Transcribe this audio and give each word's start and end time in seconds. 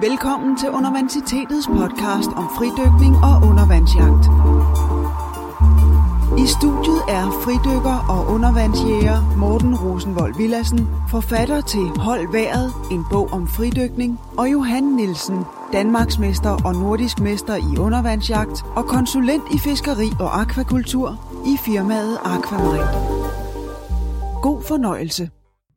Velkommen 0.00 0.56
til 0.56 0.68
Undervandsitetets 0.70 1.66
podcast 1.66 2.30
om 2.36 2.46
fridykning 2.56 3.14
og 3.28 3.34
undervandsjagt. 3.48 4.24
I 6.44 6.46
studiet 6.56 7.02
er 7.18 7.24
fridykker 7.44 7.98
og 8.14 8.34
undervandsjæger 8.34 9.36
Morten 9.36 9.74
Rosenvold 9.76 10.34
Villassen, 10.36 10.88
forfatter 11.10 11.60
til 11.60 11.86
Hold 12.06 12.32
Været, 12.32 12.72
en 12.90 13.04
bog 13.10 13.32
om 13.32 13.46
fridykning, 13.46 14.20
og 14.38 14.52
Johan 14.52 14.82
Nielsen, 14.82 15.38
Danmarksmester 15.72 16.66
og 16.66 16.72
nordisk 16.74 17.20
mester 17.20 17.56
i 17.56 17.78
undervandsjagt 17.78 18.64
og 18.76 18.84
konsulent 18.84 19.44
i 19.54 19.58
fiskeri 19.58 20.08
og 20.20 20.40
akvakultur 20.40 21.08
i 21.46 21.54
firmaet 21.64 22.18
Aquamarin. 22.24 22.88
God 24.42 24.62
fornøjelse. 24.62 25.30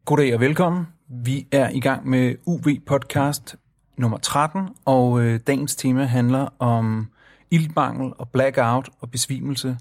Goddag 0.06 0.34
og 0.34 0.40
velkommen. 0.40 0.88
Vi 1.26 1.48
er 1.52 1.70
i 1.70 1.80
gang 1.80 2.10
med 2.10 2.36
UV-podcast 2.46 3.67
nummer 3.98 4.18
13, 4.18 4.70
og 4.86 5.22
øh, 5.22 5.40
dagens 5.48 5.76
tema 5.76 6.04
handler 6.04 6.48
om 6.60 7.08
iltmangel 7.52 8.14
og 8.18 8.30
blackout 8.30 8.90
og 9.02 9.12
besvimelse, 9.12 9.78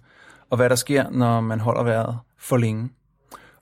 og 0.51 0.57
hvad 0.57 0.69
der 0.69 0.77
sker, 0.77 1.11
når 1.11 1.41
man 1.41 1.61
holder 1.61 1.83
vejret 1.83 2.19
for 2.39 2.57
længe. 2.57 2.89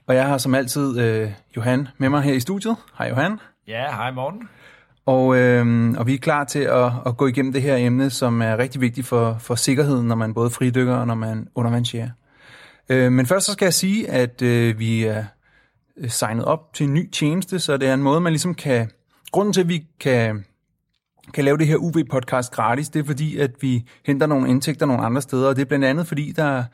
Og 0.07 0.15
jeg 0.15 0.27
har 0.27 0.39
som 0.39 0.55
altid 0.55 1.01
øh, 1.01 1.31
Johan 1.57 1.89
med 1.99 2.09
mig 2.09 2.23
her 2.23 2.33
i 2.33 2.41
studiet. 2.41 2.77
Hej 2.99 3.09
Johan. 3.09 3.41
Ja, 3.69 3.91
hej 3.91 4.11
Morten. 4.11 4.49
Og, 5.07 5.37
øh, 5.37 5.91
og 5.99 6.07
vi 6.07 6.15
er 6.15 6.19
klar 6.19 6.45
til 6.45 6.59
at, 6.59 6.93
at 7.07 7.17
gå 7.17 7.27
igennem 7.27 7.53
det 7.53 7.63
her 7.63 7.77
emne, 7.77 8.11
som 8.11 8.43
er 8.43 8.59
rigtig 8.59 8.81
vigtigt 8.81 9.07
for, 9.07 9.37
for 9.41 9.55
sikkerheden, 9.55 10.09
når 10.09 10.15
man 10.15 10.35
både 10.35 10.51
fridykker 10.51 10.95
og 10.95 11.07
når 11.07 11.15
man 11.15 11.49
undervandsjæger. 11.55 12.09
Øh, 12.89 13.13
men 13.13 13.27
først 13.27 13.47
så 13.47 13.53
skal 13.53 13.67
jeg 13.67 13.75
sige, 13.75 14.11
at 14.11 14.43
øh, 14.43 14.79
vi 14.79 15.05
er 15.05 15.25
øh, 15.97 16.11
signet 16.11 16.45
op 16.45 16.75
til 16.75 16.87
en 16.87 16.95
ny 16.95 17.11
tjeneste, 17.11 17.59
så 17.59 17.77
det 17.77 17.89
er 17.89 17.95
en 17.95 18.03
måde, 18.03 18.21
man 18.21 18.33
ligesom 18.33 18.55
kan... 18.55 18.91
Grunden 19.33 19.53
til, 19.53 19.61
at 19.61 19.69
vi 19.69 19.87
kan, 20.01 20.45
kan 21.33 21.45
lave 21.45 21.59
det 21.59 21.67
her 21.67 21.77
UV-podcast 21.77 22.51
gratis, 22.51 22.89
det 22.89 23.01
er 23.01 23.05
fordi, 23.05 23.37
at 23.37 23.51
vi 23.61 23.85
henter 24.07 24.27
nogle 24.27 24.49
indtægter 24.49 24.87
nogle 24.87 25.03
andre 25.03 25.23
steder, 25.23 25.49
og 25.49 25.57
det 25.57 25.63
er 25.63 25.67
blandt 25.67 25.85
andet 25.85 26.07
fordi, 26.07 26.33
der 26.33 26.45
er 26.45 26.65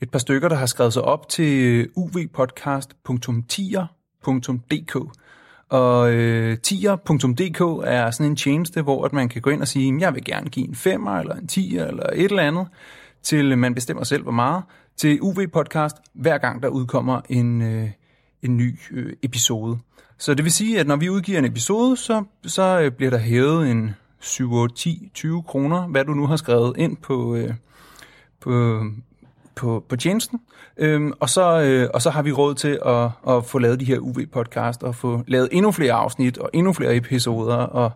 et 0.00 0.10
par 0.10 0.18
stykker, 0.18 0.48
der 0.48 0.56
har 0.56 0.66
skrevet 0.66 0.92
sig 0.92 1.02
op 1.02 1.28
til 1.28 1.64
øh, 1.64 1.88
uvpodcast.tier.dk. 1.96 4.96
Og 5.68 6.12
øh, 6.12 6.58
tier.dk 6.58 7.60
er 7.86 8.10
sådan 8.10 8.30
en 8.30 8.36
tjeneste, 8.36 8.82
hvor 8.82 9.04
at 9.04 9.12
man 9.12 9.28
kan 9.28 9.42
gå 9.42 9.50
ind 9.50 9.60
og 9.60 9.68
sige, 9.68 10.00
jeg 10.00 10.14
vil 10.14 10.24
gerne 10.24 10.50
give 10.50 10.68
en 10.68 10.74
femmer 10.74 11.18
eller 11.18 11.34
en 11.34 11.46
tier 11.46 11.86
eller 11.86 12.06
et 12.14 12.24
eller 12.24 12.42
andet, 12.42 12.66
til 13.22 13.58
man 13.58 13.74
bestemmer 13.74 14.04
selv, 14.04 14.22
hvor 14.22 14.32
meget, 14.32 14.62
til 14.96 15.20
UV-podcast, 15.20 15.96
hver 16.14 16.38
gang 16.38 16.62
der 16.62 16.68
udkommer 16.68 17.20
en, 17.28 17.62
øh, 17.62 17.88
en 18.42 18.56
ny 18.56 18.78
øh, 18.90 19.12
episode. 19.22 19.78
Så 20.18 20.34
det 20.34 20.44
vil 20.44 20.52
sige, 20.52 20.80
at 20.80 20.86
når 20.86 20.96
vi 20.96 21.08
udgiver 21.08 21.38
en 21.38 21.44
episode, 21.44 21.96
så, 21.96 22.24
så 22.46 22.80
øh, 22.80 22.90
bliver 22.90 23.10
der 23.10 23.18
hævet 23.18 23.70
en 23.70 23.94
7, 24.20 24.52
8, 24.52 24.74
10, 24.74 25.10
20 25.14 25.42
kroner, 25.42 25.86
hvad 25.86 26.04
du 26.04 26.14
nu 26.14 26.26
har 26.26 26.36
skrevet 26.36 26.74
ind 26.78 26.96
på, 26.96 27.34
øh, 27.34 27.54
på, 28.40 28.84
på, 29.54 29.84
på 29.88 29.96
tjenesten. 29.96 30.40
Øhm, 30.76 31.12
og, 31.20 31.30
så, 31.30 31.60
øh, 31.60 31.88
og 31.94 32.02
så 32.02 32.10
har 32.10 32.22
vi 32.22 32.32
råd 32.32 32.54
til 32.54 32.78
at, 32.86 33.10
at 33.28 33.44
få 33.44 33.58
lavet 33.58 33.80
de 33.80 33.84
her 33.84 33.98
UV-podcast 33.98 34.82
og 34.82 34.94
få 34.94 35.22
lavet 35.26 35.48
endnu 35.52 35.72
flere 35.72 35.92
afsnit 35.92 36.38
og 36.38 36.50
endnu 36.52 36.72
flere 36.72 36.96
episoder. 36.96 37.56
Og 37.56 37.90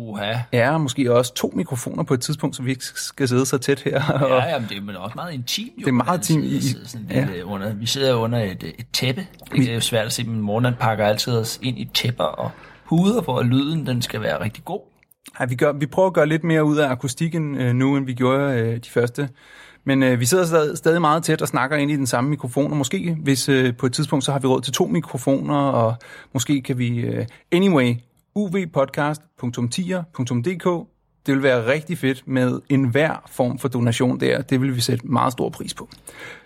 Uha. 0.00 0.32
ja, 0.52 0.78
måske 0.78 1.14
også 1.14 1.34
to 1.34 1.52
mikrofoner 1.56 2.02
på 2.02 2.14
et 2.14 2.20
tidspunkt, 2.20 2.56
så 2.56 2.62
vi 2.62 2.70
ikke 2.70 2.84
skal 2.84 3.28
sidde 3.28 3.46
så 3.46 3.58
tæt 3.58 3.80
her. 3.80 4.02
Og, 4.12 4.28
Ja, 4.28 4.44
jamen, 4.48 4.68
det 4.68 4.76
er 4.76 4.82
men 4.82 4.96
også 4.96 5.12
meget 5.16 5.32
intimt. 5.34 5.70
Jo, 5.76 5.80
Det 5.80 5.88
er 5.88 5.92
meget 5.92 6.24
sidde- 6.26 6.44
intimt 6.54 6.64
i- 6.64 6.88
sådan 6.88 7.06
ja. 7.10 7.20
lidt, 7.26 7.36
øh, 7.36 7.52
under, 7.52 7.74
vi 7.74 7.86
sidder 7.86 8.14
under 8.14 8.38
et, 8.38 8.62
øh, 8.62 8.70
et 8.78 8.86
tæppe. 8.92 9.26
Det 9.52 9.70
er 9.70 9.74
jo 9.74 9.80
svært 9.80 10.06
at 10.06 10.12
se, 10.12 10.24
men 10.24 10.40
Morten 10.40 10.64
han 10.64 10.74
pakker 10.80 11.04
altid 11.06 11.36
os 11.36 11.58
ind 11.62 11.78
i 11.78 11.90
tæpper 11.94 12.24
og 12.24 12.50
huder, 12.84 13.22
for 13.22 13.38
at 13.38 13.46
lyden 13.46 13.86
den 13.86 14.02
skal 14.02 14.20
være 14.20 14.40
rigtig 14.40 14.64
god. 14.64 14.80
Ja, 15.40 15.44
vi, 15.44 15.54
gør, 15.54 15.72
vi 15.72 15.86
prøver 15.86 16.06
at 16.08 16.14
gøre 16.14 16.26
lidt 16.26 16.44
mere 16.44 16.64
ud 16.64 16.76
af 16.76 16.88
akustikken 16.90 17.54
øh, 17.56 17.74
nu, 17.74 17.96
end 17.96 18.06
vi 18.06 18.14
gjorde 18.14 18.54
øh, 18.54 18.76
de 18.76 18.90
første. 18.90 19.28
Men 19.84 20.02
øh, 20.02 20.20
vi 20.20 20.24
sidder 20.24 20.44
stadig, 20.46 20.78
stadig 20.78 21.00
meget 21.00 21.22
tæt 21.24 21.42
og 21.42 21.48
snakker 21.48 21.76
ind 21.76 21.90
i 21.90 21.96
den 21.96 22.06
samme 22.06 22.30
mikrofon, 22.30 22.70
og 22.70 22.76
måske 22.76 23.16
hvis 23.22 23.48
øh, 23.48 23.76
på 23.76 23.86
et 23.86 23.92
tidspunkt, 23.92 24.24
så 24.24 24.32
har 24.32 24.38
vi 24.38 24.46
råd 24.46 24.60
til 24.60 24.72
to 24.72 24.86
mikrofoner, 24.86 25.54
og 25.58 25.94
måske 26.32 26.62
kan 26.62 26.78
vi... 26.78 26.98
Øh, 26.98 27.26
anyway, 27.52 27.94
uvpodcast.tier.dk 28.34 30.88
Det 31.26 31.34
vil 31.34 31.42
være 31.42 31.66
rigtig 31.66 31.98
fedt 31.98 32.28
med 32.28 32.60
enhver 32.68 33.22
form 33.30 33.58
for 33.58 33.68
donation 33.68 34.20
der. 34.20 34.42
Det 34.42 34.60
vil 34.60 34.76
vi 34.76 34.80
sætte 34.80 35.06
meget 35.06 35.32
stor 35.32 35.48
pris 35.48 35.74
på. 35.74 35.88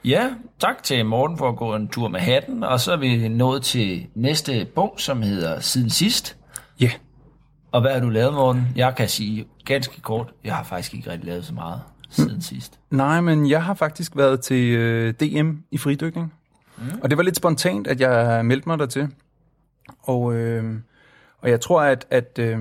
Ja, 0.04 0.30
tak 0.58 0.82
til 0.82 1.06
Morten 1.06 1.38
for 1.38 1.48
at 1.48 1.56
gå 1.56 1.74
en 1.74 1.88
tur 1.88 2.08
med 2.08 2.20
hatten, 2.20 2.64
og 2.64 2.80
så 2.80 2.92
er 2.92 2.96
vi 2.96 3.28
nået 3.28 3.62
til 3.62 4.06
næste 4.14 4.66
punkt, 4.74 5.00
som 5.00 5.22
hedder 5.22 5.60
Siden 5.60 5.90
Sidst. 5.90 6.36
Ja, 6.80 6.84
yeah. 6.84 6.94
Og 7.72 7.80
hvad 7.80 7.92
har 7.92 8.00
du 8.00 8.08
lavet, 8.08 8.34
Morten? 8.34 8.68
Jeg 8.76 8.94
kan 8.96 9.08
sige 9.08 9.46
ganske 9.64 10.00
kort, 10.00 10.32
jeg 10.44 10.54
har 10.54 10.64
faktisk 10.64 10.94
ikke 10.94 11.10
rigtig 11.10 11.28
lavet 11.28 11.44
så 11.44 11.54
meget 11.54 11.80
siden 12.14 12.42
sidst. 12.42 12.78
Nej, 12.90 13.20
men 13.20 13.50
jeg 13.50 13.64
har 13.64 13.74
faktisk 13.74 14.16
været 14.16 14.40
til 14.40 14.74
øh, 14.74 15.14
DM 15.14 15.50
i 15.70 15.78
fridykning. 15.78 16.32
Mm. 16.78 16.84
Og 17.02 17.10
det 17.10 17.18
var 17.18 17.24
lidt 17.24 17.36
spontant, 17.36 17.86
at 17.86 18.00
jeg 18.00 18.44
meldte 18.44 18.68
mig 18.68 18.78
dertil. 18.78 19.08
Og, 20.02 20.34
øh, 20.34 20.74
og 21.44 21.50
jeg 21.50 21.60
tror, 21.60 21.82
at, 21.82 22.06
at, 22.10 22.38
øh, 22.38 22.58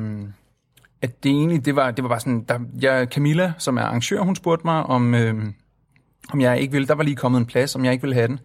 at 1.01 1.23
det 1.23 1.29
egentlig, 1.29 1.65
det 1.65 1.75
var, 1.75 1.91
det 1.91 2.03
var 2.03 2.09
bare 2.09 2.19
sådan, 2.19 2.45
der, 2.49 2.59
jeg, 2.81 3.07
Camilla, 3.11 3.53
som 3.57 3.77
er 3.77 3.81
arrangør, 3.81 4.21
hun 4.21 4.35
spurgte 4.35 4.67
mig, 4.67 4.83
om, 4.83 5.15
øh, 5.15 5.35
om 6.29 6.41
jeg 6.41 6.59
ikke 6.59 6.71
ville, 6.71 6.87
der 6.87 6.95
var 6.95 7.03
lige 7.03 7.15
kommet 7.15 7.39
en 7.39 7.45
plads, 7.45 7.75
om 7.75 7.85
jeg 7.85 7.93
ikke 7.93 8.01
ville 8.01 8.15
have 8.15 8.27
den. 8.27 8.39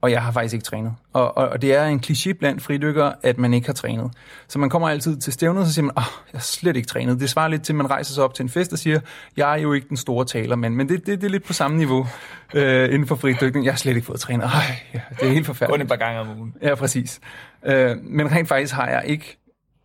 Og 0.00 0.10
jeg 0.10 0.22
har 0.22 0.32
faktisk 0.32 0.54
ikke 0.54 0.64
trænet. 0.64 0.94
Og, 1.12 1.36
og, 1.36 1.48
og 1.48 1.62
det 1.62 1.74
er 1.74 1.84
en 1.86 2.00
kliché 2.06 2.32
blandt 2.32 2.62
fridykkere, 2.62 3.14
at 3.22 3.38
man 3.38 3.54
ikke 3.54 3.66
har 3.66 3.74
trænet. 3.74 4.10
Så 4.48 4.58
man 4.58 4.70
kommer 4.70 4.88
altid 4.88 5.16
til 5.16 5.32
stævnet, 5.32 5.60
og 5.60 5.66
så 5.66 5.72
siger 5.72 5.84
man, 5.84 5.92
åh, 5.96 6.04
jeg 6.32 6.38
har 6.38 6.42
slet 6.42 6.76
ikke 6.76 6.88
trænet. 6.88 7.20
Det 7.20 7.30
svarer 7.30 7.48
lidt 7.48 7.62
til, 7.62 7.72
at 7.72 7.76
man 7.76 7.90
rejser 7.90 8.14
sig 8.14 8.24
op 8.24 8.34
til 8.34 8.42
en 8.42 8.48
fest 8.48 8.72
og 8.72 8.78
siger, 8.78 9.00
jeg 9.36 9.52
er 9.52 9.62
jo 9.62 9.72
ikke 9.72 9.88
den 9.88 9.96
store 9.96 10.24
taler, 10.24 10.56
men, 10.56 10.76
men 10.76 10.88
det, 10.88 11.06
det, 11.06 11.20
det 11.20 11.26
er 11.26 11.30
lidt 11.30 11.44
på 11.44 11.52
samme 11.52 11.76
niveau 11.76 12.06
øh, 12.54 12.84
inden 12.84 13.06
for 13.06 13.14
fridykning. 13.16 13.64
Jeg 13.64 13.72
har 13.72 13.78
slet 13.78 13.94
ikke 13.94 14.06
fået 14.06 14.20
trænet. 14.20 14.44
Ej, 14.44 14.50
ja, 14.94 15.00
det 15.10 15.28
er 15.28 15.32
helt 15.32 15.36
Kun 15.36 15.44
forfærdeligt. 15.44 15.82
et 15.82 15.88
par 15.88 16.06
gange 16.06 16.20
om 16.20 16.38
ugen. 16.38 16.54
Ja, 16.62 16.74
præcis. 16.74 17.20
Øh, 17.66 17.96
men 18.02 18.32
rent 18.32 18.48
faktisk 18.48 18.74
har 18.74 18.88
jeg 18.88 19.02
ikke 19.06 19.41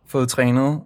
fået 0.08 0.28
trænet 0.28 0.80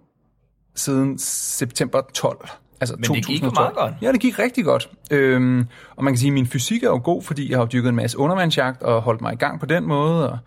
siden 0.75 1.17
september 1.19 2.01
12. 2.13 2.49
Altså 2.81 2.95
Men 2.95 3.03
det 3.03 3.25
gik 3.25 3.41
2012. 3.41 3.53
meget 3.53 3.75
godt. 3.75 3.93
Ja, 4.01 4.11
det 4.11 4.19
gik 4.19 4.39
rigtig 4.39 4.65
godt. 4.65 4.89
Øhm, 5.11 5.67
og 5.95 6.03
man 6.03 6.13
kan 6.13 6.19
sige, 6.19 6.29
at 6.29 6.33
min 6.33 6.47
fysik 6.47 6.83
er 6.83 6.87
jo 6.87 7.01
god, 7.03 7.21
fordi 7.21 7.51
jeg 7.51 7.57
har 7.57 7.65
dyrket 7.65 7.89
en 7.89 7.95
masse 7.95 8.17
undervandsjagt 8.17 8.83
og 8.83 9.01
holdt 9.01 9.21
mig 9.21 9.33
i 9.33 9.35
gang 9.35 9.59
på 9.59 9.65
den 9.65 9.83
måde. 9.83 10.29
Og, 10.29 10.37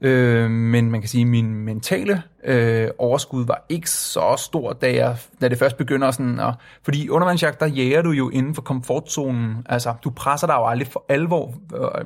øh, 0.00 0.50
men 0.50 0.90
man 0.90 1.00
kan 1.00 1.08
sige, 1.08 1.22
at 1.22 1.28
min 1.28 1.54
mentale 1.54 2.22
øh, 2.44 2.88
overskud 2.98 3.46
var 3.46 3.64
ikke 3.68 3.90
så 3.90 4.34
stor, 4.38 4.72
da, 4.72 4.94
jeg, 4.94 5.16
da 5.40 5.48
det 5.48 5.58
først 5.58 5.76
begynder 5.76 6.10
sådan 6.10 6.40
at... 6.40 6.54
Fordi 6.82 7.08
undervandsjagt, 7.08 7.60
der 7.60 7.66
jager 7.66 8.02
du 8.02 8.10
jo 8.10 8.30
inden 8.30 8.54
for 8.54 8.62
komfortzonen. 8.62 9.66
Altså, 9.68 9.94
du 10.04 10.10
presser 10.10 10.46
dig 10.46 10.54
jo 10.54 10.66
aldrig 10.66 10.88
for 10.88 11.04
alvor. 11.08 11.54
Øh, 11.74 12.04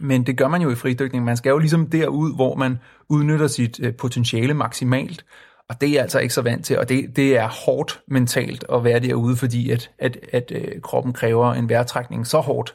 men 0.00 0.26
det 0.26 0.36
gør 0.36 0.48
man 0.48 0.62
jo 0.62 0.70
i 0.70 0.74
fridykning. 0.74 1.24
Man 1.24 1.36
skal 1.36 1.50
jo 1.50 1.58
ligesom 1.58 1.86
derud, 1.86 2.34
hvor 2.34 2.54
man 2.54 2.78
udnytter 3.08 3.46
sit 3.46 3.80
øh, 3.82 3.94
potentiale 3.94 4.54
maksimalt. 4.54 5.24
Og 5.68 5.80
det 5.80 5.88
er 5.88 5.92
jeg 5.92 6.02
altså 6.02 6.18
ikke 6.18 6.34
så 6.34 6.42
vant 6.42 6.64
til, 6.64 6.78
og 6.78 6.88
det, 6.88 7.16
det 7.16 7.36
er 7.36 7.48
hårdt 7.66 8.00
mentalt 8.08 8.64
at 8.72 8.84
være 8.84 9.00
derude, 9.00 9.36
fordi 9.36 9.70
at, 9.70 9.90
at, 9.98 10.18
at 10.32 10.52
øh, 10.54 10.80
kroppen 10.82 11.12
kræver 11.12 11.54
en 11.54 11.68
vejrtrækning 11.68 12.26
så 12.26 12.38
hårdt. 12.38 12.72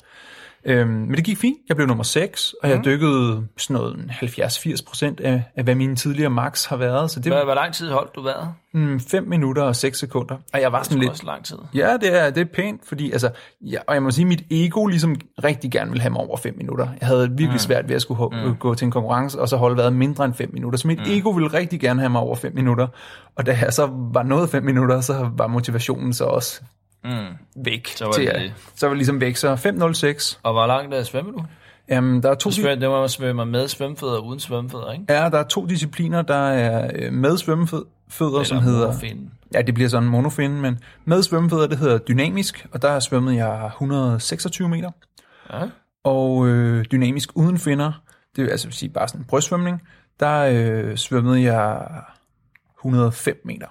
Øhm, 0.65 0.89
men 0.89 1.13
det 1.15 1.23
gik 1.23 1.37
fint. 1.37 1.57
Jeg 1.69 1.75
blev 1.75 1.87
nummer 1.87 2.03
6, 2.03 2.53
og 2.63 2.69
jeg 2.69 2.77
Mhm. 2.77 2.83
dykkede 2.85 3.47
sådan 3.57 3.73
noget 3.73 4.11
70-80 4.11 4.81
procent 4.87 5.19
af, 5.19 5.43
af, 5.55 5.63
hvad 5.63 5.75
mine 5.75 5.95
tidligere 5.95 6.29
max 6.29 6.65
har 6.65 6.75
været. 6.77 7.11
Så 7.11 7.19
det 7.19 7.31
Hvor, 7.31 7.43
hvor 7.43 7.53
lang 7.53 7.73
tid 7.73 7.89
holdt 7.89 8.15
du 8.15 8.21
været? 8.23 8.47
mm, 8.73 8.99
5 8.99 9.23
minutter 9.27 9.63
og 9.63 9.75
6 9.75 9.99
sekunder. 9.99 10.35
Og 10.53 10.61
jeg 10.61 10.71
var 10.71 10.77
Det 10.77 10.85
sådan 10.87 10.97
er 10.97 11.01
lidt... 11.01 11.11
også 11.11 11.25
lang 11.25 11.45
tid. 11.45 11.57
Ja, 11.75 11.97
det 12.01 12.21
er, 12.21 12.29
det 12.29 12.41
er 12.41 12.45
pænt, 12.55 12.81
fordi 12.87 13.11
altså, 13.11 13.29
ja, 13.61 13.77
og 13.87 13.93
jeg 13.93 14.03
må 14.03 14.11
sige, 14.11 14.25
mit 14.25 14.43
ego 14.51 14.85
ligesom 14.85 15.15
rigtig 15.43 15.71
gerne 15.71 15.89
ville 15.91 16.01
have 16.01 16.11
mig 16.11 16.21
over 16.21 16.37
5 16.37 16.53
minutter. 16.57 16.87
Jeg 16.99 17.07
havde 17.07 17.31
virkelig 17.37 17.59
svært 17.61 17.87
ved 17.87 17.95
at 17.95 18.01
skulle 18.01 18.29
mm. 18.45 18.55
gå 18.55 18.75
til 18.75 18.85
en 18.85 18.91
konkurrence, 18.91 19.39
og 19.41 19.49
så 19.49 19.57
holde 19.57 19.77
været 19.77 19.93
mindre 19.93 20.25
end 20.25 20.33
5 20.33 20.49
minutter. 20.53 20.77
Så 20.79 20.87
mit 20.87 20.99
mm. 20.99 21.05
ego 21.07 21.29
ville 21.29 21.53
rigtig 21.53 21.79
gerne 21.79 21.99
have 21.99 22.09
mig 22.09 22.21
over 22.21 22.35
5 22.35 22.55
minutter. 22.55 22.87
Og 23.35 23.45
da 23.45 23.57
jeg 23.61 23.73
så 23.73 23.89
var 24.13 24.23
nået 24.23 24.49
5 24.49 24.63
minutter, 24.63 25.01
så 25.01 25.29
var 25.37 25.47
motivationen 25.47 26.13
så 26.13 26.23
også 26.23 26.61
Mm. 27.03 27.11
væk. 27.55 27.87
Så 27.87 28.05
var 28.05 28.11
til, 28.11 28.25
det 28.25 28.29
at-. 28.29 28.51
Så 28.75 28.85
var 28.85 28.93
det 28.93 28.97
ligesom 28.97 29.21
væk. 29.21 29.35
Så 29.35 29.55
5.06. 29.55 30.39
Og 30.43 30.53
hvor 30.53 30.67
langt 30.67 30.93
er 30.93 31.03
svømmer 31.03 31.31
du? 31.31 31.43
Jamen, 31.89 32.23
der 32.23 32.29
er 32.29 32.35
to, 32.35 32.49
Du 32.49 32.55
svømmer, 32.55 32.75
det 32.75 32.89
var 32.89 33.07
svømmer 33.07 33.45
med 33.45 33.67
svømmefødder 33.67 34.17
og 34.17 34.25
uden 34.25 34.39
svømmefødder, 34.39 34.91
ikke? 34.91 35.05
ja, 35.09 35.29
der 35.29 35.37
er 35.37 35.43
to 35.43 35.65
discipliner, 35.65 36.21
der 36.21 36.47
er 36.49 36.91
øh, 36.95 37.13
med 37.13 37.37
svømmefødder, 37.37 38.43
som 38.43 38.57
hedder... 38.57 38.85
morfin. 38.85 39.29
Ja, 39.53 39.61
det 39.61 39.73
bliver 39.73 39.89
sådan 39.89 40.03
en 40.03 40.09
monofin, 40.11 40.61
men 40.61 40.79
med 41.05 41.23
svømmefødder, 41.23 41.67
det 41.67 41.77
hedder 41.77 41.97
dynamisk, 41.97 42.65
og 42.71 42.81
der 42.81 42.99
svømmede 42.99 43.35
jeg 43.45 43.65
126 43.65 44.69
meter. 44.69 44.91
Ja. 45.53 45.59
Og 46.03 46.47
øh, 46.47 46.85
dynamisk 46.91 47.29
uden 47.35 47.57
finder, 47.57 48.01
det 48.35 48.43
vil 48.43 48.51
altså 48.51 48.71
sige 48.71 48.89
bare 48.89 49.07
sådan 49.07 49.21
en 49.21 49.25
brystsvømning, 49.25 49.81
der 50.19 50.39
øh, 50.39 50.97
svømmede 50.97 51.41
jeg 51.41 51.87
105 52.79 53.41
meter. 53.45 53.67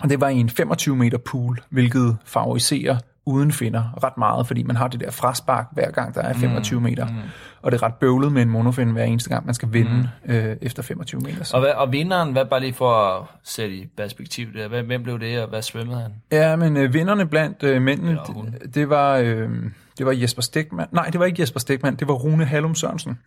Og 0.00 0.10
det 0.10 0.20
var 0.20 0.28
i 0.28 0.36
en 0.36 0.50
25 0.50 0.96
meter 0.96 1.18
pool, 1.18 1.60
hvilket 1.70 2.16
favoriserer 2.24 2.98
uden 3.26 3.52
finder 3.52 4.04
ret 4.04 4.18
meget, 4.18 4.46
fordi 4.46 4.62
man 4.62 4.76
har 4.76 4.88
det 4.88 5.00
der 5.00 5.10
fraspark 5.10 5.66
hver 5.72 5.90
gang, 5.90 6.14
der 6.14 6.22
er 6.22 6.32
25 6.32 6.80
mm, 6.80 6.84
meter. 6.84 7.06
Mm. 7.06 7.14
Og 7.62 7.72
det 7.72 7.78
er 7.78 7.82
ret 7.82 7.94
bøvlet 7.94 8.32
med 8.32 8.42
en 8.42 8.48
monofin 8.48 8.90
hver 8.90 9.04
eneste 9.04 9.30
gang, 9.30 9.46
man 9.46 9.54
skal 9.54 9.72
vinde 9.72 10.08
mm. 10.24 10.32
øh, 10.32 10.56
efter 10.62 10.82
25 10.82 11.20
meter. 11.20 11.50
Og, 11.54 11.60
hvad, 11.60 11.70
og 11.70 11.92
vinderen, 11.92 12.32
hvad 12.32 12.44
bare 12.44 12.60
lige 12.60 12.72
for 12.72 12.94
at 12.94 13.26
sætte 13.44 13.74
i 13.74 13.86
perspektiv 13.96 14.54
der, 14.54 14.68
hvem, 14.68 14.86
hvem 14.86 15.02
blev 15.02 15.20
det, 15.20 15.42
og 15.42 15.48
hvad 15.48 15.62
svømmede 15.62 16.00
han? 16.00 16.12
Ja, 16.32 16.56
men 16.56 16.76
øh, 16.76 16.94
vinderne 16.94 17.26
blandt 17.26 17.62
øh, 17.62 17.82
mændene, 17.82 18.18
det, 18.26 18.74
det, 18.74 18.88
var, 18.88 19.16
øh, 19.16 19.50
det 19.98 20.06
var 20.06 20.12
Jesper 20.12 20.42
Stegman. 20.42 20.86
Nej, 20.92 21.06
det 21.06 21.20
var 21.20 21.26
ikke 21.26 21.42
Jesper 21.42 21.60
Stegman, 21.60 21.96
det 21.96 22.08
var 22.08 22.14
Rune 22.14 22.44
Hallum 22.44 22.74
Sørensen, 22.74 23.18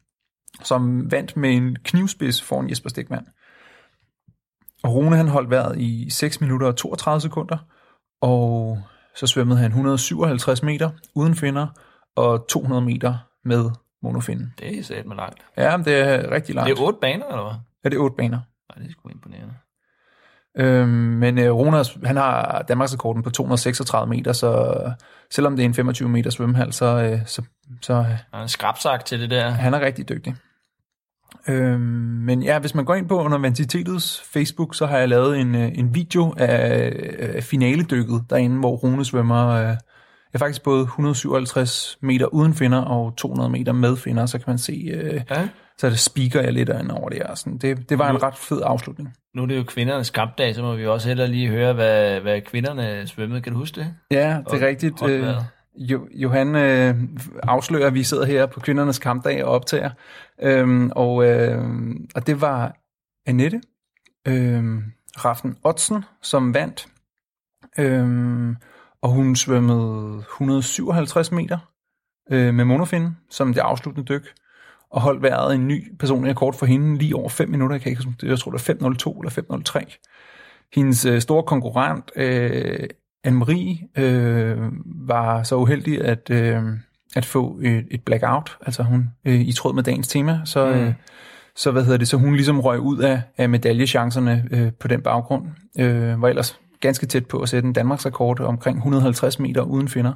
som 0.63 1.11
vandt 1.11 1.37
med 1.37 1.49
en 1.49 1.77
knivspids 1.83 2.41
foran 2.41 2.69
Jesper 2.69 2.89
Stegman. 2.89 3.25
Og 4.85 4.93
Rune 4.93 5.15
han 5.15 5.27
holdt 5.27 5.49
vejret 5.49 5.77
i 5.79 6.09
6 6.09 6.41
minutter 6.41 6.67
og 6.67 6.77
32 6.77 7.21
sekunder, 7.21 7.57
og 8.21 8.79
så 9.15 9.27
svømmede 9.27 9.59
han 9.59 9.67
157 9.67 10.63
meter 10.63 10.89
uden 11.15 11.35
finder, 11.35 11.67
og 12.15 12.47
200 12.49 12.81
meter 12.81 13.17
med 13.45 13.69
monofinden. 14.03 14.53
Det 14.59 14.79
er 14.79 14.83
sat 14.83 15.05
med 15.05 15.15
langt. 15.15 15.45
Ja, 15.57 15.77
det 15.85 15.99
er 15.99 16.31
rigtig 16.31 16.55
langt. 16.55 16.69
Det 16.69 16.79
er 16.79 16.85
otte 16.85 16.99
baner, 17.01 17.27
eller 17.27 17.43
hvad? 17.43 17.53
Ja, 17.83 17.89
det 17.89 17.95
er 17.95 17.99
otte 17.99 18.15
baner. 18.15 18.39
Nej, 18.69 18.83
det 18.83 18.87
er 18.87 18.91
sgu 18.91 19.09
imponerende. 19.09 19.53
Øhm, 20.57 20.89
men 20.89 21.37
øh, 21.37 21.51
Ronas, 21.51 21.97
han 22.03 22.17
har 22.17 22.61
Danmarksrekorden 22.67 23.23
på 23.23 23.29
236 23.29 24.09
meter, 24.09 24.33
så 24.33 24.75
selvom 25.31 25.55
det 25.55 25.63
er 25.63 25.67
en 25.67 25.73
25 25.73 26.09
meter 26.09 26.29
svømmehal, 26.29 26.73
så, 26.73 26.85
øh, 26.85 27.25
så, 27.25 27.41
så 27.81 27.93
han 27.93 28.17
er 28.33 28.41
en 28.41 28.49
skrabsak 28.49 29.05
til 29.05 29.19
det 29.19 29.29
der. 29.29 29.49
Han 29.49 29.73
er 29.73 29.79
rigtig 29.79 30.09
dygtig. 30.09 30.35
Øhm, 31.47 31.79
men 32.25 32.43
ja, 32.43 32.59
hvis 32.59 32.75
man 32.75 32.85
går 32.85 32.95
ind 32.95 33.07
på 33.07 33.23
Universitetets 33.23 34.23
Facebook, 34.33 34.75
så 34.75 34.85
har 34.85 34.97
jeg 34.97 35.09
lavet 35.09 35.39
en, 35.39 35.55
øh, 35.55 35.71
en 35.75 35.95
video 35.95 36.33
af, 36.37 36.93
af 37.19 37.43
finaledykket 37.43 38.23
derinde, 38.29 38.59
hvor 38.59 38.75
Rune 38.75 39.05
svømmer 39.05 39.47
øh, 39.47 39.75
ja, 40.33 40.39
faktisk 40.39 40.63
både 40.63 40.81
157 40.81 41.97
meter 42.01 42.25
uden 42.25 42.53
finder 42.53 42.81
og 42.81 43.13
200 43.17 43.49
meter 43.49 43.71
med 43.73 43.97
finder, 43.97 44.25
så 44.25 44.37
kan 44.37 44.45
man 44.47 44.57
se, 44.57 44.91
øh, 44.93 45.21
ja. 45.31 45.47
så 45.77 45.89
det 45.89 45.99
speaker 45.99 46.41
jeg 46.41 46.53
lidt 46.53 46.69
over 46.69 47.09
det 47.09 47.17
her. 47.17 47.35
Sådan, 47.35 47.57
det, 47.57 47.89
det 47.89 47.99
var 47.99 48.09
en 48.09 48.23
ret 48.23 48.35
fed 48.35 48.61
afslutning. 48.63 49.13
Nu 49.35 49.41
er 49.41 49.45
det 49.45 49.57
jo 49.57 49.63
kvindernes 49.63 50.09
kampdag, 50.09 50.55
så 50.55 50.61
må 50.61 50.75
vi 50.75 50.87
også 50.87 51.07
hellere 51.07 51.27
lige 51.27 51.49
høre, 51.49 51.73
hvad, 51.73 52.19
hvad 52.19 52.41
kvinderne 52.41 53.07
svømmede. 53.07 53.41
Kan 53.41 53.53
du 53.53 53.59
huske 53.59 53.79
det? 53.79 53.93
Ja, 54.11 54.37
det 54.51 54.63
er 54.63 54.67
rigtigt. 54.67 55.03
Øh, 55.03 55.35
jo, 55.77 56.07
Johan 56.11 56.55
øh, 56.55 56.95
afslører, 57.43 57.87
at 57.87 57.93
vi 57.93 58.03
sidder 58.03 58.25
her 58.25 58.45
på 58.45 58.59
kvindernes 58.59 58.99
kampdag 58.99 59.43
og 59.43 59.51
optager. 59.51 59.89
Øhm, 60.41 60.91
og, 60.95 61.25
øh, 61.25 61.63
og 62.15 62.27
det 62.27 62.41
var 62.41 62.75
Annette 63.25 63.61
øh, 64.27 64.63
Raften 65.25 65.57
Otsen, 65.63 66.05
som 66.21 66.53
vandt. 66.53 66.87
Øh, 67.77 68.55
og 69.01 69.09
hun 69.09 69.35
svømmede 69.35 70.17
157 70.17 71.31
meter 71.31 71.57
øh, 72.31 72.53
med 72.53 72.65
monofin, 72.65 73.09
som 73.29 73.53
det 73.53 73.61
afsluttende 73.61 74.13
dyk. 74.13 74.33
Og 74.91 75.01
holdt 75.01 75.21
vejret 75.21 75.55
en 75.55 75.67
ny 75.67 75.95
personlig 75.99 76.31
rekord 76.31 76.53
for 76.53 76.65
hende 76.65 76.97
lige 76.97 77.15
over 77.15 77.29
5 77.29 77.49
minutter. 77.49 77.75
Jeg, 77.75 77.81
kan 77.81 77.91
ikke, 77.91 78.13
jeg 78.23 78.39
tror, 78.39 78.51
det 78.51 78.69
er 78.69 78.73
5.02 78.73 78.79
eller 78.79 79.63
5.03. 79.79 80.69
Hendes 80.73 81.05
øh, 81.05 81.21
store 81.21 81.43
konkurrent, 81.43 82.11
øh, 82.15 82.89
Anne-Marie, 83.25 84.01
øh, 84.01 84.57
var 84.85 85.43
så 85.43 85.55
uheldig 85.55 86.01
at, 86.01 86.29
øh, 86.29 86.63
at 87.15 87.25
få 87.25 87.59
et, 87.63 87.87
et 87.91 88.03
blackout. 88.03 88.57
Altså 88.65 88.83
hun, 88.83 89.09
øh, 89.25 89.41
i 89.41 89.51
tråd 89.51 89.73
med 89.73 89.83
dagens 89.83 90.07
tema, 90.07 90.41
så... 90.45 90.65
Mm. 90.65 90.71
Øh, 90.71 90.93
så 91.57 91.71
hvad 91.71 91.83
hedder 91.83 91.97
det, 91.97 92.07
så 92.07 92.17
hun 92.17 92.35
ligesom 92.35 92.59
røg 92.59 92.79
ud 92.79 92.97
af, 92.97 93.21
af 93.37 93.49
medaljechancerne 93.49 94.47
øh, 94.51 94.71
på 94.79 94.87
den 94.87 95.01
baggrund, 95.01 95.43
øh, 95.79 96.21
var 96.21 96.27
ellers 96.27 96.59
ganske 96.81 97.05
tæt 97.05 97.25
på 97.25 97.39
at 97.39 97.49
sætte 97.49 97.67
en 97.67 97.73
Danmarks 97.73 98.05
rekord 98.05 98.39
omkring 98.39 98.77
150 98.77 99.39
meter 99.39 99.61
uden 99.61 99.87
finder, 99.87 100.13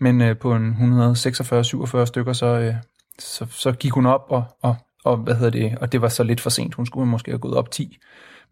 men 0.00 0.20
øh, 0.20 0.38
på 0.38 0.54
en 0.54 0.70
146-47 0.70 2.04
stykker, 2.04 2.32
så, 2.32 2.46
øh, 2.46 2.74
så, 3.18 3.46
så 3.50 3.72
gik 3.72 3.92
hun 3.92 4.06
op, 4.06 4.26
og, 4.28 4.44
og, 4.62 4.76
og, 5.04 5.16
hvad 5.16 5.34
hedder 5.34 5.50
det, 5.50 5.78
og 5.78 5.92
det 5.92 6.02
var 6.02 6.08
så 6.08 6.22
lidt 6.22 6.40
for 6.40 6.50
sent, 6.50 6.74
hun 6.74 6.86
skulle 6.86 7.08
måske 7.08 7.30
have 7.30 7.38
gået 7.38 7.54
op 7.54 7.70
10 7.70 7.98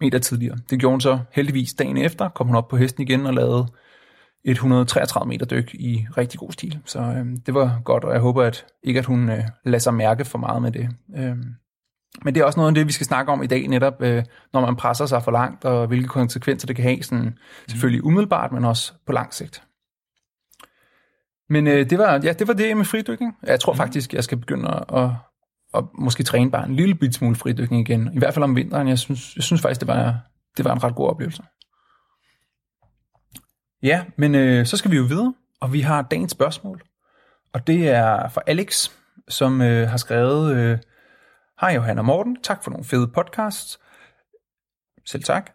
meter 0.01 0.19
tidligere. 0.19 0.59
Det 0.71 0.81
gjorde 0.81 0.93
hun 0.93 1.01
så 1.01 1.19
heldigvis 1.33 1.75
dagen 1.75 1.97
efter, 1.97 2.29
kom 2.29 2.47
hun 2.47 2.57
op 2.57 2.69
på 2.69 2.77
hesten 2.77 3.03
igen 3.03 3.27
og 3.27 3.35
lavede 3.35 3.67
et 4.45 4.51
133 4.51 5.29
meter 5.29 5.47
dyk 5.47 5.75
i 5.75 6.07
rigtig 6.17 6.41
god 6.41 6.53
stil. 6.53 6.79
Så 6.85 6.99
øh, 6.99 7.27
det 7.47 7.55
var 7.55 7.81
godt, 7.85 8.05
og 8.05 8.13
jeg 8.13 8.21
håber 8.21 8.43
at 8.43 8.67
ikke, 8.83 8.99
at 8.99 9.07
hun 9.07 9.31
øh, 9.31 9.45
lader 9.65 9.79
sig 9.79 9.95
mærke 9.95 10.25
for 10.25 10.39
meget 10.39 10.63
med 10.63 10.73
det. 10.73 10.89
Øh, 11.17 11.37
men 12.25 12.35
det 12.35 12.41
er 12.41 12.45
også 12.45 12.61
noget 12.61 12.71
af 12.71 12.75
det, 12.75 12.87
vi 12.87 12.93
skal 12.93 13.07
snakke 13.07 13.33
om 13.33 13.43
i 13.43 13.47
dag, 13.47 13.69
netop 13.69 14.03
øh, 14.03 14.25
når 14.53 14.61
man 14.61 14.77
presser 14.77 15.07
sig 15.07 15.23
for 15.23 15.31
langt, 15.31 15.65
og 15.65 15.87
hvilke 15.87 16.09
konsekvenser 16.09 16.67
det 16.67 16.77
kan 16.77 16.85
have, 16.85 17.03
sådan, 17.03 17.39
selvfølgelig 17.69 18.05
umiddelbart, 18.05 18.53
men 18.53 18.65
også 18.65 18.93
på 19.07 19.13
lang 19.13 19.35
sigt. 19.35 19.63
Men 21.49 21.67
øh, 21.67 21.91
det, 21.91 21.99
var, 21.99 22.13
ja, 22.13 22.33
det 22.33 22.49
var 22.49 22.55
det 22.55 22.77
med 22.77 22.85
fridykning. 22.85 23.37
Jeg 23.43 23.61
tror 23.61 23.73
mm. 23.73 23.77
faktisk, 23.77 24.15
jeg 24.15 24.25
skal 24.25 24.39
begynde 24.39 24.85
at, 24.93 25.11
og 25.73 25.91
måske 25.95 26.23
træne 26.23 26.51
bare 26.51 26.67
en 26.67 26.77
lille 26.77 26.95
bit 26.95 27.15
smule 27.15 27.37
fridykning 27.37 27.89
igen. 27.89 28.11
I 28.15 28.19
hvert 28.19 28.35
fald 28.35 28.45
om 28.45 28.57
vinteren. 28.57 28.89
Jeg 28.89 28.99
synes, 28.99 29.37
jeg 29.37 29.45
synes 29.45 29.63
faktisk, 29.63 29.81
det 29.81 29.89
var, 29.89 30.19
det 30.57 30.65
var 30.65 30.73
en 30.73 30.85
ret 30.85 30.95
god 30.95 31.09
oplevelse. 31.09 31.43
Ja, 33.83 34.05
men 34.17 34.35
øh, 34.35 34.67
så 34.67 34.77
skal 34.77 34.91
vi 34.91 34.97
jo 34.97 35.03
videre, 35.03 35.35
og 35.61 35.73
vi 35.73 35.81
har 35.81 36.03
dagens 36.03 36.33
spørgsmål. 36.33 36.83
Og 37.53 37.67
det 37.67 37.89
er 37.89 38.29
fra 38.29 38.43
Alex, 38.47 38.91
som 39.29 39.61
øh, 39.61 39.89
har 39.89 39.97
skrevet... 39.97 40.57
Øh, 40.57 40.79
Hej 41.61 41.71
Johanna 41.71 42.03
Morten, 42.03 42.43
tak 42.43 42.65
for 42.65 42.71
nogle 42.71 42.85
fede 42.85 43.09
podcasts. 43.09 43.81
Selv 45.07 45.23
tak. 45.23 45.51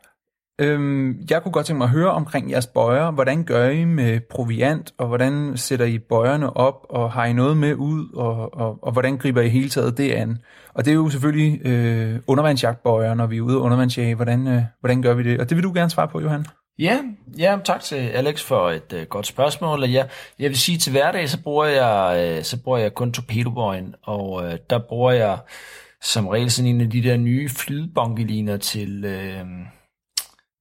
Øhm, 0.60 1.26
jeg 1.30 1.44
kunne 1.44 1.52
godt 1.52 1.66
tænke 1.66 1.78
mig 1.78 1.86
at 1.86 1.92
høre 1.92 2.12
omkring 2.12 2.52
jeres 2.52 2.68
bøjer. 2.68 3.12
Hvordan 3.12 3.44
gør 3.44 3.70
I 3.70 3.86
med 3.86 4.20
proviant, 4.30 4.94
og 4.98 5.08
hvordan 5.08 5.58
sætter 5.58 5.86
I 5.86 5.98
bøjerne 5.98 6.58
op, 6.58 6.86
og 6.90 7.12
har 7.12 7.26
I 7.26 7.34
noget 7.34 7.58
med 7.58 7.76
ud, 7.76 8.14
og, 8.14 8.54
og, 8.54 8.80
og 8.82 8.92
hvordan 8.92 9.18
griber 9.18 9.42
I 9.42 9.50
hele 9.50 9.70
taget 9.70 9.98
det 9.98 10.12
an? 10.12 10.38
Og 10.74 10.86
det 10.86 10.92
er 10.92 10.96
jo 10.96 11.10
selvfølgelig 11.10 11.66
øh, 11.66 12.20
undervandsjagtbøjer, 12.28 13.14
når 13.14 13.28
vi 13.28 13.38
er 13.38 13.42
ude 13.42 13.58
og 13.58 13.62
undervandsjage. 13.62 14.16
Hvordan, 14.16 14.48
øh, 14.48 14.62
hvordan 14.80 15.02
gør 15.02 15.14
vi 15.14 15.24
det? 15.24 15.40
Og 15.40 15.50
det 15.50 15.58
vil 15.58 15.64
du 15.64 15.74
gerne 15.74 15.90
svare 15.90 16.08
på, 16.08 16.22
Johan. 16.22 16.46
Ja, 16.80 17.00
ja 17.38 17.58
tak 17.66 17.82
til 17.82 17.96
Alex 17.96 18.44
for 18.44 18.70
et 18.70 18.94
øh, 18.94 19.06
godt 19.06 19.28
spørgsmål. 19.28 19.84
Ja, 19.84 20.04
jeg 20.40 20.50
vil 20.50 20.58
sige, 20.58 20.78
til 20.78 20.92
hverdag, 20.92 21.30
så 21.30 21.44
bruger 21.44 21.66
jeg, 21.66 22.24
øh, 22.38 22.44
så 22.44 22.64
bruger 22.64 22.78
jeg 22.78 22.94
kun 22.94 23.12
torpedobøjen, 23.12 23.96
og 24.04 24.46
øh, 24.46 24.58
der 24.70 24.80
bruger 24.90 25.12
jeg 25.12 25.38
som 26.02 26.28
regel 26.28 26.52
sådan 26.52 26.72
en 26.72 26.82
af 26.82 26.90
de 26.90 27.04
der 27.04 27.18
nye 27.18 27.50
flydbonkeliner 27.50 28.58
til, 28.58 29.06
øh, 29.06 29.46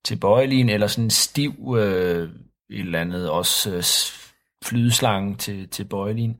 til 0.05 0.17
bøjelin, 0.17 0.69
eller 0.69 0.87
sådan 0.87 1.05
en 1.05 1.11
stiv 1.11 1.77
øh, 1.79 2.29
et 2.71 2.81
eller 2.81 3.01
andet, 3.01 3.31
også 3.31 3.71
øh, 3.71 3.83
flydeslange 4.69 5.37
til, 5.37 5.69
til 5.69 5.85
bøjelin. 5.85 6.37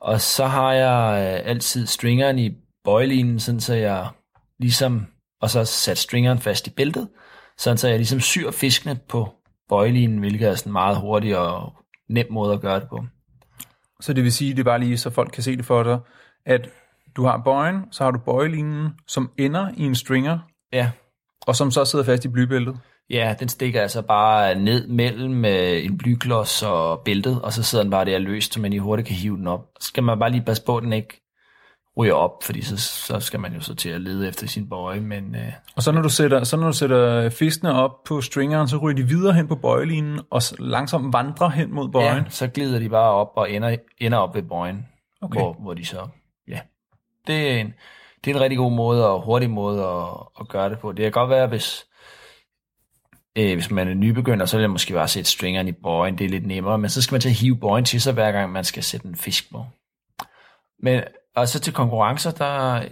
Og 0.00 0.20
så 0.20 0.46
har 0.46 0.72
jeg 0.72 1.34
øh, 1.40 1.50
altid 1.50 1.86
stringeren 1.86 2.38
i 2.38 2.50
bøjelinen, 2.84 3.40
sådan 3.40 3.60
så 3.60 3.74
jeg 3.74 4.08
ligesom, 4.58 5.06
og 5.40 5.50
så 5.50 5.64
sat 5.64 5.98
stringeren 5.98 6.38
fast 6.38 6.66
i 6.66 6.70
bæltet, 6.70 7.08
sådan 7.58 7.78
så 7.78 7.88
jeg 7.88 7.96
ligesom 7.98 8.20
syr 8.20 8.50
fiskene 8.50 8.98
på 9.08 9.34
bøjelinen, 9.68 10.18
hvilket 10.18 10.48
er 10.48 10.54
sådan 10.54 10.72
meget 10.72 10.96
hurtig 10.96 11.38
og 11.38 11.72
nem 12.08 12.26
måde 12.30 12.52
at 12.54 12.60
gøre 12.60 12.80
det 12.80 12.88
på. 12.88 13.04
Så 14.00 14.12
det 14.12 14.24
vil 14.24 14.32
sige, 14.32 14.52
det 14.52 14.58
er 14.60 14.64
bare 14.64 14.80
lige, 14.80 14.98
så 14.98 15.10
folk 15.10 15.30
kan 15.32 15.42
se 15.42 15.56
det 15.56 15.64
for 15.64 15.82
dig, 15.82 15.98
at 16.46 16.68
du 17.16 17.24
har 17.24 17.42
bøjen, 17.44 17.82
så 17.90 18.04
har 18.04 18.10
du 18.10 18.18
bøjelinen, 18.18 18.88
som 19.06 19.30
ender 19.38 19.68
i 19.76 19.82
en 19.82 19.94
stringer, 19.94 20.38
Ja. 20.72 20.90
og 21.46 21.56
som 21.56 21.70
så 21.70 21.84
sidder 21.84 22.04
fast 22.04 22.24
i 22.24 22.28
blybæltet. 22.28 22.78
Ja, 23.10 23.34
den 23.40 23.48
stikker 23.48 23.82
altså 23.82 24.02
bare 24.02 24.54
ned 24.54 24.86
mellem 24.88 25.44
øh, 25.44 25.84
en 25.84 25.98
blyklods 25.98 26.62
og 26.62 27.00
bæltet, 27.00 27.42
og 27.42 27.52
så 27.52 27.62
sidder 27.62 27.84
den 27.84 27.90
bare 27.90 28.04
der 28.04 28.18
løst, 28.18 28.54
så 28.54 28.60
man 28.60 28.70
lige 28.70 28.80
hurtigt 28.80 29.08
kan 29.08 29.16
hive 29.16 29.36
den 29.36 29.46
op. 29.46 29.60
Så 29.80 29.86
skal 29.88 30.02
man 30.02 30.18
bare 30.18 30.30
lige 30.30 30.42
passe 30.42 30.64
på, 30.64 30.76
at 30.76 30.82
den 30.82 30.92
ikke 30.92 31.20
ryger 31.98 32.14
op, 32.14 32.30
fordi 32.42 32.62
så, 32.62 32.76
så 32.76 33.20
skal 33.20 33.40
man 33.40 33.52
jo 33.54 33.60
så 33.60 33.74
til 33.74 33.88
at 33.88 34.00
lede 34.00 34.28
efter 34.28 34.46
sin 34.46 34.68
bøje. 34.68 35.00
Men, 35.00 35.34
øh, 35.34 35.52
Og 35.76 35.82
så 35.82 35.92
når 35.92 36.02
du 36.02 36.08
sætter, 36.08 36.44
så 36.44 36.56
når 36.56 36.66
du 36.66 36.72
sætter 36.72 37.30
fiskene 37.30 37.72
op 37.74 38.04
på 38.06 38.20
stringeren, 38.20 38.68
så 38.68 38.76
ryger 38.76 38.96
de 38.96 39.02
videre 39.08 39.34
hen 39.34 39.48
på 39.48 39.54
bøjelinen, 39.56 40.20
og 40.30 40.42
langsomt 40.58 41.12
vandrer 41.12 41.48
hen 41.48 41.74
mod 41.74 41.88
bøjen. 41.88 42.24
ja, 42.24 42.30
så 42.30 42.48
glider 42.48 42.78
de 42.78 42.88
bare 42.88 43.10
op 43.10 43.32
og 43.36 43.50
ender, 43.50 43.76
ender 43.98 44.18
op 44.18 44.34
ved 44.34 44.42
bøjen, 44.42 44.86
Okay. 45.22 45.40
hvor, 45.40 45.52
hvor 45.62 45.74
de 45.74 45.84
så, 45.84 46.08
ja. 46.48 46.60
Det 47.26 47.50
er, 47.52 47.60
en, 47.60 47.74
det 48.24 48.30
er 48.30 48.34
en 48.34 48.40
rigtig 48.40 48.58
god 48.58 48.72
måde 48.72 49.10
og 49.12 49.22
hurtig 49.22 49.50
måde 49.50 49.82
at, 49.84 50.08
at 50.40 50.48
gøre 50.48 50.70
det 50.70 50.78
på. 50.78 50.92
Det 50.92 51.02
kan 51.02 51.12
godt 51.12 51.30
være, 51.30 51.46
hvis, 51.46 51.84
øh, 53.38 53.54
hvis 53.54 53.70
man 53.70 53.88
er 53.88 53.94
nybegynder, 53.94 54.46
så 54.46 54.56
vil 54.56 54.62
jeg 54.62 54.70
måske 54.70 54.94
bare 54.94 55.08
sætte 55.08 55.30
stringeren 55.30 55.68
i 55.68 55.72
bøjen. 55.72 56.18
Det 56.18 56.24
er 56.24 56.28
lidt 56.28 56.46
nemmere, 56.46 56.78
men 56.78 56.90
så 56.90 57.02
skal 57.02 57.14
man 57.14 57.20
til 57.20 57.28
at 57.28 57.34
hive 57.34 57.56
bøjen 57.56 57.84
til 57.84 58.00
sig, 58.00 58.12
hver 58.12 58.32
gang 58.32 58.52
man 58.52 58.64
skal 58.64 58.82
sætte 58.82 59.06
en 59.08 59.16
fisk 59.16 59.50
på. 59.50 59.66
Men 60.82 61.02
og 61.36 61.48
så 61.48 61.60
til 61.60 61.72
konkurrencer, 61.72 62.30
der, 62.30 62.82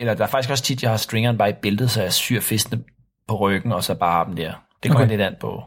eller 0.00 0.14
der 0.14 0.24
er 0.24 0.28
faktisk 0.28 0.50
også 0.50 0.64
tit, 0.64 0.82
jeg 0.82 0.90
har 0.90 0.96
stringeren 0.96 1.38
bare 1.38 1.50
i 1.50 1.52
bæltet, 1.62 1.90
så 1.90 2.02
jeg 2.02 2.12
syr 2.12 2.40
fiskene 2.40 2.84
på 3.28 3.36
ryggen, 3.36 3.72
og 3.72 3.84
så 3.84 3.94
bare 3.94 4.12
har 4.12 4.24
dem 4.24 4.36
der. 4.36 4.52
Det 4.82 4.90
kommer 4.90 5.06
Okay. 5.06 5.10
lidt 5.10 5.20
an 5.20 5.36
på, 5.40 5.62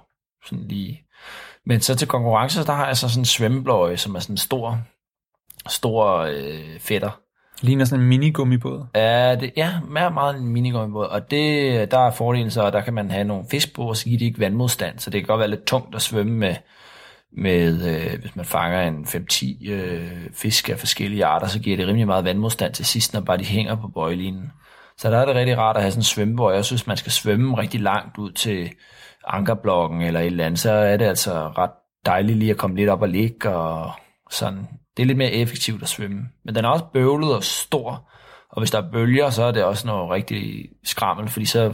sådan 0.46 0.68
lige. 0.68 1.04
Men 1.66 1.82
så 1.82 1.96
til 1.96 2.08
konkurrencer, 2.08 2.64
der 2.64 2.74
har 2.74 2.88
jeg 2.88 2.98
så 2.98 3.10
sådan 3.10 3.22
en 3.22 3.26
svømmebløje, 3.26 3.98
som 3.98 4.16
er 4.16 4.20
sådan 4.20 4.34
en 4.34 4.38
stor, 4.38 4.80
stor 5.68 6.18
øh, 6.18 6.80
fætter. 6.80 7.22
Ligner 7.62 7.86
sådan 7.86 8.04
en 8.04 8.10
minigummibåd. 8.10 8.86
Ja, 8.96 9.36
det, 9.36 9.52
ja, 9.58 9.72
meget, 9.90 10.14
meget 10.14 10.36
en 10.36 10.48
minigummibåd, 10.48 11.06
og 11.06 11.32
det, 11.32 11.92
der 11.92 12.00
er 12.00 12.12
fordelen 12.12 12.52
så, 12.52 12.66
at 12.66 12.74
der 12.74 12.82
kan 12.82 12.94
man 12.94 13.12
have 13.12 13.24
nogle 13.24 13.46
fisk 13.52 13.76
på, 13.76 13.90
og 13.90 13.98
så 13.98 14.06
giver 14.06 14.20
de 14.20 14.26
ikke 14.26 14.40
vandmodstand, 14.40 15.00
så 15.00 15.10
det 15.10 15.22
kan 15.22 15.28
godt 15.28 15.40
være 15.40 15.50
lidt 15.50 15.66
tungt 15.66 15.96
at 15.96 16.02
svømme 16.02 16.34
med, 16.34 16.56
med 17.38 17.88
øh, 17.90 18.20
hvis 18.20 18.36
man 18.36 18.46
fanger 18.46 18.82
en 18.82 19.06
5-10 19.06 19.72
øh, 19.72 20.12
fisk 20.34 20.70
af 20.70 20.80
forskellige 20.80 21.26
arter, 21.26 21.48
så 21.48 21.60
giver 21.60 21.78
det 21.78 21.88
rimelig 21.88 22.08
meget 22.08 22.26
vandmodstand 22.26 22.74
til 22.74 22.86
sidst, 22.86 23.14
når 23.14 23.22
bare 23.22 23.38
de 23.38 23.46
hænger 23.46 23.76
på 23.76 23.88
bøjlinen. 23.88 24.52
Så 24.98 25.12
der 25.12 25.18
er 25.18 25.26
det 25.26 25.36
rigtig 25.36 25.58
rart 25.58 25.76
at 25.76 25.82
have 25.82 25.92
sådan 25.92 26.00
en 26.00 26.04
svømmebøj. 26.04 26.54
Jeg 26.54 26.66
synes, 26.66 26.88
man 26.88 26.98
skal 26.98 27.12
svømme 27.12 27.58
rigtig 27.58 27.82
langt 27.82 28.18
ud 28.18 28.32
til 28.32 28.70
ankerblokken 29.28 30.02
eller 30.02 30.20
et 30.20 30.26
eller 30.26 30.46
andet, 30.46 30.60
så 30.60 30.72
er 30.72 30.98
det 30.98 31.06
altså 31.06 31.48
ret 31.58 31.72
dejligt 32.06 32.38
lige 32.38 32.52
at 32.52 32.58
komme 32.58 32.76
lidt 32.76 32.90
op 32.90 33.02
og 33.02 33.10
ligge 33.10 33.50
og 33.50 33.92
sådan. 34.32 34.68
Det 34.98 35.04
er 35.04 35.08
lidt 35.08 35.18
mere 35.18 35.32
effektivt 35.32 35.82
at 35.82 35.90
svømme. 35.90 36.30
Men 36.46 36.56
den 36.56 36.66
er 36.66 36.70
også 36.70 36.86
bøvlet 36.94 37.36
og 37.36 37.44
stor, 37.44 38.10
og 38.50 38.62
hvis 38.62 38.72
der 38.72 38.82
er 38.82 38.92
bølger, 38.92 39.30
så 39.30 39.44
er 39.44 39.52
det 39.52 39.64
også 39.64 39.88
noget 39.88 40.12
rigtig 40.12 40.70
skrammel, 40.84 41.30
fordi 41.30 41.46
så, 41.46 41.74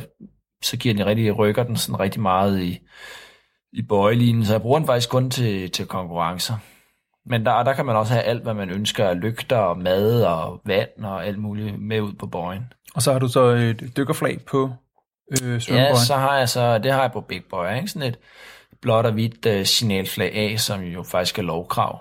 så 0.63 0.77
giver 0.77 0.95
den 0.95 1.05
rigtig, 1.05 1.37
rykker 1.37 1.63
den 1.63 1.75
sådan 1.75 1.99
rigtig 1.99 2.21
meget 2.21 2.61
i, 2.61 2.79
i 3.73 3.81
bøjelinen, 3.81 4.45
så 4.45 4.53
jeg 4.53 4.61
bruger 4.61 4.79
den 4.79 4.87
faktisk 4.87 5.09
kun 5.09 5.29
til, 5.29 5.71
til 5.71 5.85
konkurrencer. 5.85 6.55
Men 7.25 7.45
der, 7.45 7.63
der 7.63 7.73
kan 7.73 7.85
man 7.85 7.95
også 7.95 8.13
have 8.13 8.23
alt, 8.23 8.43
hvad 8.43 8.53
man 8.53 8.69
ønsker 8.69 9.07
af 9.07 9.21
lygter 9.21 9.57
og 9.57 9.77
mad 9.77 10.23
og 10.23 10.61
vand 10.65 11.03
og 11.03 11.25
alt 11.25 11.37
muligt 11.37 11.81
med 11.81 12.01
ud 12.01 12.13
på 12.13 12.27
bøjen. 12.27 12.73
Og 12.95 13.01
så 13.01 13.11
har 13.11 13.19
du 13.19 13.27
så 13.27 13.41
et 13.41 13.97
dykkerflag 13.97 14.41
på 14.45 14.71
øh, 15.43 15.61
Ja, 15.69 15.95
så 15.95 16.15
har 16.15 16.37
jeg 16.37 16.49
så, 16.49 16.77
det 16.77 16.91
har 16.91 17.01
jeg 17.01 17.11
på 17.11 17.21
Big 17.21 17.43
Boy, 17.49 17.75
ikke? 17.75 17.87
Sådan 17.87 18.07
et 18.07 18.19
blåt 18.81 19.05
og 19.05 19.11
hvidt 19.11 19.45
uh, 19.45 19.65
signalflag 19.65 20.35
A, 20.35 20.57
som 20.57 20.81
jo 20.81 21.03
faktisk 21.03 21.39
er 21.39 21.43
lovkrav. 21.43 21.99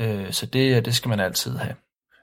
Uh, 0.00 0.30
så 0.30 0.46
det, 0.46 0.84
det 0.84 0.94
skal 0.94 1.08
man 1.08 1.20
altid 1.20 1.56
have. 1.56 1.74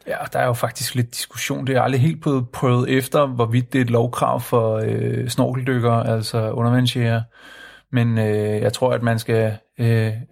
Ja, 0.08 0.18
der 0.34 0.40
er 0.40 0.46
jo 0.46 0.54
faktisk 0.54 0.96
lidt 0.96 1.16
diskussion. 1.16 1.68
Det 1.68 1.76
er 1.76 1.82
aldrig 1.82 2.02
helt 2.02 2.22
blevet 2.22 2.50
prøvet 2.50 2.90
efter, 2.90 3.26
hvorvidt 3.26 3.74
det 3.74 3.80
er 3.80 3.84
et 3.84 3.90
lovkrav 3.90 4.42
for 4.42 4.82
øh, 4.86 5.30
snorkeldykker, 5.30 5.92
altså 5.92 6.52
undervandsjæger. 6.52 7.22
Men 7.92 8.18
øh, 8.18 8.62
jeg 8.62 8.74
tror, 8.74 8.94
at 8.94 9.04
man 9.04 9.20
skal... 9.20 9.58
Øh, 9.80 9.88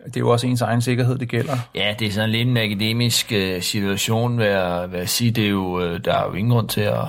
det 0.05 0.15
er 0.15 0.19
jo 0.19 0.29
også 0.29 0.47
ens 0.47 0.61
egen 0.61 0.81
sikkerhed, 0.81 1.17
det 1.17 1.29
gælder. 1.29 1.57
Ja, 1.75 1.95
det 1.99 2.07
er 2.07 2.11
sådan 2.11 2.29
lidt 2.29 2.47
en 2.47 2.57
akademisk 2.57 3.31
øh, 3.31 3.61
situation, 3.61 4.37
vil 4.37 4.45
jeg, 4.45 4.91
vil 4.91 4.97
jeg 4.97 5.09
sige. 5.09 5.31
Det 5.31 5.45
er 5.45 5.49
jo, 5.49 5.81
øh, 5.81 6.05
der 6.05 6.13
er 6.13 6.25
jo 6.25 6.33
ingen 6.33 6.51
grund 6.51 6.69
til 6.69 6.81
at 6.81 7.05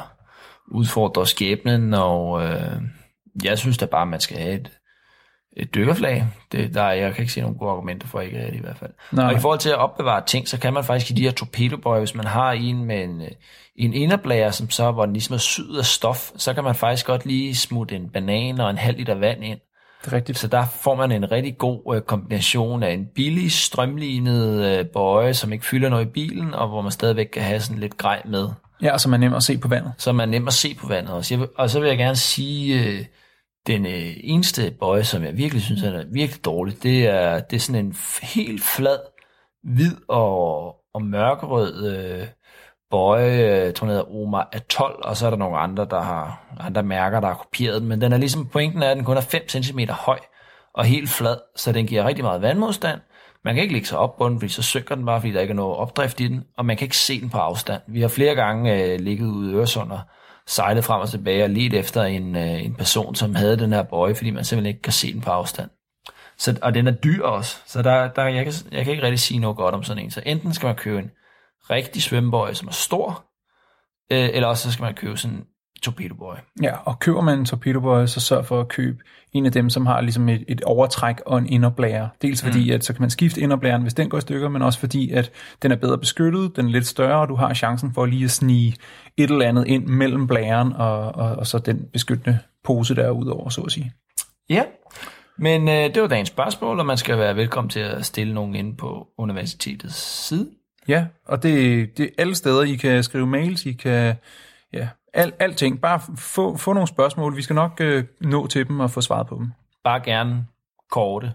udfordre 0.69 1.27
skæbnen, 1.27 1.95
og 1.95 2.45
øh, 2.45 2.73
jeg 3.45 3.59
synes 3.59 3.79
da 3.79 3.87
bare, 3.87 4.03
at 4.03 4.09
man 4.09 4.21
skal 4.21 4.39
have 4.39 4.55
et, 4.55 4.71
et 5.57 5.75
dykkerflag. 5.75 6.27
Det, 6.53 6.75
der, 6.75 6.91
jeg 6.91 7.15
kan 7.15 7.23
ikke 7.23 7.33
se 7.33 7.41
nogen 7.41 7.57
gode 7.57 7.71
argumenter 7.71 8.07
for 8.07 8.21
ikke 8.21 8.39
det 8.39 8.55
i 8.55 8.61
hvert 8.61 8.77
fald. 8.79 8.91
Nej. 9.13 9.27
Og 9.27 9.33
i 9.33 9.39
forhold 9.39 9.59
til 9.59 9.71
at 9.71 9.77
opbevare 9.77 10.23
ting, 10.27 10.49
så 10.49 10.61
kan 10.61 10.73
man 10.73 10.85
faktisk 10.85 11.11
i 11.11 11.15
de 11.15 11.23
her 11.23 11.31
torpedobøjer, 11.31 12.01
hvis 12.01 12.15
man 12.15 12.27
har 12.27 12.53
en 12.53 12.85
med 12.85 13.05
en, 13.05 13.23
øh, 13.23 13.29
en 13.77 13.95
inderblære, 13.95 14.53
som 14.53 14.71
så, 14.71 14.91
hvor 14.91 15.05
den 15.05 15.13
ligesom 15.13 15.35
er 15.35 15.39
syet 15.39 15.79
af 15.79 15.85
stof, 15.85 16.31
så 16.37 16.55
kan 16.55 16.65
man 16.65 16.75
faktisk 16.75 17.07
godt 17.07 17.27
lige 17.27 17.57
smutte 17.57 17.97
en 17.97 18.09
banan 18.09 18.61
og 18.61 18.71
en 18.71 18.79
halv 18.79 18.97
liter 18.97 19.15
vand 19.15 19.45
ind. 19.45 19.59
Det 20.05 20.13
er 20.13 20.17
rigtigt. 20.17 20.39
Så 20.39 20.49
der 20.49 20.65
får 20.83 20.95
man 20.95 21.13
en 21.13 21.33
rigtig 21.33 21.59
god 21.59 21.95
øh, 21.95 22.03
kombination 22.03 22.83
af 22.83 22.93
en 22.93 23.07
billig, 23.15 23.53
strømlignet 23.53 24.79
øh, 24.79 24.87
bøje, 24.87 25.35
som 25.35 25.53
ikke 25.53 25.67
fylder 25.67 25.89
noget 25.89 26.07
i 26.07 26.09
bilen, 26.09 26.55
og 26.55 26.69
hvor 26.69 26.81
man 26.81 26.93
stadigvæk 26.93 27.27
kan 27.27 27.43
have 27.43 27.61
sådan 27.61 27.81
lidt 27.81 27.97
grej 27.97 28.23
med. 28.25 28.49
Ja, 28.83 28.99
så 28.99 29.09
man 29.09 29.23
er 29.23 29.29
nem 29.29 29.37
at 29.37 29.43
se 29.43 29.59
på 29.59 29.69
vandet. 29.69 29.93
Så 29.99 30.13
man 30.13 30.29
er 30.29 30.31
nem 30.31 30.47
at 30.47 30.53
se 30.53 30.75
på 30.75 30.87
vandet 30.87 31.15
også. 31.15 31.35
Jeg 31.35 31.47
og 31.57 31.71
så 31.71 31.81
vil 31.81 31.89
jeg 31.89 31.99
gerne 31.99 32.17
sige, 32.17 32.85
øh, 32.85 33.05
den 33.67 33.87
øh, 33.87 34.13
eneste 34.17 34.71
bøje, 34.81 35.05
som 35.05 35.25
jeg 35.25 35.37
virkelig 35.37 35.63
synes 35.63 35.83
er 35.83 36.05
virkelig 36.13 36.45
dårlig, 36.45 36.83
det 36.83 37.07
er, 37.07 37.41
det 37.41 37.57
er 37.57 37.61
sådan 37.61 37.85
en 37.87 37.97
helt 38.23 38.65
flad, 38.65 38.99
hvid 39.63 39.97
og, 40.09 40.67
og 40.95 41.03
mørkerød 41.03 41.97
øh, 41.97 42.27
bøje, 42.91 43.33
øh, 43.33 43.65
jeg 43.65 43.75
tror 43.75 43.87
den 43.87 43.97
hedder 43.97 44.15
Omar 44.15 44.49
Atoll, 44.53 44.95
og 45.03 45.17
så 45.17 45.27
er 45.27 45.31
der 45.31 45.37
nogle 45.37 45.59
andre, 45.59 45.87
der 45.91 46.01
har 46.01 46.47
andre 46.61 46.83
mærker, 46.83 47.21
der 47.21 47.29
har 47.29 47.35
kopieret 47.35 47.81
den, 47.81 47.89
men 47.89 48.01
den 48.01 48.13
er 48.13 48.17
ligesom, 48.17 48.47
pointen 48.47 48.83
er, 48.83 48.91
at 48.91 48.97
den 48.97 49.05
kun 49.05 49.17
er 49.17 49.21
5 49.21 49.49
cm 49.49 49.79
høj 49.91 50.19
og 50.75 50.85
helt 50.85 51.11
flad, 51.11 51.37
så 51.57 51.73
den 51.73 51.87
giver 51.87 52.05
rigtig 52.05 52.25
meget 52.25 52.43
vandmodstand. 52.43 53.01
Man 53.45 53.55
kan 53.55 53.63
ikke 53.63 53.75
lægge 53.75 53.89
sig 53.89 53.99
op 53.99 54.17
på 54.17 54.29
den, 54.29 54.41
fordi 54.41 54.53
så 54.53 54.63
synker 54.63 54.95
den 54.95 55.07
bare, 55.07 55.21
fordi 55.21 55.33
der 55.33 55.41
ikke 55.41 55.53
er 55.53 55.57
noget 55.57 55.77
opdrift 55.77 56.21
i 56.21 56.29
den, 56.29 56.45
og 56.57 56.67
man 56.67 56.77
kan 56.77 56.85
ikke 56.85 56.97
se 56.97 57.21
den 57.21 57.31
på 57.31 57.39
afstand. 57.39 57.83
Vi 57.87 58.01
har 58.01 58.09
flere 58.09 58.35
gange 58.35 58.83
øh, 58.83 59.01
ligget 59.01 59.27
ude 59.27 59.53
i 59.53 59.55
Øresund 59.55 59.93
og 59.93 60.01
sejlet 60.47 60.85
frem 60.85 61.01
og 61.01 61.11
tilbage 61.11 61.45
og 61.45 61.51
let 61.51 61.75
efter 61.75 62.03
en, 62.03 62.37
øh, 62.37 62.65
en 62.65 62.75
person, 62.75 63.15
som 63.15 63.35
havde 63.35 63.57
den 63.57 63.73
her 63.73 63.83
bøje, 63.83 64.15
fordi 64.15 64.31
man 64.31 64.45
simpelthen 64.45 64.69
ikke 64.69 64.83
kan 64.83 64.93
se 64.93 65.13
den 65.13 65.21
på 65.21 65.31
afstand. 65.31 65.71
Så, 66.39 66.59
og 66.63 66.75
den 66.75 66.87
er 66.87 66.93
dyr 66.93 67.23
også, 67.23 67.57
så 67.67 67.83
der, 67.83 68.09
der, 68.09 68.25
jeg, 68.25 68.45
kan, 68.45 68.55
jeg 68.73 68.85
kan 68.85 68.93
ikke 68.93 69.03
rigtig 69.03 69.21
sige 69.21 69.41
noget 69.41 69.57
godt 69.57 69.75
om 69.75 69.83
sådan 69.83 70.05
en. 70.05 70.11
Så 70.11 70.23
enten 70.27 70.55
skal 70.55 70.67
man 70.67 70.77
købe 70.77 70.99
en 70.99 71.11
rigtig 71.71 72.03
svømmebøje, 72.03 72.55
som 72.55 72.69
er 72.69 72.73
stor, 72.73 73.25
øh, 74.13 74.29
eller 74.33 74.49
også 74.49 74.63
så 74.63 74.73
skal 74.73 74.83
man 74.83 74.95
købe 74.95 75.17
sådan 75.17 75.37
en 75.37 75.45
torpedobøje. 75.83 76.41
Ja, 76.63 76.77
og 76.77 76.99
køber 76.99 77.21
man 77.21 77.39
en 77.39 77.45
torpedobøje, 77.45 78.07
så 78.07 78.21
sørg 78.21 78.47
for 78.47 78.61
at 78.61 78.69
købe 78.69 78.99
en 79.33 79.47
af 79.47 79.53
dem, 79.53 79.71
som 79.71 79.87
har 79.87 80.01
ligesom 80.01 80.29
et, 80.29 80.45
et 80.49 80.63
overtræk 80.63 81.21
og 81.27 81.39
en 81.39 81.49
inderblære. 81.49 82.09
Dels 82.23 82.43
fordi, 82.43 82.71
mm. 82.71 82.75
at 82.75 82.85
så 82.85 82.93
kan 82.93 83.03
man 83.03 83.11
skifte 83.11 83.41
inderblæren, 83.41 83.83
hvis 83.83 83.95
den 83.95 84.09
går 84.09 84.19
i 84.19 84.21
stykker, 84.21 84.49
men 84.49 84.63
også 84.63 84.79
fordi, 84.79 85.11
at 85.11 85.33
den 85.63 85.73
er 85.73 85.77
bedre 85.77 85.99
beskyttet, 85.99 86.57
den 86.57 86.67
er 86.67 86.71
lidt 86.71 86.87
større, 86.87 87.21
og 87.21 87.29
du 87.29 87.35
har 87.35 87.55
chancen 87.55 87.95
for 87.95 88.07
lige 88.07 88.25
at 88.25 88.31
snige 88.31 88.77
et 89.19 89.31
eller 89.31 89.49
andet 89.49 89.67
ind 89.67 89.87
mellem 89.87 90.27
blæren 90.27 90.73
og, 90.73 91.15
og, 91.15 91.37
og 91.37 91.47
så 91.47 91.59
den 91.59 91.89
beskyttende 91.93 92.39
pose 92.65 92.95
der 92.95 93.11
udover, 93.11 93.49
så 93.49 93.61
at 93.61 93.73
sige. 93.73 93.93
Ja, 94.49 94.65
men 95.39 95.69
øh, 95.69 95.95
det 95.95 96.03
var 96.03 96.09
dagens 96.09 96.29
spørgsmål, 96.29 96.81
og 96.81 96.87
man 96.87 96.97
skal 96.97 97.19
være 97.19 97.37
velkommen 97.37 97.69
til 97.71 97.81
at 97.81 98.07
stille 98.07 98.35
nogen 98.35 98.55
ind 98.55 98.77
på 98.77 99.09
universitetets 99.19 99.97
side. 100.27 100.51
Ja, 100.89 101.07
og 101.27 101.43
det, 101.43 101.99
det 101.99 102.05
er 102.05 102.11
alle 102.19 102.35
steder, 102.35 102.63
I 102.63 102.75
kan 102.75 103.03
skrive 103.03 103.27
mails, 103.27 103.67
I 103.67 103.73
kan, 103.73 104.15
ja, 104.73 104.89
al, 105.15 105.33
alting. 105.39 105.81
Bare 105.81 106.01
få, 106.17 106.57
få 106.57 106.73
nogle 106.73 106.87
spørgsmål. 106.87 107.37
Vi 107.37 107.43
skal 107.43 107.55
nok 107.55 107.81
øh, 107.81 108.05
nå 108.21 108.47
til 108.47 108.69
dem 108.69 108.81
og 108.81 108.91
få 108.91 109.01
svaret 109.01 109.27
på 109.27 109.35
dem. 109.35 109.53
Bare 109.85 110.01
gerne 110.01 110.47
korte. 110.91 111.33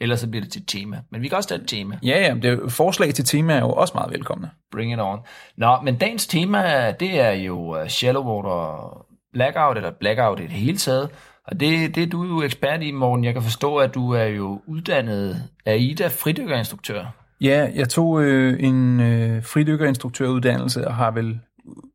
Ellers 0.00 0.20
så 0.20 0.28
bliver 0.28 0.42
det 0.42 0.52
til 0.52 0.60
et 0.60 0.68
tema. 0.68 1.00
Men 1.10 1.22
vi 1.22 1.28
kan 1.28 1.36
også 1.36 1.48
tage 1.48 1.60
et 1.60 1.68
tema. 1.68 1.98
Ja, 2.02 2.26
ja, 2.26 2.34
det 2.34 2.44
er, 2.44 2.68
forslag 2.68 3.14
til 3.14 3.24
tema 3.24 3.54
er 3.54 3.60
jo 3.60 3.72
også 3.72 3.94
meget 3.94 4.12
velkomne. 4.12 4.50
Bring 4.72 4.92
it 4.92 4.98
on. 5.00 5.18
Nå, 5.56 5.76
men 5.84 5.96
dagens 5.96 6.26
tema, 6.26 6.90
det 6.90 7.20
er 7.20 7.30
jo 7.30 7.80
uh, 7.80 7.86
shallow 7.88 8.24
water 8.24 9.06
blackout, 9.32 9.76
eller 9.76 9.90
blackout 10.00 10.40
i 10.40 10.42
det 10.42 10.50
hele 10.50 10.76
taget. 10.76 11.08
Og 11.46 11.60
det, 11.60 11.94
det 11.94 12.02
er 12.02 12.06
du 12.06 12.24
jo 12.24 12.42
ekspert 12.42 12.82
i, 12.82 12.90
Morten. 12.90 13.24
Jeg 13.24 13.32
kan 13.32 13.42
forstå, 13.42 13.76
at 13.76 13.94
du 13.94 14.10
er 14.10 14.24
jo 14.24 14.60
uddannet 14.66 15.42
AIDA 15.66 16.06
fridykkerinstruktør. 16.08 17.04
Ja, 17.40 17.70
jeg 17.74 17.88
tog 17.88 18.22
øh, 18.22 18.56
en 18.60 19.00
øh, 19.00 19.42
fridykkerinstruktøruddannelse 19.44 20.88
og 20.88 20.94
har 20.94 21.10
vel 21.10 21.40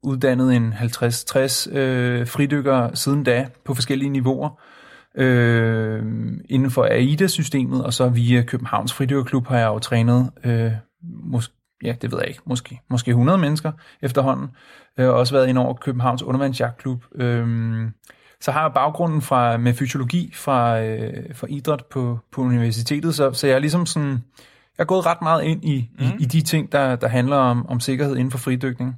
uddannet 0.03 0.55
en 0.55 0.73
50-60 0.73 1.77
øh, 1.77 2.27
fridykkere 2.27 2.95
siden 2.95 3.23
da 3.23 3.47
på 3.65 3.73
forskellige 3.73 4.09
niveauer 4.09 4.49
øh, 5.17 6.03
inden 6.49 6.71
for 6.71 6.83
AIDA-systemet, 6.83 7.85
og 7.85 7.93
så 7.93 8.09
via 8.09 8.41
Københavns 8.41 8.93
Fridykkerklub 8.93 9.47
har 9.47 9.57
jeg 9.57 9.67
jo 9.67 9.79
trænet, 9.79 10.31
øh, 10.43 10.71
mås- 11.03 11.77
ja, 11.83 11.95
det 12.01 12.11
ved 12.11 12.19
jeg 12.19 12.27
ikke, 12.27 12.41
måske, 12.45 12.81
måske 12.89 13.11
100 13.11 13.37
mennesker 13.37 13.71
efterhånden. 14.01 14.47
Jeg 14.97 15.05
har 15.05 15.11
også 15.11 15.33
været 15.33 15.47
ind 15.47 15.57
over 15.57 15.73
Københavns 15.73 16.23
Undervandsjagtklub. 16.23 17.03
Øh, 17.15 17.47
så 18.41 18.51
har 18.51 18.61
jeg 18.61 18.73
baggrunden 18.73 19.21
fra, 19.21 19.57
med 19.57 19.73
fysiologi 19.73 20.33
fra, 20.35 20.81
øh, 20.81 21.35
fra 21.35 21.47
idræt 21.49 21.85
på, 21.85 22.19
på 22.31 22.41
universitetet, 22.41 23.15
så, 23.15 23.33
så 23.33 23.47
jeg 23.47 23.55
er 23.55 23.59
ligesom 23.59 23.85
sådan, 23.85 24.23
jeg 24.77 24.83
er 24.83 24.85
gået 24.85 25.05
ret 25.05 25.21
meget 25.21 25.43
ind 25.43 25.65
i, 25.65 25.89
mm. 25.99 26.05
i, 26.05 26.23
i 26.23 26.25
de 26.25 26.41
ting, 26.41 26.71
der, 26.71 26.95
der 26.95 27.07
handler 27.07 27.35
om, 27.35 27.67
om 27.67 27.79
sikkerhed 27.79 28.15
inden 28.15 28.31
for 28.31 28.37
fridykning. 28.37 28.95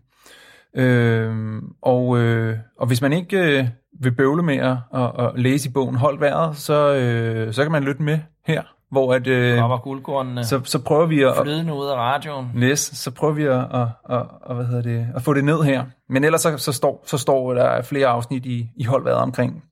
Øh, 0.76 1.62
og, 1.82 2.18
øh, 2.20 2.58
og 2.80 2.88
hvis 2.88 3.02
man 3.02 3.14
ikke 3.14 3.38
øh, 3.38 3.68
vil 4.00 4.12
bøvle 4.12 4.44
med 4.44 4.58
at, 4.58 4.78
at, 4.94 5.26
at 5.26 5.32
læse 5.36 5.70
i 5.70 5.72
bogen 5.72 5.96
Hold 5.96 6.20
vejret, 6.20 6.58
så, 6.58 6.94
øh, 6.96 7.54
så 7.54 7.64
kan 7.64 7.72
man 7.72 7.84
lytte 7.84 8.02
med 8.04 8.20
her, 8.46 8.64
hvor 8.92 9.14
at, 9.14 9.28
øh, 9.28 9.60
Kommer 9.60 9.78
guldkornene 9.78 10.44
så, 10.44 10.62
så 10.64 10.84
prøver 10.84 11.06
vi 11.06 11.22
at, 11.22 11.34
flydende 11.44 11.74
ud 11.74 11.86
af 11.86 11.96
radioen. 11.96 12.52
Yes, 12.56 12.80
så 12.80 13.12
prøver 13.12 13.34
vi 13.34 13.44
at, 13.46 13.54
at, 13.54 13.88
at, 14.10 14.26
at, 14.50 14.56
hvad 14.56 14.66
hedder 14.66 14.82
det, 14.82 15.08
at 15.16 15.22
få 15.22 15.34
det 15.34 15.44
ned 15.44 15.64
her. 15.64 15.86
Men 16.10 16.24
ellers 16.24 16.42
så, 16.42 16.58
så, 16.58 16.72
står, 16.72 17.04
så 17.06 17.18
står 17.18 17.54
der 17.54 17.82
flere 17.82 18.08
afsnit 18.08 18.46
i, 18.46 18.70
i 18.76 18.84
holdværet 18.84 19.18
omkring 19.18 19.64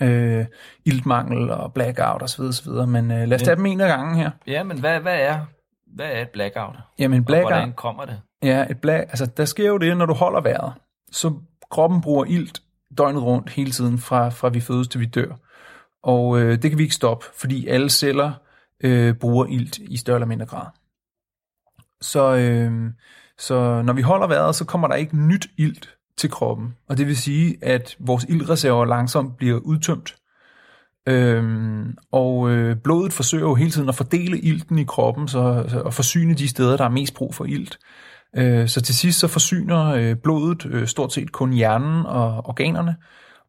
øh, 0.00 0.44
iltmangel 0.84 1.50
og 1.50 1.72
blackout 1.72 2.22
osv. 2.22 2.42
osv. 2.42 2.72
Men 2.72 3.10
øh, 3.10 3.28
lad 3.28 3.34
os 3.34 3.42
tage 3.42 3.56
dem 3.56 3.66
en 3.66 3.80
af 3.80 3.88
gangen 3.88 4.16
her. 4.16 4.30
Ja, 4.46 4.62
men 4.62 4.80
hvad, 4.80 5.00
hvad 5.00 5.20
er 5.20 5.40
hvad 5.96 6.06
er 6.06 6.22
et 6.22 6.28
blackout? 6.32 6.76
Jamen 6.98 7.20
Og 7.20 7.26
blackout, 7.26 7.52
hvordan 7.52 7.72
kommer 7.72 8.04
det? 8.04 8.20
ja, 8.42 8.64
et 8.70 8.80
black, 8.80 9.00
altså 9.00 9.26
der 9.26 9.44
sker 9.44 9.66
jo 9.68 9.78
det, 9.78 9.96
når 9.96 10.06
du 10.06 10.14
holder 10.14 10.40
vejret, 10.40 10.72
så 11.12 11.32
kroppen 11.70 12.00
bruger 12.00 12.24
ilt 12.24 12.62
døgnet 12.98 13.22
rundt 13.22 13.50
hele 13.50 13.70
tiden, 13.70 13.98
fra, 13.98 14.28
fra 14.28 14.48
vi 14.48 14.60
fødes 14.60 14.88
til 14.88 15.00
vi 15.00 15.06
dør. 15.06 15.34
Og 16.02 16.40
øh, 16.40 16.62
det 16.62 16.70
kan 16.70 16.78
vi 16.78 16.82
ikke 16.82 16.94
stoppe, 16.94 17.26
fordi 17.34 17.66
alle 17.66 17.90
celler 17.90 18.32
øh, 18.84 19.14
bruger 19.14 19.46
ilt 19.46 19.78
i 19.78 19.96
større 19.96 20.16
eller 20.16 20.26
mindre 20.26 20.46
grad. 20.46 20.66
Så, 22.00 22.36
øh, 22.36 22.90
så 23.38 23.82
når 23.82 23.92
vi 23.92 24.02
holder 24.02 24.26
vejret, 24.26 24.54
så 24.54 24.64
kommer 24.64 24.88
der 24.88 24.94
ikke 24.94 25.16
nyt 25.16 25.46
ilt 25.56 25.96
til 26.16 26.30
kroppen. 26.30 26.74
Og 26.88 26.98
det 26.98 27.06
vil 27.06 27.16
sige, 27.16 27.58
at 27.62 27.96
vores 27.98 28.24
iltreserver 28.28 28.84
langsomt 28.84 29.36
bliver 29.36 29.58
udtømt. 29.58 30.16
Øhm, 31.08 31.96
og 32.12 32.50
øh, 32.50 32.76
blodet 32.76 33.12
forsøger 33.12 33.48
jo 33.48 33.54
hele 33.54 33.70
tiden 33.70 33.88
at 33.88 33.94
fordele 33.94 34.38
ilten 34.38 34.78
i 34.78 34.84
kroppen, 34.84 35.28
så, 35.28 35.64
så 35.68 35.80
at 35.80 35.94
forsyne 35.94 36.34
de 36.34 36.48
steder, 36.48 36.76
der 36.76 36.84
er 36.84 36.88
mest 36.88 37.14
brug 37.14 37.34
for 37.34 37.44
ilt. 37.44 37.78
Øh, 38.36 38.68
så 38.68 38.80
til 38.80 38.94
sidst 38.94 39.18
så 39.18 39.28
forsyner 39.28 39.86
øh, 39.86 40.16
blodet 40.16 40.66
øh, 40.66 40.86
stort 40.86 41.12
set 41.12 41.32
kun 41.32 41.52
hjernen 41.52 42.06
og 42.06 42.46
organerne. 42.46 42.96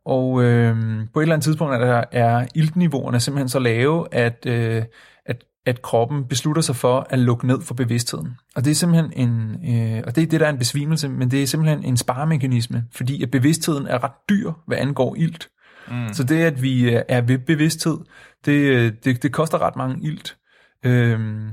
Og 0.05 0.43
øh, 0.43 0.75
på 1.13 1.19
et 1.19 1.23
eller 1.23 1.35
andet 1.35 1.43
tidspunkt 1.43 1.73
er, 1.73 1.79
der, 1.79 2.03
er 2.11 2.47
iltniveauerne 2.55 3.19
simpelthen 3.19 3.49
så 3.49 3.59
lave, 3.59 4.13
at, 4.13 4.45
øh, 4.45 4.83
at 5.25 5.43
at 5.65 5.81
kroppen 5.81 6.25
beslutter 6.27 6.61
sig 6.61 6.75
for 6.75 7.07
at 7.09 7.19
lukke 7.19 7.47
ned 7.47 7.61
for 7.61 7.73
bevidstheden. 7.73 8.29
Og 8.55 8.65
det 8.65 8.71
er 8.71 8.75
simpelthen 8.75 9.29
en, 9.29 9.55
øh, 9.75 10.03
og 10.07 10.15
det 10.15 10.23
er 10.23 10.27
det, 10.27 10.39
der 10.39 10.45
er 10.45 10.49
en 10.49 10.57
besvimelse, 10.57 11.09
men 11.09 11.31
det 11.31 11.43
er 11.43 11.47
simpelthen 11.47 11.83
en 11.83 11.97
sparemekanisme, 11.97 12.83
fordi 12.91 13.23
at 13.23 13.31
bevidstheden 13.31 13.87
er 13.87 14.03
ret 14.03 14.11
dyr, 14.29 14.51
hvad 14.67 14.77
angår 14.77 15.15
ilt. 15.15 15.49
Mm. 15.87 16.13
Så 16.13 16.23
det, 16.23 16.43
at 16.43 16.61
vi 16.61 16.99
er 17.07 17.21
ved 17.21 17.37
bevidsthed, 17.37 17.97
det, 18.45 19.05
det, 19.05 19.23
det 19.23 19.31
koster 19.31 19.61
ret 19.61 19.75
mange 19.75 20.07
ilt. 20.07 20.37
Øhm, 20.83 21.47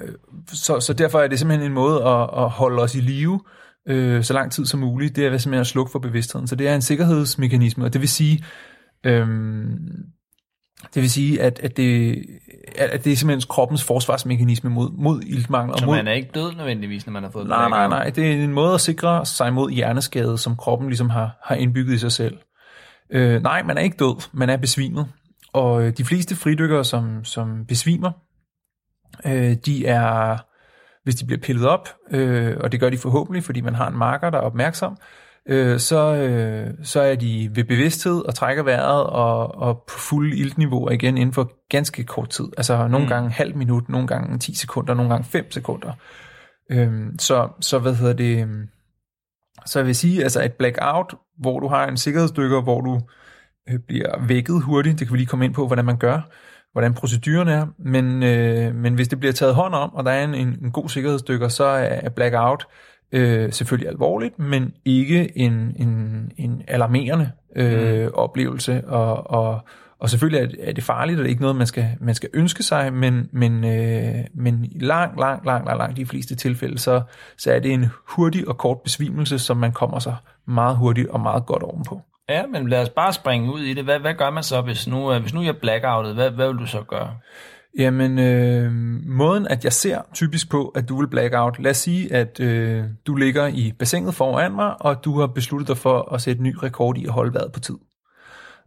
øh, 0.00 0.08
så, 0.52 0.80
så 0.80 0.92
derfor 0.92 1.20
er 1.20 1.28
det 1.28 1.38
simpelthen 1.38 1.66
en 1.66 1.74
måde 1.74 2.04
at, 2.04 2.30
at 2.36 2.50
holde 2.50 2.82
os 2.82 2.94
i 2.94 3.00
live 3.00 3.40
øh, 3.88 4.24
så 4.24 4.34
lang 4.34 4.52
tid 4.52 4.66
som 4.66 4.80
muligt. 4.80 5.16
Det 5.16 5.26
er 5.26 5.38
simpelthen 5.38 5.60
at 5.60 5.66
slukke 5.66 5.92
for 5.92 5.98
bevidstheden. 5.98 6.46
Så 6.46 6.56
det 6.56 6.68
er 6.68 6.74
en 6.74 6.82
sikkerhedsmekanisme, 6.82 7.84
og 7.84 7.92
det 7.92 8.00
vil 8.00 8.08
sige, 8.08 8.44
øhm, 9.04 9.78
det 10.94 11.02
vil 11.02 11.10
sige, 11.10 11.42
at, 11.42 11.60
at, 11.62 11.76
det, 11.76 12.24
at 12.78 13.04
det 13.04 13.12
er 13.12 13.16
simpelthen 13.16 13.48
kroppens 13.48 13.84
forsvarsmekanisme 13.84 14.70
mod, 14.70 14.90
mod 14.92 15.22
iltmangel. 15.26 15.78
Så 15.78 15.86
mod, 15.86 15.96
man 15.96 16.08
er 16.08 16.12
ikke 16.12 16.30
død 16.34 16.54
nødvendigvis, 16.56 17.06
når 17.06 17.12
man 17.12 17.22
har 17.22 17.30
fået 17.30 17.46
Nej, 17.46 17.68
nej, 17.68 17.88
nej. 17.88 18.10
Det 18.10 18.30
er 18.30 18.44
en 18.44 18.52
måde 18.52 18.74
at 18.74 18.80
sikre 18.80 19.26
sig 19.26 19.52
mod 19.52 19.70
hjerneskade, 19.70 20.38
som 20.38 20.56
kroppen 20.56 20.88
ligesom 20.88 21.10
har, 21.10 21.38
har 21.42 21.54
indbygget 21.54 21.94
i 21.94 21.98
sig 21.98 22.12
selv. 22.12 22.38
Øh, 23.10 23.42
nej, 23.42 23.62
man 23.62 23.78
er 23.78 23.82
ikke 23.82 23.96
død, 23.96 24.28
man 24.32 24.50
er 24.50 24.56
besvimet. 24.56 25.06
Og 25.52 25.82
øh, 25.82 25.92
de 25.96 26.04
fleste 26.04 26.36
fridykkere, 26.36 26.84
som, 26.84 27.24
som 27.24 27.64
besvimer, 27.68 28.10
øh, 29.26 29.54
de 29.66 29.86
er, 29.86 30.36
hvis 31.04 31.14
de 31.14 31.26
bliver 31.26 31.40
pillet 31.40 31.68
op, 31.68 31.88
øh, 32.10 32.56
og 32.60 32.72
det 32.72 32.80
gør 32.80 32.90
de 32.90 32.98
forhåbentlig, 32.98 33.44
fordi 33.44 33.60
man 33.60 33.74
har 33.74 33.88
en 33.88 33.96
marker, 33.96 34.30
der 34.30 34.38
er 34.38 34.42
opmærksom, 34.42 34.96
øh, 35.48 35.78
så, 35.78 36.14
øh, 36.14 36.74
så 36.82 37.00
er 37.00 37.14
de 37.14 37.50
ved 37.54 37.64
bevidsthed 37.64 38.20
og 38.20 38.34
trækker 38.34 38.62
vejret 38.62 39.06
og, 39.06 39.54
og 39.54 39.84
på 39.88 39.98
fulde 39.98 40.36
iltniveauer 40.36 40.90
igen 40.90 41.18
inden 41.18 41.32
for 41.32 41.68
ganske 41.68 42.04
kort 42.04 42.30
tid. 42.30 42.44
Altså 42.56 42.88
nogle 42.88 43.06
mm. 43.06 43.08
gange 43.08 43.30
halv 43.30 43.56
minut, 43.56 43.88
nogle 43.88 44.06
gange 44.06 44.38
10 44.38 44.54
sekunder, 44.54 44.94
nogle 44.94 45.10
gange 45.10 45.24
5 45.24 45.50
sekunder. 45.50 45.92
Øh, 46.70 47.02
så, 47.18 47.48
så 47.60 47.78
hvad 47.78 47.94
hedder 47.94 48.12
det... 48.12 48.48
Så 49.66 49.78
jeg 49.78 49.86
vil 49.86 49.94
sige, 49.94 50.22
altså 50.22 50.44
et 50.44 50.52
blackout, 50.52 51.14
hvor 51.38 51.60
du 51.60 51.68
har 51.68 51.86
en 51.86 51.96
sikkerhedsdykker, 51.96 52.62
hvor 52.62 52.80
du 52.80 53.00
øh, 53.68 53.78
bliver 53.86 54.26
vækket 54.26 54.62
hurtigt, 54.62 54.98
det 54.98 55.06
kan 55.06 55.12
vi 55.12 55.18
lige 55.18 55.26
komme 55.26 55.44
ind 55.44 55.54
på, 55.54 55.66
hvordan 55.66 55.84
man 55.84 55.96
gør, 55.96 56.20
hvordan 56.74 56.94
proceduren 56.94 57.48
er, 57.48 57.66
men, 57.78 58.22
øh, 58.22 58.74
men 58.74 58.94
hvis 58.94 59.08
det 59.08 59.20
bliver 59.20 59.32
taget 59.32 59.54
hånd 59.54 59.74
om, 59.74 59.94
og 59.94 60.04
der 60.04 60.10
er 60.10 60.24
en, 60.24 60.34
en, 60.34 60.58
en 60.62 60.70
god 60.70 60.88
sikkerhedsdykker, 60.88 61.48
så 61.48 61.64
er 61.64 62.08
blackout 62.08 62.66
øh, 63.12 63.52
selvfølgelig 63.52 63.88
alvorligt, 63.88 64.38
men 64.38 64.72
ikke 64.84 65.38
en, 65.38 65.52
en, 65.76 66.32
en 66.36 66.62
alarmerende 66.68 67.30
øh, 67.56 68.04
mm. 68.04 68.10
oplevelse, 68.14 68.84
og, 68.86 69.30
og, 69.30 69.60
og 69.98 70.10
selvfølgelig 70.10 70.42
er 70.42 70.46
det, 70.46 70.68
er 70.68 70.72
det 70.72 70.84
farligt, 70.84 71.18
og 71.18 71.22
det 71.22 71.28
er 71.28 71.30
ikke 71.30 71.42
noget, 71.42 71.56
man 71.56 71.66
skal, 71.66 71.88
man 72.00 72.14
skal 72.14 72.28
ønske 72.32 72.62
sig, 72.62 72.92
men, 72.92 73.28
men, 73.32 73.64
øh, 73.64 74.24
men 74.34 74.64
i 74.64 74.78
lang, 74.78 75.20
lang, 75.20 75.46
lang, 75.46 75.66
lang, 75.66 75.78
lang 75.78 75.96
de 75.96 76.06
fleste 76.06 76.34
tilfælde, 76.34 76.78
så, 76.78 77.02
så 77.36 77.52
er 77.52 77.58
det 77.58 77.72
en 77.72 77.86
hurtig 78.08 78.48
og 78.48 78.58
kort 78.58 78.80
besvimelse, 78.80 79.38
som 79.38 79.56
man 79.56 79.72
kommer 79.72 79.98
sig 79.98 80.16
meget 80.46 80.76
hurtigt 80.76 81.08
og 81.08 81.20
meget 81.20 81.46
godt 81.46 81.62
ovenpå. 81.62 82.00
Ja, 82.28 82.46
men 82.46 82.68
lad 82.68 82.82
os 82.82 82.88
bare 82.88 83.12
springe 83.12 83.52
ud 83.52 83.60
i 83.60 83.74
det. 83.74 83.84
Hvad, 83.84 83.98
hvad 83.98 84.14
gør 84.14 84.30
man 84.30 84.42
så, 84.42 84.60
hvis 84.60 84.86
nu, 84.88 85.12
øh, 85.12 85.20
hvis 85.20 85.34
nu 85.34 85.42
jeg 85.42 85.48
er 85.48 85.60
blackoutet? 85.60 86.14
Hvad, 86.14 86.30
hvad 86.30 86.48
vil 86.48 86.56
du 86.56 86.66
så 86.66 86.82
gøre? 86.82 87.16
Jamen, 87.78 88.18
øh, 88.18 88.72
måden 89.06 89.46
at 89.46 89.64
jeg 89.64 89.72
ser 89.72 90.00
typisk 90.14 90.50
på, 90.50 90.68
at 90.68 90.88
du 90.88 90.98
vil 91.00 91.08
blackout. 91.08 91.58
Lad 91.58 91.70
os 91.70 91.76
sige, 91.76 92.12
at 92.12 92.40
øh, 92.40 92.84
du 93.06 93.14
ligger 93.14 93.46
i 93.46 93.72
bassinet 93.78 94.14
foran 94.14 94.52
mig, 94.52 94.82
og 94.82 95.04
du 95.04 95.20
har 95.20 95.26
besluttet 95.26 95.68
dig 95.68 95.76
for 95.76 96.14
at 96.14 96.22
sætte 96.22 96.42
ny 96.42 96.56
rekord 96.62 96.98
i 96.98 97.04
at 97.04 97.12
holde 97.12 97.34
vejret 97.34 97.52
på 97.52 97.60
tid. 97.60 97.76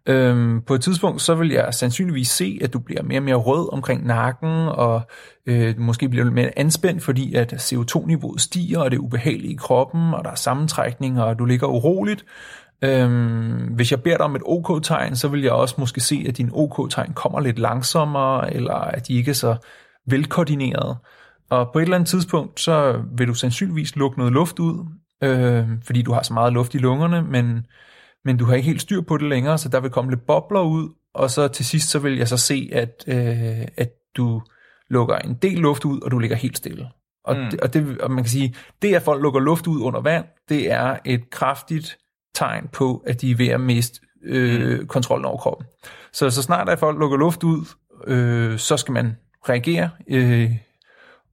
Øhm, 0.09 0.61
på 0.61 0.73
et 0.73 0.81
tidspunkt, 0.81 1.21
så 1.21 1.35
vil 1.35 1.49
jeg 1.49 1.73
sandsynligvis 1.73 2.29
se, 2.29 2.59
at 2.61 2.73
du 2.73 2.79
bliver 2.79 3.03
mere 3.03 3.19
og 3.19 3.23
mere 3.23 3.35
rød 3.35 3.73
omkring 3.73 4.05
nakken, 4.05 4.67
og 4.67 5.01
øh, 5.45 5.79
måske 5.79 6.09
bliver 6.09 6.23
lidt 6.23 6.35
mere 6.35 6.59
anspændt, 6.59 7.03
fordi 7.03 7.33
at 7.33 7.53
CO2-niveauet 7.53 8.41
stiger, 8.41 8.79
og 8.79 8.91
det 8.91 8.97
er 8.97 9.01
ubehageligt 9.01 9.51
i 9.51 9.55
kroppen, 9.55 10.13
og 10.13 10.23
der 10.23 10.31
er 10.31 10.35
sammentrækning, 10.35 11.21
og 11.21 11.39
du 11.39 11.45
ligger 11.45 11.67
uroligt. 11.67 12.25
Øhm, 12.83 13.73
hvis 13.75 13.91
jeg 13.91 14.03
beder 14.03 14.17
dig 14.17 14.25
om 14.25 14.35
et 14.35 14.41
OK-tegn, 14.45 15.15
så 15.15 15.27
vil 15.27 15.41
jeg 15.41 15.51
også 15.51 15.75
måske 15.77 16.01
se, 16.01 16.25
at 16.27 16.37
din 16.37 16.49
OK-tegn 16.53 17.13
kommer 17.13 17.39
lidt 17.39 17.59
langsommere, 17.59 18.53
eller 18.53 18.73
at 18.73 19.07
de 19.07 19.13
ikke 19.13 19.29
er 19.29 19.35
så 19.35 19.55
velkoordineret. 20.05 20.97
Og 21.49 21.69
på 21.73 21.79
et 21.79 21.83
eller 21.83 21.95
andet 21.95 22.09
tidspunkt, 22.09 22.59
så 22.59 23.03
vil 23.17 23.27
du 23.27 23.33
sandsynligvis 23.33 23.95
lukke 23.95 24.17
noget 24.17 24.33
luft 24.33 24.59
ud, 24.59 24.85
øh, 25.23 25.67
fordi 25.83 26.01
du 26.01 26.13
har 26.13 26.23
så 26.23 26.33
meget 26.33 26.53
luft 26.53 26.75
i 26.75 26.77
lungerne, 26.77 27.21
men, 27.21 27.65
men 28.25 28.37
du 28.37 28.45
har 28.45 28.55
ikke 28.55 28.67
helt 28.67 28.81
styr 28.81 29.01
på 29.01 29.17
det 29.17 29.29
længere, 29.29 29.57
så 29.57 29.69
der 29.69 29.79
vil 29.79 29.91
komme 29.91 30.11
lidt 30.11 30.25
bobler 30.25 30.61
ud, 30.61 30.89
og 31.13 31.29
så 31.29 31.47
til 31.47 31.65
sidst, 31.65 31.89
så 31.89 31.99
vil 31.99 32.17
jeg 32.17 32.27
så 32.27 32.37
se, 32.37 32.69
at, 32.73 33.03
øh, 33.07 33.67
at 33.77 33.89
du 34.17 34.41
lukker 34.89 35.15
en 35.15 35.33
del 35.33 35.57
luft 35.57 35.85
ud, 35.85 36.01
og 36.01 36.11
du 36.11 36.19
ligger 36.19 36.35
helt 36.35 36.57
stille. 36.57 36.87
Og, 37.23 37.35
mm. 37.35 37.49
det, 37.51 37.59
og, 37.61 37.73
det, 37.73 38.01
og 38.01 38.11
man 38.11 38.23
kan 38.23 38.29
sige, 38.29 38.55
det 38.81 38.95
at 38.95 39.01
folk 39.01 39.21
lukker 39.21 39.39
luft 39.39 39.67
ud 39.67 39.81
under 39.81 40.01
vand, 40.01 40.25
det 40.49 40.71
er 40.71 40.97
et 41.05 41.29
kraftigt 41.29 41.97
tegn 42.37 42.67
på, 42.73 43.03
at 43.07 43.21
de 43.21 43.31
er 43.31 43.35
ved 43.35 43.47
at 43.47 43.61
miste 43.61 43.99
øh, 44.23 44.79
mm. 44.79 44.87
kontrollen 44.87 45.25
over 45.25 45.37
kroppen. 45.37 45.67
Så 46.13 46.29
så 46.29 46.41
snart 46.41 46.69
at 46.69 46.79
folk 46.79 46.99
lukker 46.99 47.17
luft 47.17 47.43
ud, 47.43 47.65
øh, 48.07 48.57
så 48.57 48.77
skal 48.77 48.91
man 48.91 49.17
reagere, 49.49 49.89
øh, 50.07 50.51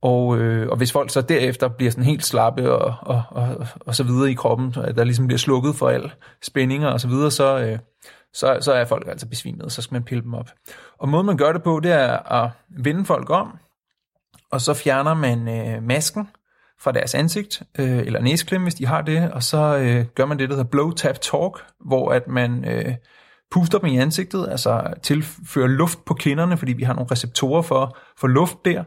og, 0.02 0.38
øh, 0.38 0.68
og 0.68 0.76
hvis 0.76 0.92
folk 0.92 1.10
så 1.10 1.20
derefter 1.20 1.68
bliver 1.68 1.90
sådan 1.90 2.04
helt 2.04 2.24
slappe 2.24 2.72
og, 2.72 2.94
og, 3.00 3.22
og, 3.30 3.66
og 3.80 3.94
så 3.94 4.04
videre 4.04 4.30
i 4.30 4.34
kroppen, 4.34 4.74
at 4.84 4.96
der 4.96 5.04
ligesom 5.04 5.26
bliver 5.26 5.38
slukket 5.38 5.74
for 5.74 5.88
al 5.88 6.12
spændinger 6.42 6.88
og 6.88 7.00
så 7.00 7.08
videre, 7.08 7.30
så, 7.30 7.58
øh, 7.58 7.78
så, 8.32 8.58
så 8.60 8.72
er 8.72 8.84
folk 8.84 9.08
altså 9.08 9.28
besvimet, 9.28 9.72
så 9.72 9.82
skal 9.82 9.94
man 9.94 10.02
pille 10.02 10.22
dem 10.22 10.34
op. 10.34 10.50
Og 10.98 11.08
måden 11.08 11.26
man 11.26 11.36
gør 11.36 11.52
det 11.52 11.62
på, 11.62 11.80
det 11.80 11.92
er 11.92 12.32
at 12.32 12.50
vende 12.68 13.04
folk 13.04 13.30
om, 13.30 13.58
og 14.50 14.60
så 14.60 14.74
fjerner 14.74 15.14
man 15.14 15.48
øh, 15.48 15.82
masken, 15.82 16.28
fra 16.84 16.92
deres 16.92 17.14
ansigt, 17.14 17.62
øh, 17.78 17.98
eller 17.98 18.20
næsklem, 18.20 18.62
hvis 18.62 18.74
de 18.74 18.86
har 18.86 19.02
det, 19.02 19.30
og 19.32 19.42
så 19.42 19.76
øh, 19.76 20.04
gør 20.14 20.26
man 20.26 20.38
det, 20.38 20.48
der 20.48 20.54
hedder 20.54 20.70
blow 20.70 20.90
tap 20.90 21.20
talk, 21.20 21.64
hvor 21.84 22.12
at 22.12 22.28
man 22.28 22.64
øh, 22.68 22.94
puster 23.50 23.78
dem 23.78 23.88
i 23.88 23.98
ansigtet, 23.98 24.48
altså 24.50 24.94
tilfører 25.02 25.66
luft 25.66 26.04
på 26.04 26.14
kinderne, 26.14 26.56
fordi 26.56 26.72
vi 26.72 26.82
har 26.82 26.94
nogle 26.94 27.10
receptorer 27.10 27.62
for, 27.62 27.98
for 28.18 28.26
luft 28.26 28.64
der, 28.64 28.84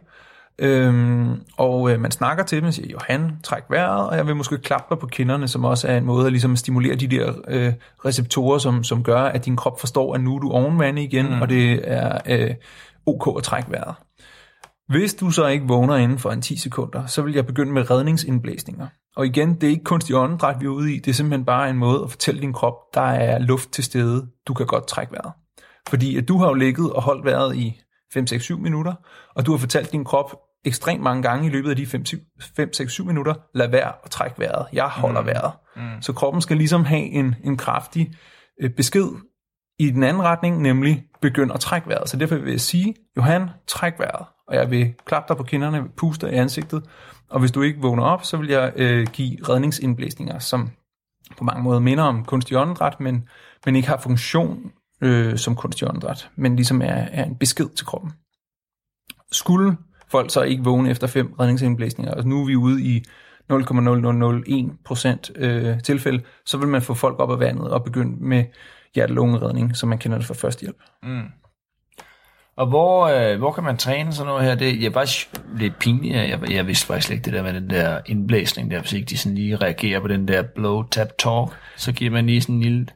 Øhm, 0.60 1.42
og 1.58 1.92
øh, 1.92 2.00
man 2.00 2.12
snakker 2.12 2.44
til 2.44 2.58
dem 2.58 2.68
og 2.68 2.74
siger, 2.74 2.88
Johan, 2.90 3.32
træk 3.44 3.64
vejret, 3.70 4.10
og 4.10 4.18
jeg 4.18 4.28
vil 4.28 4.36
måske 4.36 4.58
klappe 4.58 4.96
dig 4.96 5.00
på 5.00 5.08
kinderne, 5.08 5.48
som 5.48 5.66
også 5.66 5.88
er 5.88 5.98
en 5.98 6.06
måde 6.06 6.26
at 6.26 6.32
ligesom 6.32 6.56
stimulere 6.56 6.96
de 6.96 7.08
der 7.08 7.34
øh, 7.48 7.74
receptorer, 8.06 8.58
som, 8.58 8.84
som 8.84 9.04
gør, 9.04 9.22
at 9.22 9.46
din 9.46 9.56
krop 9.56 9.80
forstår, 9.80 10.14
at 10.16 10.22
nu 10.22 10.36
er 10.36 10.40
du 10.40 10.52
ovenvande 10.52 11.04
igen, 11.04 11.26
mm. 11.26 11.42
og 11.42 11.50
det 11.50 11.80
er 11.84 12.18
øh, 12.26 12.56
ok 13.06 13.38
at 13.38 13.44
trække 13.44 13.72
vejret. 13.72 13.96
Hvis 14.88 15.14
du 15.14 15.32
så 15.32 15.48
ikke 15.48 15.68
vågner 15.68 15.96
inden 15.96 16.20
for 16.20 16.32
en 16.32 16.42
10 16.42 16.58
sekunder, 16.58 17.06
så 17.06 17.22
vil 17.22 17.34
jeg 17.34 17.46
begynde 17.46 17.72
med 17.72 17.92
redningsindblæsninger. 17.92 18.88
Og 19.16 19.26
igen, 19.26 19.54
det 19.54 19.64
er 19.64 19.72
ikke 19.72 19.84
kunstig 19.84 20.16
åndedræt, 20.16 20.56
vi 20.60 20.66
er 20.66 20.70
ude 20.70 20.96
i. 20.96 21.00
Det 21.00 21.08
er 21.08 21.14
simpelthen 21.14 21.46
bare 21.46 21.70
en 21.70 21.78
måde 21.78 22.04
at 22.04 22.10
fortælle 22.10 22.42
din 22.42 22.54
krop, 22.54 22.74
der 22.94 23.02
er 23.02 23.40
luft 23.40 23.72
til 23.72 23.84
stede. 23.84 24.28
Du 24.48 24.54
kan 24.54 24.66
godt 24.66 24.88
trække 24.88 25.14
vejret. 25.14 25.32
Fordi 25.90 26.18
at 26.18 26.28
du 26.28 26.38
har 26.38 26.48
jo 26.48 26.54
ligget 26.54 26.94
og 26.94 27.02
holdt 27.02 27.26
vejret 27.26 27.56
i 27.56 27.82
5-6-7 28.18 28.56
minutter, 28.56 28.94
og 29.36 29.46
du 29.46 29.52
har 29.52 29.58
fortalt 29.58 29.92
din 29.92 30.04
krop 30.04 30.36
ekstremt 30.66 31.04
mange 31.04 31.24
gange 31.24 31.48
i 31.48 31.50
løbet 31.50 31.70
af 31.70 31.76
de 31.76 31.84
5-6-7 31.84 33.04
minutter, 33.04 33.34
lad 33.56 33.70
være 33.70 33.92
at 34.04 34.12
trække 34.12 34.40
vejret. 34.40 34.66
Jeg 34.74 34.88
holder 34.88 35.22
mm. 35.22 35.28
vejret. 35.28 35.52
Mm. 35.76 36.02
Så 36.02 36.14
kroppen 36.14 36.42
skal 36.42 36.58
ligesom 36.58 36.86
have 36.86 37.02
en, 37.04 37.36
en 37.44 37.58
kraftig 37.58 38.14
øh, 38.62 38.70
besked 38.70 39.08
i 39.80 39.90
den 39.90 40.04
anden 40.04 40.24
retning, 40.24 40.62
nemlig 40.62 41.04
begynd 41.22 41.52
at 41.52 41.60
trække 41.60 41.90
vejret. 41.90 42.10
Så 42.10 42.18
derfor 42.18 42.36
vil 42.36 42.52
jeg 42.52 42.62
sige, 42.62 42.96
Johan, 43.18 43.50
træk 43.68 43.94
vejret 44.00 44.26
og 44.48 44.56
jeg 44.56 44.72
vil 44.72 44.94
klappe 45.06 45.28
dig 45.28 45.38
på 45.38 45.44
kinderne, 45.44 45.90
puste 45.98 46.32
i 46.32 46.36
ansigtet, 46.36 46.84
og 47.30 47.40
hvis 47.40 47.52
du 47.52 47.62
ikke 47.62 47.82
vågner 47.82 48.04
op, 48.04 48.24
så 48.24 48.38
vil 48.38 48.50
jeg 48.50 48.74
øh, 48.76 49.08
give 49.14 49.38
redningsindblæsninger, 49.50 50.40
som 50.40 50.70
på 51.38 51.44
mange 51.44 51.64
måder 51.64 51.80
minder 51.80 52.04
om 52.04 52.26
kunstig 52.26 52.58
åndedræt, 52.58 53.00
men, 53.00 53.30
men 53.66 53.76
ikke 53.76 53.88
har 53.88 53.98
funktion 53.98 54.72
øh, 55.02 55.38
som 55.38 55.56
kunstig 55.56 55.88
åndedræt, 55.88 56.30
men 56.36 56.56
ligesom 56.56 56.82
er, 56.82 57.08
er 57.12 57.24
en 57.24 57.36
besked 57.36 57.70
til 57.70 57.86
kroppen. 57.86 58.12
Skulle 59.32 59.78
folk 60.08 60.32
så 60.32 60.42
ikke 60.42 60.64
vågne 60.64 60.90
efter 60.90 61.08
fem 61.08 61.34
redningsindblæsninger, 61.40 62.14
altså 62.14 62.28
nu 62.28 62.42
er 62.42 62.46
vi 62.46 62.56
ude 62.56 62.82
i 62.82 63.04
0,0001% 63.54 65.42
øh, 65.46 65.82
tilfælde, 65.84 66.24
så 66.46 66.58
vil 66.58 66.68
man 66.68 66.82
få 66.82 66.94
folk 66.94 67.20
op 67.20 67.32
af 67.32 67.40
vandet 67.40 67.72
og 67.72 67.84
begynde 67.84 68.24
med 68.24 68.46
hjertelungeredning, 68.96 69.76
som 69.76 69.90
man 69.90 69.98
kender 69.98 70.18
det 70.18 70.28
fra 70.28 70.34
førstehjælp. 70.34 70.78
Mm. 71.04 71.24
Og 72.58 72.68
hvor, 72.68 73.08
øh, 73.08 73.38
hvor 73.38 73.52
kan 73.52 73.64
man 73.64 73.78
træne 73.78 74.14
sådan 74.14 74.28
noget 74.28 74.44
her? 74.44 74.56
Det 74.56 74.86
er 74.86 74.90
bare 74.90 75.08
lidt 75.60 75.80
pinligt. 75.80 76.16
Jeg, 76.16 76.52
jeg 76.52 76.68
vidste 76.68 76.86
faktisk 76.86 77.12
ikke 77.12 77.24
det 77.24 77.34
der 77.34 77.44
med 77.44 77.54
den 77.54 77.70
der 77.70 78.00
indblæsning 78.06 78.72
der, 78.72 78.80
hvis 78.80 78.94
ikke 78.94 79.06
de 79.06 79.18
sådan 79.18 79.36
lige 79.36 79.56
reagerer 79.56 80.00
på 80.00 80.08
den 80.08 80.28
der 80.28 80.42
blow, 80.42 80.84
tap, 80.84 81.08
talk, 81.20 81.50
så 81.76 81.92
giver 81.92 82.12
man 82.12 82.26
lige 82.26 82.42
sådan 82.42 82.56
en 82.56 82.62
lille 82.62 82.88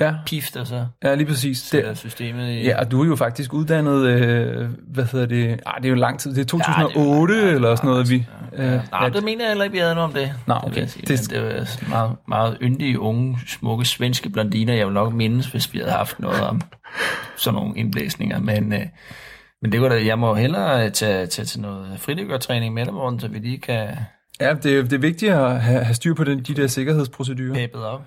ja. 0.00 0.14
pift, 0.26 0.56
og 0.56 0.66
så 0.66 0.86
ja, 1.04 1.14
lige 1.14 1.26
præcis. 1.26 1.62
Det 1.62 1.98
systemet 1.98 2.50
i... 2.50 2.62
Ja, 2.62 2.80
og 2.80 2.90
du 2.90 3.02
er 3.02 3.06
jo 3.06 3.16
faktisk 3.16 3.54
uddannet, 3.54 4.06
øh, 4.06 4.68
hvad 4.88 5.04
hedder 5.04 5.26
det, 5.26 5.60
ah, 5.66 5.82
det 5.82 5.84
er 5.84 5.88
jo 5.88 5.94
lang 5.94 6.20
tid, 6.20 6.34
det 6.34 6.40
er 6.40 6.44
2008 6.44 7.34
ja, 7.34 7.40
det 7.40 7.50
er 7.50 7.54
eller 7.54 7.76
sådan 7.76 7.90
noget. 7.90 8.10
Vi, 8.10 8.16
ja. 8.16 8.39
Øh, 8.52 8.80
Nej, 8.90 9.08
det 9.08 9.24
mener 9.24 9.40
jeg 9.44 9.48
heller 9.50 9.64
ikke, 9.64 9.72
vi 9.72 9.78
havde 9.78 9.94
noget 9.94 10.08
om 10.08 10.14
det. 10.14 10.32
Nej, 10.46 10.58
okay. 10.66 10.80
Det, 10.82 11.08
det, 11.08 11.30
det 11.30 11.42
var 11.42 11.88
meget, 11.88 12.16
meget 12.28 12.58
yndige, 12.62 13.00
unge, 13.00 13.38
smukke 13.46 13.84
svenske 13.84 14.30
blondiner, 14.30 14.74
jeg 14.74 14.86
vil 14.86 14.94
nok 14.94 15.12
mindes, 15.14 15.46
hvis 15.46 15.72
vi 15.72 15.78
havde 15.78 15.90
haft 15.92 16.20
noget 16.20 16.40
om 16.40 16.60
sådan 17.36 17.54
nogle 17.54 17.78
indblæsninger, 17.78 18.38
men... 18.38 18.72
Øh, 18.72 18.86
Men 19.62 19.72
det 19.72 19.80
går 19.80 19.88
da, 19.88 20.04
jeg 20.04 20.18
må 20.18 20.34
hellere 20.34 20.90
tage, 20.90 21.26
tage 21.26 21.46
til 21.46 21.60
noget 21.60 22.00
fridykkertræning 22.00 22.74
med 22.74 22.84
dig, 22.84 22.94
Morten, 22.94 23.20
så 23.20 23.28
vi 23.28 23.38
lige 23.38 23.58
kan 23.58 23.88
Ja, 24.40 24.54
det, 24.54 24.78
er- 24.78 24.82
det 24.82 24.92
er 24.92 24.98
vigtigt 24.98 25.32
at 25.32 25.60
have, 25.62 25.84
have 25.84 25.94
styr 25.94 26.14
på 26.14 26.24
den, 26.24 26.42
de 26.42 26.54
der 26.54 26.66
sikkerhedsprocedurer. 26.66 27.54
peppet 27.54 27.84
op. 27.84 28.00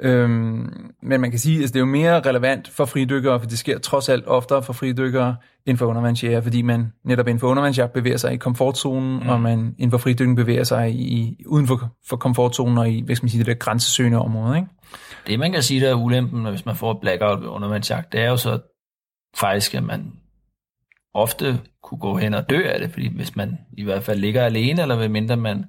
Øhm, 0.00 0.92
men 1.02 1.20
man 1.20 1.30
kan 1.30 1.38
sige, 1.38 1.56
at 1.56 1.60
altså, 1.60 1.72
det 1.72 1.78
er 1.78 1.80
jo 1.80 1.86
mere 1.86 2.20
relevant 2.20 2.68
for 2.68 2.84
fridykkere, 2.84 3.40
for 3.40 3.46
det 3.46 3.58
sker 3.58 3.78
trods 3.78 4.08
alt 4.08 4.26
oftere 4.26 4.62
for 4.62 4.72
fridykkere 4.72 5.36
end 5.66 5.78
for 5.78 5.86
undervandsjæger, 5.86 6.40
fordi 6.40 6.62
man 6.62 6.92
netop 7.04 7.28
inden 7.28 7.40
for 7.40 7.48
undervandsjagt 7.48 7.92
bevæger 7.92 8.16
sig 8.16 8.32
i 8.32 8.36
komfortzonen, 8.36 9.22
mm. 9.22 9.28
og 9.28 9.40
man 9.40 9.74
inden 9.78 9.90
for 9.90 9.98
fridykning 9.98 10.36
bevæger 10.36 10.64
sig 10.64 10.90
i, 10.90 11.44
uden 11.46 11.66
for, 11.66 11.92
for 12.08 12.16
komfortzonen 12.16 12.78
og 12.78 12.90
i, 12.90 13.02
hvad 13.04 13.16
skal 13.16 13.24
man 13.24 13.30
sige, 13.30 13.38
det 13.38 13.46
der 13.46 13.54
grænsesøgende 13.54 14.18
område. 14.18 14.56
Ikke? 14.56 14.68
Det, 15.26 15.38
man 15.38 15.52
kan 15.52 15.62
sige, 15.62 15.80
der 15.80 15.90
er 15.90 15.94
ulempen, 15.94 16.44
hvis 16.44 16.66
man 16.66 16.76
får 16.76 16.92
et 16.92 17.00
blackout 17.00 17.40
ved 17.40 17.48
undervandsjagt, 17.48 18.12
det 18.12 18.20
er 18.20 18.28
jo 18.28 18.36
så 18.36 18.58
faktisk, 19.36 19.74
at 19.74 19.84
man 19.84 20.12
ofte 21.14 21.60
kunne 21.82 22.00
gå 22.00 22.16
hen 22.16 22.34
og 22.34 22.50
dø 22.50 22.62
af 22.64 22.80
det, 22.80 22.90
fordi 22.90 23.16
hvis 23.16 23.36
man 23.36 23.58
i 23.78 23.84
hvert 23.84 24.02
fald 24.02 24.18
ligger 24.18 24.42
alene, 24.42 24.82
eller 24.82 24.96
ved 24.96 25.08
mindre 25.08 25.36
man, 25.36 25.64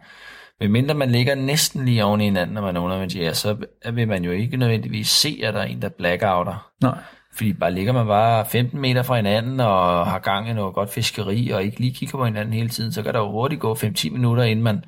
ved 0.60 0.68
mindre 0.68 0.96
man 0.96 1.10
ligger 1.10 1.36
næsten 1.36 1.86
lige 1.86 2.06
oven 2.06 2.22
i 2.22 2.24
hinanden, 2.24 2.54
når 2.54 2.62
man 2.62 2.76
er 2.76 2.80
undervandsjæger, 2.82 3.34
så 3.34 3.58
vil 3.94 4.08
man 4.08 4.24
jo 4.24 4.32
ikke 4.32 4.58
nødvendigvis 4.58 5.10
se, 5.10 5.42
at 5.44 5.54
der 5.54 5.60
er 5.60 5.66
en, 5.66 5.82
der 5.82 5.90
blackouter. 5.90 6.72
Nej. 6.82 6.98
Fordi 7.34 7.54
bare 7.54 7.74
ligger 7.74 7.94
man 7.94 8.08
bare 8.08 8.46
15 8.46 8.82
meter 8.82 9.04
fra 9.04 9.16
hinanden 9.16 9.60
og 9.60 10.08
har 10.08 10.20
gang 10.20 10.50
i 10.50 10.54
noget 10.54 10.76
godt 10.76 10.90
fiskeri, 10.90 11.50
og 11.50 11.64
ikke 11.64 11.80
lige 11.80 11.94
kigger 11.94 12.18
på 12.18 12.26
hinanden 12.26 12.54
hele 12.54 12.70
tiden, 12.70 12.92
så 12.92 13.04
kan 13.04 13.14
der 13.14 13.20
jo 13.20 13.32
hurtigt 13.32 13.62
gå 13.62 13.74
5-10 13.74 14.12
minutter, 14.12 14.44
inden 14.44 14.64
man 14.64 14.84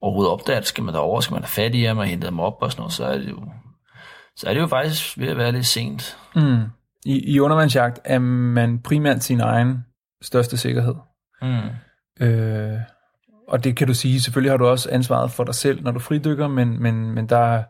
overhovedet 0.00 0.32
opdager, 0.32 0.60
skal 0.60 0.84
man 0.84 0.94
derover, 0.94 1.20
skal 1.20 1.34
man 1.34 1.42
have 1.42 1.48
fat 1.48 1.74
i 1.74 1.82
ham 1.82 1.98
og 1.98 2.04
hente 2.04 2.26
dem 2.26 2.40
op 2.40 2.56
og 2.60 2.72
sådan 2.72 2.80
noget, 2.80 2.92
så 2.92 3.04
er 3.04 3.18
det 3.18 3.30
jo, 3.30 3.40
så 4.36 4.48
er 4.48 4.54
det 4.54 4.60
jo 4.60 4.66
faktisk 4.66 5.18
ved 5.18 5.28
at 5.28 5.36
være 5.36 5.52
lidt 5.52 5.66
sent. 5.66 6.18
Mm. 6.36 6.62
I, 7.04 7.34
I 7.34 7.40
undervandsjagt 7.40 8.00
er 8.04 8.18
man 8.18 8.78
primært 8.78 9.22
sin 9.22 9.40
egen 9.40 9.84
største 10.22 10.56
sikkerhed. 10.56 10.94
Mm. 11.42 12.26
Øh, 12.26 12.78
og 13.50 13.64
det 13.64 13.76
kan 13.76 13.86
du 13.86 13.94
sige, 13.94 14.20
selvfølgelig 14.20 14.52
har 14.52 14.56
du 14.56 14.66
også 14.66 14.88
ansvaret 14.92 15.30
for 15.30 15.44
dig 15.44 15.54
selv, 15.54 15.82
når 15.82 15.90
du 15.90 15.98
fridykker, 15.98 16.48
men, 16.48 16.82
men, 16.82 17.10
men 17.10 17.26
der, 17.26 17.62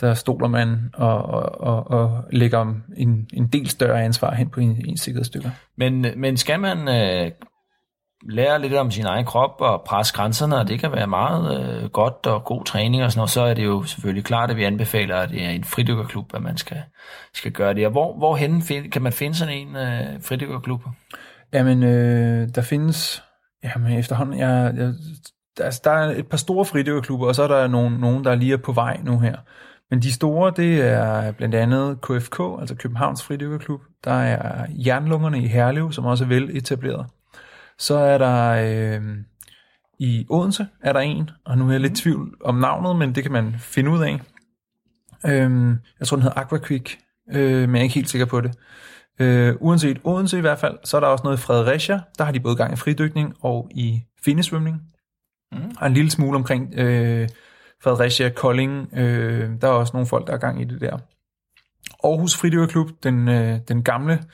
der 0.00 0.14
stoler 0.14 0.48
man 0.48 0.90
og, 0.94 1.22
og, 1.22 1.60
og, 1.60 1.90
og 1.90 2.24
lægger 2.32 2.74
en, 2.96 3.26
en 3.32 3.46
del 3.46 3.68
større 3.68 4.02
ansvar 4.02 4.34
hen 4.34 4.50
på 4.50 4.60
en, 4.60 4.82
en 4.86 4.96
sikkerhedsstykker. 4.96 5.50
Men, 5.76 6.06
men 6.16 6.36
skal 6.36 6.60
man 6.60 6.88
øh, 6.88 7.30
lære 8.28 8.60
lidt 8.60 8.74
om 8.74 8.90
sin 8.90 9.06
egen 9.06 9.24
krop 9.24 9.60
og 9.60 9.82
presse 9.86 10.14
grænserne, 10.14 10.56
og 10.56 10.68
det 10.68 10.80
kan 10.80 10.92
være 10.92 11.06
meget 11.06 11.60
øh, 11.60 11.90
godt 11.90 12.26
og 12.26 12.44
god 12.44 12.64
træning 12.64 13.04
og 13.04 13.12
sådan 13.12 13.18
noget, 13.18 13.30
så 13.30 13.40
er 13.40 13.54
det 13.54 13.64
jo 13.64 13.82
selvfølgelig 13.82 14.24
klart, 14.24 14.50
at 14.50 14.56
vi 14.56 14.64
anbefaler, 14.64 15.16
at 15.16 15.30
det 15.30 15.44
er 15.44 15.50
en 15.50 15.64
fridykkerklub, 15.64 16.34
at 16.34 16.42
man 16.42 16.56
skal, 16.56 16.82
skal 17.34 17.52
gøre 17.52 17.74
det. 17.74 17.86
Og 17.86 17.92
hvor, 17.92 18.16
hvorhen 18.18 18.62
find, 18.62 18.90
kan 18.90 19.02
man 19.02 19.12
finde 19.12 19.34
sådan 19.34 19.54
en 19.54 19.76
øh, 19.76 20.22
fridykkerklub? 20.22 20.80
Jamen, 21.52 21.82
øh, 21.82 22.48
der 22.54 22.62
findes, 22.62 23.22
jamen 23.64 23.98
efterhånden, 23.98 24.38
jeg, 24.38 24.74
jeg, 24.76 24.94
der, 25.56 25.64
altså, 25.64 25.80
der 25.84 25.90
er 25.90 26.10
et 26.18 26.26
par 26.26 26.36
store 26.36 26.64
fridykkerklubber, 26.64 27.26
og 27.26 27.34
så 27.34 27.42
er 27.42 27.48
der 27.48 27.68
nogen, 27.68 27.94
nogen, 27.94 28.24
der 28.24 28.34
lige 28.34 28.52
er 28.52 28.56
på 28.56 28.72
vej 28.72 29.00
nu 29.04 29.18
her. 29.18 29.36
Men 29.90 30.02
de 30.02 30.12
store, 30.12 30.52
det 30.56 30.80
er 30.80 31.32
blandt 31.32 31.54
andet 31.54 32.00
KFK, 32.00 32.40
altså 32.60 32.74
Københavns 32.78 33.22
Fridykkerklub. 33.22 33.80
Der 34.04 34.12
er 34.12 34.66
Jernlungerne 34.86 35.42
i 35.42 35.46
Herlev, 35.46 35.92
som 35.92 36.04
også 36.04 36.24
er 36.24 36.28
vel 36.28 36.56
etableret. 36.56 37.06
Så 37.78 37.94
er 37.94 38.18
der 38.18 38.50
øh, 38.50 39.02
i 39.98 40.26
Odense 40.30 40.66
er 40.82 40.92
der 40.92 41.00
en, 41.00 41.30
og 41.44 41.58
nu 41.58 41.66
er 41.68 41.72
jeg 41.72 41.80
lidt 41.80 41.98
i 41.98 42.02
tvivl 42.02 42.36
om 42.44 42.54
navnet, 42.54 42.96
men 42.96 43.14
det 43.14 43.22
kan 43.22 43.32
man 43.32 43.54
finde 43.58 43.90
ud 43.90 44.02
af. 44.02 44.20
Øh, 45.26 45.76
jeg 46.00 46.06
tror, 46.06 46.16
den 46.16 46.22
hedder 46.22 46.38
Aquaquick, 46.40 46.98
øh, 47.32 47.68
men 47.68 47.74
jeg 47.74 47.78
er 47.78 47.82
ikke 47.82 47.94
helt 47.94 48.08
sikker 48.08 48.26
på 48.26 48.40
det. 48.40 48.54
Øh, 49.18 49.54
uanset 49.60 50.00
Odense 50.04 50.38
i 50.38 50.40
hvert 50.40 50.58
fald, 50.58 50.78
så 50.84 50.96
er 50.96 51.00
der 51.00 51.08
også 51.08 51.24
noget 51.24 51.38
i 51.38 51.40
Fredericia. 51.40 52.00
Der 52.18 52.24
har 52.24 52.32
de 52.32 52.40
både 52.40 52.56
gang 52.56 52.72
i 52.72 52.76
fridykning 52.76 53.34
og 53.40 53.68
i 53.70 54.02
finnesvømning. 54.24 54.82
Mm. 55.52 55.76
Og 55.80 55.86
en 55.86 55.94
lille 55.94 56.10
smule 56.10 56.36
omkring 56.36 56.74
øh, 56.74 57.28
Fredericia, 57.82 58.28
Kolding. 58.28 58.88
Øh, 58.98 59.50
der 59.60 59.68
er 59.68 59.72
også 59.72 59.92
nogle 59.92 60.06
folk, 60.06 60.26
der 60.26 60.32
er 60.32 60.38
gang 60.38 60.60
i 60.60 60.64
det 60.64 60.80
der. 60.80 60.98
Aarhus 62.04 62.36
Fridykkerklub, 62.36 62.90
den, 63.02 63.28
øh, 63.28 63.58
den 63.68 63.82
gamle 63.82 64.24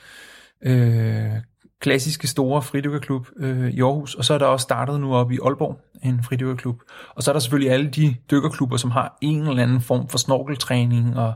øh, 0.61 1.31
klassiske 1.79 2.27
store 2.27 2.61
fridykkerklub 2.61 3.27
øh, 3.37 3.69
i 3.69 3.81
Aarhus, 3.81 4.15
og 4.15 4.25
så 4.25 4.33
er 4.33 4.37
der 4.37 4.45
også 4.45 4.63
startet 4.63 4.99
nu 4.99 5.15
op 5.15 5.31
i 5.31 5.37
Aalborg 5.45 5.79
en 6.03 6.23
fridykkerklub. 6.23 6.81
Og 7.15 7.23
så 7.23 7.31
er 7.31 7.33
der 7.33 7.39
selvfølgelig 7.39 7.71
alle 7.71 7.89
de 7.89 8.15
dykkerklubber, 8.31 8.77
som 8.77 8.91
har 8.91 9.17
en 9.21 9.47
eller 9.47 9.63
anden 9.63 9.81
form 9.81 10.07
for 10.07 10.17
snorkeltræning, 10.17 11.17
og 11.17 11.33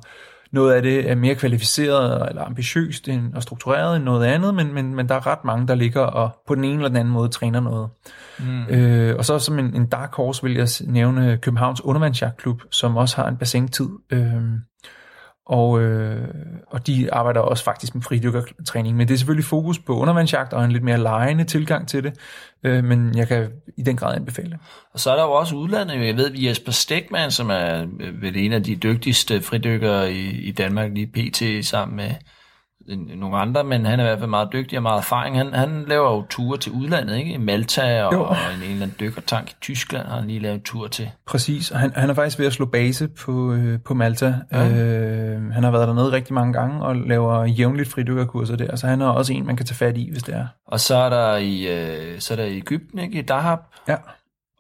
noget 0.52 0.74
af 0.74 0.82
det 0.82 1.10
er 1.10 1.16
mere 1.16 1.36
kvalificeret 1.36 2.30
eller 2.30 2.44
ambitiøst 2.44 3.10
og 3.36 3.44
struktureret 3.44 3.96
end 3.96 4.04
noget 4.04 4.26
andet, 4.26 4.56
men, 4.56 4.74
men, 4.74 4.96
men 4.96 5.10
der 5.10 5.16
er 5.16 5.28
ret 5.28 5.46
mange, 5.46 5.68
der 5.68 5.76
ligger 5.76 6.02
og 6.02 6.30
på 6.48 6.56
den 6.56 6.64
ene 6.64 6.74
eller 6.74 6.88
den 6.88 6.98
anden 6.98 7.14
måde 7.14 7.30
træner 7.30 7.60
noget. 7.60 7.90
Mm. 8.40 8.68
Øh, 8.70 9.16
og 9.18 9.26
så 9.26 9.40
som 9.40 9.60
en, 9.60 9.76
en 9.76 9.86
dark 9.86 10.16
horse 10.16 10.44
vil 10.44 10.54
jeg 10.54 10.68
nævne 10.82 11.38
Københavns 11.42 11.82
Undervandsjagtklub, 11.82 12.62
som 12.72 12.98
også 12.98 13.16
har 13.16 13.28
en 13.28 13.38
bassintid. 13.38 13.90
Øh, 14.10 14.34
og, 15.48 15.82
øh, 15.82 16.28
og 16.68 16.88
de 16.88 17.14
arbejder 17.14 17.40
også 17.40 17.64
faktisk 17.64 17.96
med 17.96 18.04
fridykkertræning. 18.04 18.98
Men 18.98 19.08
det 19.08 19.14
er 19.14 19.18
selvfølgelig 19.18 19.46
fokus 19.46 19.80
på 19.80 20.00
undervandsjagt 20.00 20.54
og 20.54 20.66
en 20.66 20.72
lidt 20.72 20.84
mere 20.84 20.98
lejende 20.98 21.44
tilgang 21.44 21.88
til 21.88 22.04
det. 22.04 22.14
Øh, 22.64 22.84
men 22.84 23.18
jeg 23.18 23.28
kan 23.28 23.50
i 23.78 23.82
den 23.82 23.96
grad 23.96 24.16
anbefale 24.16 24.50
det. 24.50 24.60
Og 24.94 25.00
så 25.00 25.12
er 25.12 25.16
der 25.16 25.24
jo 25.24 25.32
også 25.32 25.56
udlandet. 25.56 26.06
Jeg 26.08 26.18
ved, 26.18 26.32
vi 26.32 26.48
Jesper 26.48 26.72
Stegman, 26.72 27.32
som 27.32 27.50
er 27.50 27.86
øh, 28.00 28.22
vel 28.22 28.38
en 28.38 28.54
af 28.54 28.64
de 28.64 28.76
dygtigste 28.76 29.42
fridykkere 29.42 30.14
i, 30.14 30.30
i 30.30 30.52
Danmark 30.52 30.92
lige 30.94 31.08
pt. 31.08 31.66
sammen 31.66 31.96
med 31.96 32.12
en- 32.90 33.12
nogle 33.20 33.38
andre, 33.38 33.64
men 33.64 33.86
han 33.86 34.00
er 34.00 34.04
i 34.04 34.08
hvert 34.08 34.20
fald 34.20 34.30
meget 34.30 34.50
dygtig 34.54 34.78
og 34.80 34.84
meget 34.84 34.98
erfaring. 34.98 35.38
Han, 35.38 35.54
han 35.54 35.86
laver 35.88 36.12
jo 36.16 36.26
ture 36.30 36.58
til 36.58 36.72
udlandet, 36.72 37.18
ikke? 37.18 37.32
I 37.32 37.38
Malta 37.38 38.04
og, 38.04 38.14
Jo. 38.14 38.24
og 38.24 38.36
en, 38.56 38.64
en 38.64 38.72
eller 38.72 38.84
anden 38.86 38.96
dykkertank 39.00 39.52
i 39.52 39.56
Tyskland 39.62 40.08
har 40.08 40.16
han 40.20 40.28
lige 40.28 40.40
lavet 40.40 40.56
en 40.56 40.62
tur 40.62 40.88
til. 40.88 41.10
Præcis, 41.28 41.72
og 41.72 41.80
han, 41.80 41.92
han 41.96 42.10
er 42.10 42.14
faktisk 42.14 42.40
ved 42.40 42.46
at 42.46 42.54
slå 42.54 42.66
base 42.66 43.08
på, 43.08 43.54
øh, 43.54 43.80
på 43.86 43.94
Malta. 43.94 44.36
Ja. 44.52 44.70
Øh, 44.70 45.52
han 45.52 45.64
har 45.64 45.72
været 45.72 45.88
dernede 45.88 46.12
rigtig 46.12 46.34
mange 46.34 46.54
gange 46.54 46.82
og 46.84 46.96
laver 46.96 47.46
jævnligt 47.46 47.90
fridykkerkurser 47.90 48.56
der, 48.56 48.76
så 48.76 48.88
han 48.88 49.02
er 49.02 49.08
også 49.08 49.34
en, 49.34 49.46
man 49.46 49.56
kan 49.58 49.66
tage 49.66 49.76
fat 49.76 49.98
i, 49.98 50.10
hvis 50.12 50.24
det 50.24 50.36
er. 50.36 50.46
Og 50.68 50.80
så 50.80 50.96
er 50.96 51.10
der 51.10 51.36
i, 51.36 51.68
øh, 51.68 52.20
så 52.20 52.34
er 52.34 52.36
der 52.36 52.46
i 52.46 52.58
Ægypten, 52.58 53.00
ikke? 53.00 53.20
I 53.20 53.22
Dahab. 53.22 53.60
Ja, 53.88 53.96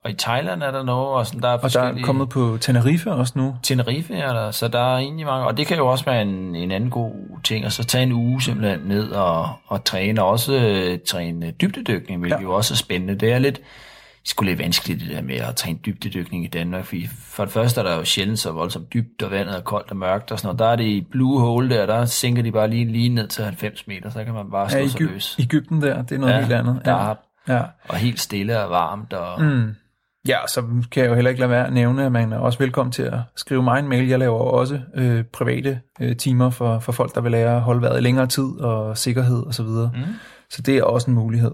Og 0.07 0.11
i 0.13 0.15
Thailand 0.15 0.63
er 0.63 0.71
der 0.71 0.83
noget, 0.83 1.07
og 1.07 1.25
sådan, 1.27 1.41
der 1.41 1.47
er 1.47 1.51
og 1.53 1.57
der 1.57 1.61
forskellige... 1.61 2.01
er 2.01 2.05
kommet 2.05 2.29
på 2.29 2.57
Tenerife 2.61 3.11
også 3.11 3.33
nu. 3.35 3.55
Tenerife 3.63 4.13
er 4.15 4.33
der, 4.33 4.51
så 4.51 4.67
der 4.67 4.79
er 4.93 4.97
egentlig 4.97 5.25
mange, 5.25 5.47
og 5.47 5.57
det 5.57 5.67
kan 5.67 5.77
jo 5.77 5.87
også 5.87 6.05
være 6.05 6.21
en, 6.21 6.55
en 6.55 6.71
anden 6.71 6.89
god 6.89 7.11
ting, 7.43 7.65
at 7.65 7.73
så 7.73 7.83
tage 7.83 8.03
en 8.03 8.11
uge 8.11 8.41
simpelthen 8.41 8.79
ned 8.85 9.09
og, 9.11 9.49
og 9.67 9.83
træne, 9.83 10.23
og 10.23 10.29
også 10.29 10.53
øh, 10.55 10.99
træne 11.09 11.51
dybdedykning, 11.51 12.19
hvilket 12.19 12.37
Ja. 12.37 12.41
jo 12.43 12.53
også 12.53 12.73
er 12.73 12.75
spændende. 12.75 13.15
Det 13.15 13.31
er 13.33 13.39
lidt, 13.39 13.59
sgu 14.25 14.45
lidt 14.45 14.59
vanskeligt 14.59 14.99
det 14.99 15.09
der 15.09 15.21
med 15.21 15.35
at 15.35 15.55
træne 15.55 15.79
dybdedykning 15.85 16.43
i 16.43 16.47
Danmark, 16.47 16.85
fordi 16.85 17.07
for 17.07 17.43
det 17.45 17.53
første 17.53 17.81
er 17.81 17.85
der 17.85 17.95
jo 17.95 18.03
sjældent 18.05 18.39
så 18.39 18.51
voldsomt 18.51 18.93
dybt, 18.93 19.23
og 19.23 19.31
vandet 19.31 19.55
er 19.57 19.61
koldt 19.61 19.89
og 19.91 19.97
mørkt 19.97 20.31
og 20.31 20.39
sådan 20.39 20.47
noget. 20.47 20.59
Der 20.59 20.65
er 20.67 20.75
det 20.75 20.83
i 20.83 21.01
Blue 21.11 21.39
Hole 21.41 21.69
der, 21.69 21.85
der 21.85 22.05
sænker 22.05 22.41
de 22.43 22.51
bare 22.51 22.69
lige, 22.69 22.85
lige 22.91 23.09
ned 23.09 23.27
til 23.27 23.43
90 23.43 23.87
meter, 23.87 24.09
så 24.09 24.23
kan 24.23 24.33
man 24.33 24.51
bare 24.51 24.69
slå 24.69 24.79
Ja, 24.79 24.87
sig 24.87 25.01
Egyp- 25.01 25.11
løs. 25.13 25.35
Ægypten 25.39 25.81
der, 25.81 26.01
det 26.01 26.15
er 26.15 26.19
noget 26.19 26.33
ja, 26.33 26.39
helt 26.39 26.53
andet. 26.53 26.81
Der 26.85 26.91
Ja, 26.91 27.09
er, 27.09 27.15
ja. 27.55 27.61
og 27.89 27.95
helt 27.95 28.19
stille 28.19 28.63
og 28.63 28.69
varmt, 28.69 29.13
og 29.13 29.41
Mm. 29.43 29.75
Ja, 30.27 30.37
så 30.47 30.61
kan 30.91 31.03
jeg 31.03 31.09
jo 31.09 31.15
heller 31.15 31.29
ikke 31.29 31.39
lade 31.39 31.51
være 31.51 31.67
at 31.67 31.73
nævne, 31.73 32.05
at 32.05 32.11
man 32.11 32.33
er 32.33 32.37
også 32.37 32.59
velkommen 32.59 32.91
til 32.91 33.03
at 33.03 33.19
skrive 33.35 33.63
mig 33.63 33.79
en 33.79 33.87
mail. 33.87 34.07
Jeg 34.07 34.19
laver 34.19 34.39
også 34.39 34.79
øh, 34.95 35.23
private 35.23 35.81
øh, 36.01 36.17
timer 36.17 36.49
for, 36.49 36.79
for 36.79 36.91
folk, 36.91 37.15
der 37.15 37.21
vil 37.21 37.31
lære 37.31 37.55
at 37.55 37.61
holde 37.61 37.81
vejret 37.81 37.97
i 37.97 38.01
længere 38.01 38.27
tid 38.27 38.59
og 38.59 38.97
sikkerhed 38.97 39.43
osv. 39.47 39.51
Så, 39.51 39.63
videre. 39.63 39.91
Mm. 39.95 40.03
så 40.49 40.61
det 40.61 40.77
er 40.77 40.83
også 40.83 41.11
en 41.11 41.15
mulighed. 41.15 41.51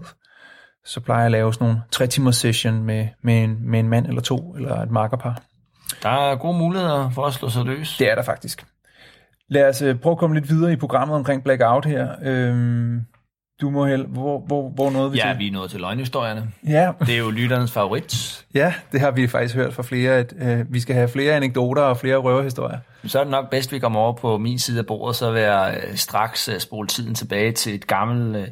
Så 0.84 1.00
plejer 1.00 1.20
jeg 1.20 1.26
at 1.26 1.32
lave 1.32 1.54
sådan 1.54 1.66
nogle 1.66 1.82
tre 1.90 2.06
timers 2.06 2.36
session 2.36 2.82
med, 2.82 3.08
med, 3.22 3.44
en, 3.44 3.70
med 3.70 3.80
en 3.80 3.88
mand 3.88 4.06
eller 4.06 4.20
to, 4.20 4.54
eller 4.54 4.82
et 4.82 4.90
markerpar. 4.90 5.42
der 6.02 6.08
er 6.08 6.36
gode 6.36 6.58
muligheder 6.58 7.10
for 7.10 7.26
at 7.26 7.34
slå 7.34 7.48
sig 7.48 7.64
løs. 7.64 7.96
Det 7.98 8.10
er 8.10 8.14
der 8.14 8.22
faktisk. 8.22 8.66
Lad 9.48 9.68
os 9.68 9.82
øh, 9.82 9.98
prøve 9.98 10.12
at 10.12 10.18
komme 10.18 10.36
lidt 10.36 10.48
videre 10.50 10.72
i 10.72 10.76
programmet 10.76 11.16
omkring 11.16 11.44
Blackout 11.44 11.84
her. 11.84 12.08
Øhm, 12.22 13.00
du 13.60 13.70
må 13.70 13.86
held, 13.86 14.06
hvor, 14.06 14.38
hvor, 14.46 14.68
hvor 14.68 14.90
nåede 14.90 15.10
vi 15.12 15.18
Ja, 15.18 15.28
til? 15.32 15.38
vi 15.38 15.48
er 15.48 15.52
nået 15.52 15.70
til 15.70 15.80
løgnhistorierne. 15.80 16.50
Ja, 16.66 16.92
Det 17.00 17.14
er 17.14 17.18
jo 17.18 17.30
lytternes 17.30 17.72
favorit. 17.72 18.44
ja, 18.54 18.74
det 18.92 19.00
har 19.00 19.10
vi 19.10 19.26
faktisk 19.28 19.54
hørt 19.54 19.74
fra 19.74 19.82
flere, 19.82 20.12
at 20.12 20.34
øh, 20.38 20.72
vi 20.72 20.80
skal 20.80 20.94
have 20.94 21.08
flere 21.08 21.32
anekdoter 21.34 21.82
og 21.82 21.96
flere 21.96 22.16
røverhistorier. 22.16 22.78
Så 23.06 23.18
er 23.18 23.24
det 23.24 23.30
nok 23.30 23.50
bedst, 23.50 23.68
at 23.68 23.72
vi 23.72 23.78
kommer 23.78 24.00
over 24.00 24.12
på 24.12 24.38
min 24.38 24.58
side 24.58 24.78
af 24.78 24.86
bordet, 24.86 25.16
så 25.16 25.30
vil 25.30 25.42
jeg 25.42 25.80
øh, 25.88 25.96
straks 25.96 26.48
øh, 26.48 26.60
spole 26.60 26.88
tiden 26.88 27.14
tilbage 27.14 27.52
til 27.52 27.74
et 27.74 27.86
gammelt, 27.86 28.36
øh, 28.36 28.48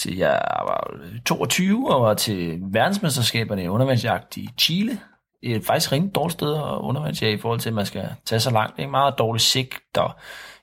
til 0.00 0.16
jeg 0.16 0.40
var 0.66 0.90
22 1.26 1.94
og 1.94 2.02
var 2.02 2.14
til 2.14 2.58
verdensmesterskaberne 2.72 3.64
i 3.64 3.68
undervandsjagt 3.68 4.36
i 4.36 4.48
Chile. 4.58 4.98
Det 5.42 5.56
er 5.56 5.60
faktisk 5.66 5.92
rimelig 5.92 6.14
dårligt 6.14 6.32
sted 6.32 6.54
at 6.54 6.78
undervandsjage 6.80 7.32
i 7.32 7.38
forhold 7.38 7.60
til, 7.60 7.68
at 7.68 7.74
man 7.74 7.86
skal 7.86 8.08
tage 8.26 8.40
så 8.40 8.50
langt. 8.50 8.76
Det 8.76 8.82
er 8.84 8.88
meget 8.88 9.14
dårlig 9.18 9.40
sigt 9.40 9.98
og 9.98 10.10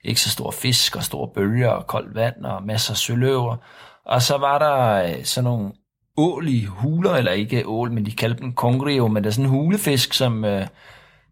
ikke 0.03 0.21
så 0.21 0.29
stor 0.29 0.51
fisk 0.51 0.95
og 0.95 1.03
store 1.03 1.27
bølger 1.27 1.69
og 1.69 1.87
koldt 1.87 2.15
vand 2.15 2.45
og 2.45 2.63
masser 2.63 2.93
af 2.93 2.97
søløver. 2.97 3.55
Og 4.05 4.21
så 4.21 4.37
var 4.37 4.59
der 4.59 5.03
øh, 5.03 5.23
sådan 5.23 5.43
nogle 5.43 5.71
ålige 6.17 6.67
huler, 6.67 7.11
eller 7.11 7.31
ikke 7.31 7.67
ål, 7.67 7.91
men 7.91 8.05
de 8.05 8.11
kaldte 8.11 8.41
dem 8.41 8.53
kongrio, 8.53 9.07
men 9.07 9.23
der 9.23 9.29
er 9.29 9.33
sådan 9.33 9.45
en 9.45 9.51
hulefisk, 9.51 10.13
som, 10.13 10.45
øh, 10.45 10.67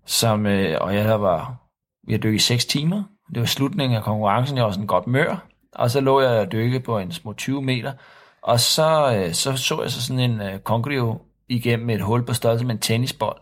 som 0.06 0.45
øh, 0.45 0.78
og 0.82 0.95
jeg 0.95 1.21
var 1.21 1.65
vi 2.08 2.13
har 2.13 2.19
dykket 2.19 2.36
i 2.36 2.43
6 2.43 2.65
timer. 2.65 3.04
Det 3.34 3.39
var 3.39 3.45
slutningen 3.45 3.97
af 3.97 4.04
konkurrencen. 4.04 4.58
Jeg 4.58 4.65
var 4.65 4.71
sådan 4.71 4.88
godt 4.88 5.08
mør. 5.08 5.47
Og 5.73 5.91
så 5.91 6.01
lå 6.01 6.21
jeg 6.21 6.39
og 6.39 6.51
dykke 6.51 6.80
på 6.80 6.99
en 6.99 7.12
små 7.12 7.34
20 7.34 7.62
meter. 7.62 7.93
Og 8.41 8.60
så, 8.60 9.30
så 9.34 9.58
så 9.58 9.82
jeg 9.82 9.91
så 9.91 10.01
sådan 10.01 10.19
en 10.19 10.41
øh, 10.41 11.15
igennem 11.49 11.89
et 11.89 12.01
hul 12.01 12.25
på 12.25 12.34
størrelse 12.34 12.65
med 12.65 12.75
en 12.75 12.82
tennisbold. 12.82 13.41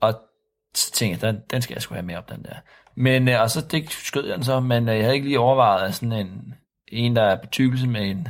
Og 0.00 0.14
så 0.74 0.92
tænkte 0.92 1.26
jeg, 1.26 1.34
den, 1.34 1.42
den 1.50 1.62
skal 1.62 1.74
jeg 1.74 1.82
sgu 1.82 1.94
have 1.94 2.06
med 2.06 2.16
op, 2.16 2.28
den 2.28 2.42
der. 2.42 2.54
Men, 2.96 3.28
øh, 3.28 3.40
og 3.40 3.50
så 3.50 3.60
det 3.60 3.92
skød 3.92 4.26
jeg 4.26 4.36
den 4.36 4.44
så, 4.44 4.60
men 4.60 4.88
øh, 4.88 4.94
jeg 4.96 5.04
havde 5.04 5.14
ikke 5.14 5.26
lige 5.26 5.40
overvejet 5.40 5.88
at 5.88 5.94
sådan 5.94 6.12
en, 6.12 6.54
en 6.88 7.16
der 7.16 7.22
er 7.22 7.40
på 7.40 7.46
tykkelse 7.46 7.88
med 7.88 8.10
en, 8.10 8.28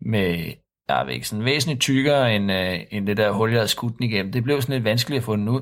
med, 0.00 0.52
jeg 0.88 1.06
ved 1.06 1.14
ikke, 1.14 1.28
sådan 1.28 1.44
væsentligt 1.44 1.80
tykkere 1.80 2.36
end, 2.36 2.52
øh, 2.52 2.80
end 2.90 3.06
det 3.06 3.16
der 3.16 3.30
hul, 3.30 3.50
jeg 3.50 3.58
havde 3.58 3.68
skudt 3.68 3.98
den 3.98 4.04
igennem. 4.04 4.32
Det 4.32 4.44
blev 4.44 4.62
sådan 4.62 4.72
lidt 4.72 4.84
vanskeligt 4.84 5.18
at 5.18 5.24
få 5.24 5.36
den 5.36 5.48
ud. 5.48 5.60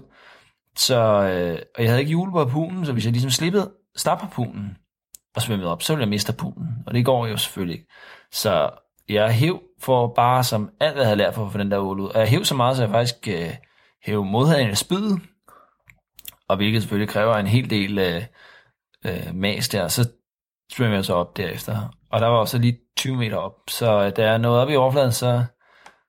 Så, 0.76 1.00
øh, 1.02 1.58
og 1.76 1.82
jeg 1.82 1.90
havde 1.90 2.00
ikke 2.00 2.08
hjul 2.08 2.30
på 2.30 2.38
harpunen, 2.38 2.86
så 2.86 2.92
hvis 2.92 3.04
jeg 3.04 3.12
ligesom 3.12 3.30
slippede 3.30 3.72
stop 3.96 4.20
harpunen 4.20 4.76
og 5.36 5.42
svømmede 5.42 5.70
op, 5.70 5.82
så 5.82 5.92
ville 5.92 6.02
jeg 6.02 6.08
miste 6.08 6.30
harpunen. 6.30 6.68
Og 6.86 6.94
det 6.94 7.04
går 7.04 7.26
jo 7.26 7.36
selvfølgelig 7.36 7.74
ikke. 7.74 7.92
Så 8.32 8.70
jeg 9.08 9.32
hæv 9.32 9.62
for 9.80 10.12
bare 10.16 10.44
som 10.44 10.70
alt, 10.80 10.92
hvad 10.92 11.02
jeg 11.02 11.08
havde 11.08 11.18
lært 11.18 11.34
for 11.34 11.46
at 11.46 11.52
få 11.52 11.58
den 11.58 11.70
der 11.70 11.78
ål 11.78 12.00
ud. 12.00 12.08
Og 12.08 12.20
jeg 12.20 12.28
hæv 12.28 12.44
så 12.44 12.54
meget, 12.54 12.76
så 12.76 12.82
jeg 12.82 12.90
faktisk 12.90 13.28
øh, 13.28 13.54
hæv 14.04 14.24
modhagen 14.24 14.70
af 14.70 14.78
spydet, 14.78 15.20
og 16.48 16.56
hvilket 16.56 16.82
selvfølgelig 16.82 17.08
kræver 17.08 17.34
en 17.34 17.46
hel 17.46 17.70
del 17.70 17.98
øh, 17.98 18.22
øh, 19.06 19.34
mas 19.34 19.68
der. 19.68 19.88
Så 19.88 20.10
svømmer 20.72 20.96
jeg 20.96 21.04
så 21.04 21.14
op 21.14 21.36
derefter. 21.36 21.94
Og 22.10 22.20
der 22.20 22.26
var 22.26 22.36
også 22.36 22.58
lige 22.58 22.78
20 22.96 23.16
meter 23.16 23.36
op. 23.36 23.54
Så 23.68 24.04
øh, 24.04 24.16
da 24.16 24.30
jeg 24.30 24.38
nåede 24.38 24.62
op 24.62 24.70
i 24.70 24.76
overfladen, 24.76 25.12
så, 25.12 25.44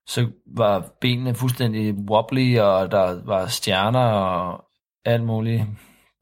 så 0.07 0.27
var 0.57 0.85
benene 1.01 1.35
fuldstændig 1.35 1.93
wobbly, 1.93 2.59
og 2.59 2.91
der 2.91 3.25
var 3.25 3.47
stjerner 3.47 4.05
og 4.11 4.65
alt 5.05 5.23
muligt 5.23 5.63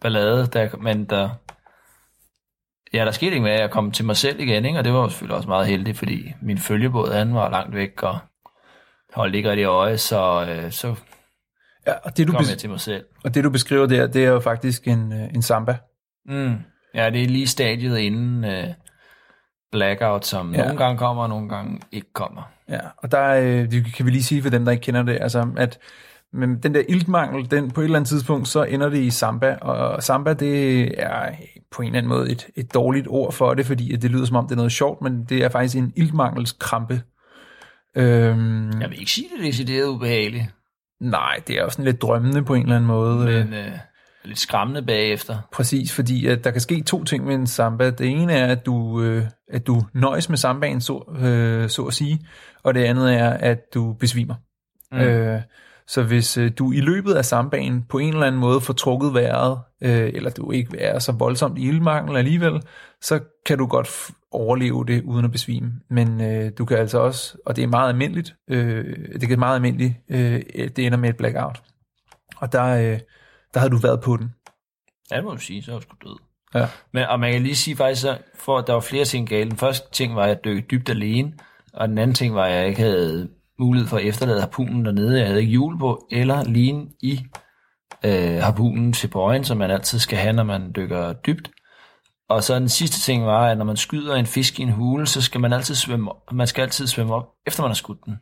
ballade. 0.02 0.48
Der, 0.48 0.78
men 0.78 1.06
der, 1.06 1.30
ja, 2.94 3.06
der 3.06 3.12
skete 3.12 3.32
ikke 3.32 3.44
med, 3.44 3.52
at 3.52 3.62
jeg 3.62 3.72
kom 3.72 3.92
til 3.92 4.06
mig 4.06 4.18
selv 4.18 4.40
igen, 4.40 4.66
ikke? 4.66 4.80
og 4.80 4.84
det 4.84 4.94
var 4.94 5.00
jo 5.00 5.10
selvfølgelig 5.10 5.38
også 5.38 5.50
meget 5.50 5.68
heldigt, 5.68 5.98
fordi 5.98 6.34
min 6.42 6.58
følgebåd, 6.58 7.14
han 7.14 7.34
var 7.34 7.50
langt 7.50 7.76
væk, 7.76 8.04
og 8.04 8.20
holdt 9.14 9.36
ikke 9.36 9.50
rigtig 9.50 9.66
øje, 9.66 9.98
så, 9.98 10.46
øh, 10.50 10.72
så 10.72 10.96
Ja, 11.88 11.94
og 12.04 12.18
det, 12.18 12.28
du 12.28 12.32
kom 12.32 12.46
jeg 12.50 12.58
til 12.58 12.70
mig 12.70 12.80
selv. 12.80 13.04
og 13.24 13.36
det 13.36 13.44
du 13.44 13.50
beskriver 13.50 13.86
der, 13.86 14.08
det 14.08 14.26
er 14.26 14.30
jo 14.30 14.40
faktisk 14.40 14.88
en, 14.88 15.14
øh, 15.14 15.34
en 15.36 15.42
samba. 15.42 15.78
Mm. 16.26 16.56
Ja, 16.96 17.10
det 17.10 17.24
er 17.24 17.28
lige 17.28 17.48
stadiet 17.48 17.98
inden 17.98 18.44
øh, 18.46 18.68
blackout, 19.72 20.26
som 20.26 20.54
Ja. 20.56 20.64
nogle 20.64 20.78
gange 20.78 20.98
kommer, 20.98 21.24
og 21.24 21.30
nogle 21.30 21.50
gange 21.50 21.80
ikke 21.92 22.14
kommer. 22.14 22.42
Ja, 22.70 22.80
og 22.98 23.12
der 23.12 23.28
øh, 23.34 23.72
det 23.72 23.94
kan 23.94 24.06
vi 24.06 24.12
lige 24.12 24.24
sige 24.24 24.42
for 24.44 24.50
dem, 24.50 24.66
der 24.66 24.72
ikke 24.72 24.82
kender 24.82 25.04
det, 25.04 25.18
altså 25.22 25.48
at 25.58 25.80
men 26.34 26.64
den 26.64 26.74
der 26.74 26.84
iltmangel, 26.90 27.52
den 27.52 27.72
på 27.72 27.82
et 27.82 27.86
eller 27.86 27.98
andet 27.98 28.10
tidspunkt, 28.10 28.48
så 28.48 28.64
ender 28.64 28.90
det 28.90 28.98
i 28.98 29.10
samba, 29.10 29.56
og 29.56 30.04
samba, 30.04 30.34
det 30.34 30.82
er 31.04 31.30
på 31.72 31.82
en 31.82 31.88
eller 31.88 31.98
anden 31.98 32.10
måde 32.10 32.32
et, 32.32 32.48
et 32.56 32.74
dårligt 32.74 33.08
ord 33.10 33.34
for 33.34 33.54
det, 33.54 33.66
fordi 33.66 33.94
at 33.94 34.02
det 34.02 34.12
lyder 34.12 34.26
som 34.26 34.36
om, 34.36 34.46
det 34.46 34.52
er 34.52 34.56
noget 34.56 34.72
sjovt, 34.72 35.02
men 35.02 35.24
det 35.26 35.44
er 35.44 35.50
faktisk 35.50 35.76
en 35.78 35.94
iltmangelskrampe. 35.96 37.02
Øhm, 37.96 38.82
Jeg 38.82 38.90
vil 38.90 39.00
ikke 39.00 39.12
sige, 39.12 39.28
det 39.38 39.42
er 39.42 39.46
decideret 39.52 39.88
ubehageligt, 39.88 40.46
Nej, 41.02 41.42
det 41.48 41.58
er 41.58 41.62
jo 41.64 41.70
sådan 41.70 41.86
lidt 41.86 42.02
drømmende 42.02 42.44
på 42.44 42.54
en 42.54 42.62
eller 42.62 42.76
anden 42.76 42.88
måde. 42.88 43.26
men 43.26 43.54
øh, 43.54 43.72
lidt 44.24 44.40
skræmmende 44.40 44.82
bagefter. 44.82 45.38
Præcis, 45.52 45.94
fordi 45.96 46.28
at 46.28 46.44
der 46.44 46.52
kan 46.52 46.62
ske 46.62 46.82
to 46.82 47.04
ting 47.04 47.26
med 47.26 47.36
en 47.36 47.48
samba. 47.48 47.90
Det 47.90 48.08
ene 48.08 48.34
er, 48.34 48.48
at 48.48 48.66
du, 48.66 49.02
øh, 49.02 49.24
at 49.48 49.68
du 49.68 49.84
nøjes 49.94 50.30
med 50.30 50.38
sambaen, 50.38 50.82
så, 50.82 51.18
øh, 51.20 51.70
så 51.70 51.84
at 51.84 51.94
sige, 51.94 52.20
og 52.64 52.74
det 52.74 52.84
andet 52.84 53.14
er, 53.14 53.30
at 53.30 53.74
du 53.74 53.94
besvimer. 53.94 54.36
Mm. 54.92 54.98
Øh, 54.98 55.42
så 55.88 56.04
hvis 56.04 56.38
øh, 56.38 56.52
du 56.58 56.72
i 56.72 56.80
løbet 56.80 57.14
af 57.14 57.26
sambaen 57.26 57.84
på 57.90 57.98
en 57.98 58.14
eller 58.14 58.28
anden 58.28 58.42
måde 58.42 58.62
får 58.62 58.74
trukket 58.74 59.14
vejret, 59.14 59.60
øh, 59.82 60.12
eller 60.14 60.30
du 60.30 60.52
ikke 60.52 60.78
er 60.78 61.00
så 61.00 61.12
voldsomt 61.12 61.58
i 61.58 61.68
ildmangel 61.68 62.18
alligevel, 62.18 62.62
så 63.02 63.20
kan 63.46 63.58
du 63.58 63.66
godt 63.66 64.12
overleve 64.32 64.86
det 64.86 65.04
uden 65.04 65.26
at 65.26 65.32
besvime. 65.32 65.72
Men 65.90 66.22
øh, 66.22 66.52
du 66.58 66.66
kan 66.66 66.78
altså 66.78 67.00
også, 67.00 67.38
og 67.46 67.56
det 67.56 67.64
er 67.64 67.68
meget 67.68 67.90
almindeligt, 67.90 68.36
øh, 68.50 68.86
det 69.22 69.32
er 69.32 69.38
meget 69.38 69.56
almindeligt, 69.56 69.94
øh, 70.10 70.42
det 70.56 70.80
ender 70.80 70.98
med 70.98 71.10
et 71.10 71.18
blackout. 71.18 71.62
Og 72.38 72.52
der, 72.52 72.64
øh, 72.64 73.00
der 73.54 73.60
havde 73.60 73.72
du 73.72 73.78
været 73.78 74.02
på 74.02 74.18
den. 74.18 74.34
Ja, 75.12 75.16
det 75.16 75.24
må 75.24 75.32
du 75.32 75.38
sige, 75.38 75.64
så 75.64 75.72
er 75.72 75.76
du 75.76 75.82
sgu 75.82 75.96
død. 76.10 76.18
Ja. 76.56 76.68
Men, 76.94 77.04
og 77.04 77.20
man 77.20 77.32
kan 77.32 77.42
lige 77.42 77.56
sige 77.56 77.76
faktisk, 77.76 78.02
så, 78.02 78.18
for 78.36 78.58
at 78.58 78.68
der 78.68 78.74
var 78.74 78.80
flere 78.80 79.06
ting 79.06 79.30
galt. 79.30 79.50
Den 79.52 79.58
første 79.58 79.92
ting 79.92 80.16
var, 80.16 80.24
at 80.24 80.30
jeg 80.30 80.38
dykkede 80.44 80.68
dybt 80.68 80.90
alene, 80.90 81.34
og 81.74 81.88
den 81.88 81.98
anden 81.98 82.16
ting 82.16 82.36
var, 82.36 82.44
at 82.44 82.56
jeg 82.56 82.68
ikke 82.68 82.82
havde 82.82 83.30
mulighed 83.60 83.88
for 83.88 83.98
at 83.98 84.06
efterlade 84.06 84.40
harpunen 84.40 84.86
dernede. 84.86 85.20
Jeg 85.20 85.28
havde 85.28 85.40
ikke 85.40 85.52
hjul 85.52 85.80
på, 85.80 86.08
eller 86.12 86.44
lin 86.44 86.90
i 87.02 87.26
øh, 88.06 88.42
harpunen 88.42 88.94
til 88.94 89.08
bøjen, 89.08 89.44
som 89.44 89.58
man 89.58 89.72
altid 89.72 90.00
skal 90.00 90.18
have, 90.18 90.34
når 90.34 90.44
man 90.44 90.72
dykker 90.76 91.14
dybt. 91.14 91.52
Og 92.30 92.44
så 92.44 92.60
den 92.60 92.70
sidste 92.70 93.00
ting 93.02 93.26
var, 93.26 93.48
at 93.48 93.58
når 93.58 93.66
man 93.66 93.78
skyder 93.78 94.16
en 94.16 94.26
fisk 94.26 94.60
i 94.60 94.64
en 94.64 94.72
hule, 94.72 95.08
så 95.08 95.22
skal 95.22 95.42
man 95.42 95.54
altid 95.54 95.76
svømme, 95.76 96.12
man 96.32 96.48
skal 96.48 96.62
altid 96.62 96.88
svømme 96.88 97.16
op, 97.16 97.26
efter 97.48 97.64
man 97.64 97.70
har 97.70 97.76
skudt 97.76 98.06
den. 98.06 98.16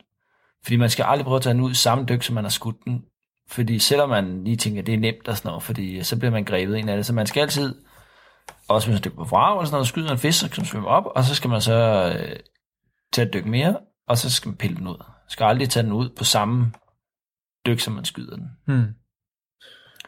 Fordi 0.64 0.76
man 0.76 0.90
skal 0.90 1.06
aldrig 1.08 1.26
prøve 1.26 1.36
at 1.36 1.42
tage 1.42 1.54
den 1.54 1.62
ud 1.62 1.72
i 1.72 1.76
samme 1.76 2.06
dyk, 2.06 2.24
som 2.24 2.36
man 2.36 2.44
har 2.44 2.50
skudt 2.50 2.76
den. 2.86 3.02
Fordi 3.50 3.80
selvom 3.80 4.10
man 4.10 4.44
lige 4.44 4.56
tænker, 4.56 4.82
at 4.82 4.88
det 4.88 4.94
er 4.94 5.00
nemt 5.00 5.28
og 5.28 5.38
sådan 5.38 5.50
noget, 5.50 5.64
fordi 5.64 5.98
øh, 5.98 6.04
så 6.04 6.18
bliver 6.18 6.32
man 6.32 6.46
grebet 6.46 6.76
ind 6.76 6.90
af 6.90 6.96
det. 6.96 7.06
Så 7.06 7.14
man 7.14 7.28
skal 7.28 7.42
altid, 7.42 7.76
også 8.68 8.88
hvis 8.88 8.96
man 8.96 9.04
dykker 9.04 9.18
på 9.18 9.24
vrag 9.24 9.58
eller 9.58 9.66
sådan 9.66 9.76
noget, 9.76 9.88
skyder 9.88 10.12
en 10.12 10.18
fisk, 10.18 10.40
så 10.40 10.48
skal 10.48 10.62
man 10.62 10.66
svømme 10.66 10.88
op, 10.88 11.04
og 11.06 11.24
så 11.24 11.36
skal 11.36 11.50
man 11.50 11.62
så 11.62 11.74
øh, 12.20 12.36
tage 13.14 13.28
et 13.28 13.34
dyk 13.34 13.46
mere, 13.46 13.78
og 14.08 14.18
så 14.18 14.32
skal 14.32 14.50
man 14.50 14.58
pille 14.58 14.78
den 14.78 14.88
ud. 14.88 15.04
Skal 15.28 15.44
aldrig 15.46 15.70
tage 15.70 15.84
den 15.84 15.92
ud 15.92 16.10
på 16.18 16.24
samme 16.24 16.72
dyk, 17.66 17.80
som 17.80 17.94
man 17.94 18.06
skyder 18.06 18.36
den. 18.36 18.50
Hmm. 18.68 18.86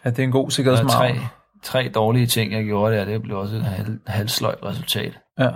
Ja, 0.05 0.09
det 0.09 0.19
er 0.19 0.23
en 0.23 0.31
god 0.31 0.41
Der 0.41 0.45
er 0.47 0.49
sikkerhedsmargin. 0.49 1.15
tre, 1.15 1.23
tre 1.63 1.89
dårlige 1.95 2.27
ting, 2.27 2.51
jeg 2.53 2.63
gjorde 2.65 2.95
der, 2.95 3.05
det 3.05 3.21
blev 3.21 3.37
også 3.37 3.55
et 3.55 3.63
halv, 3.63 3.99
halvsløjt 4.07 4.63
resultat. 4.63 5.19
Ja. 5.39 5.49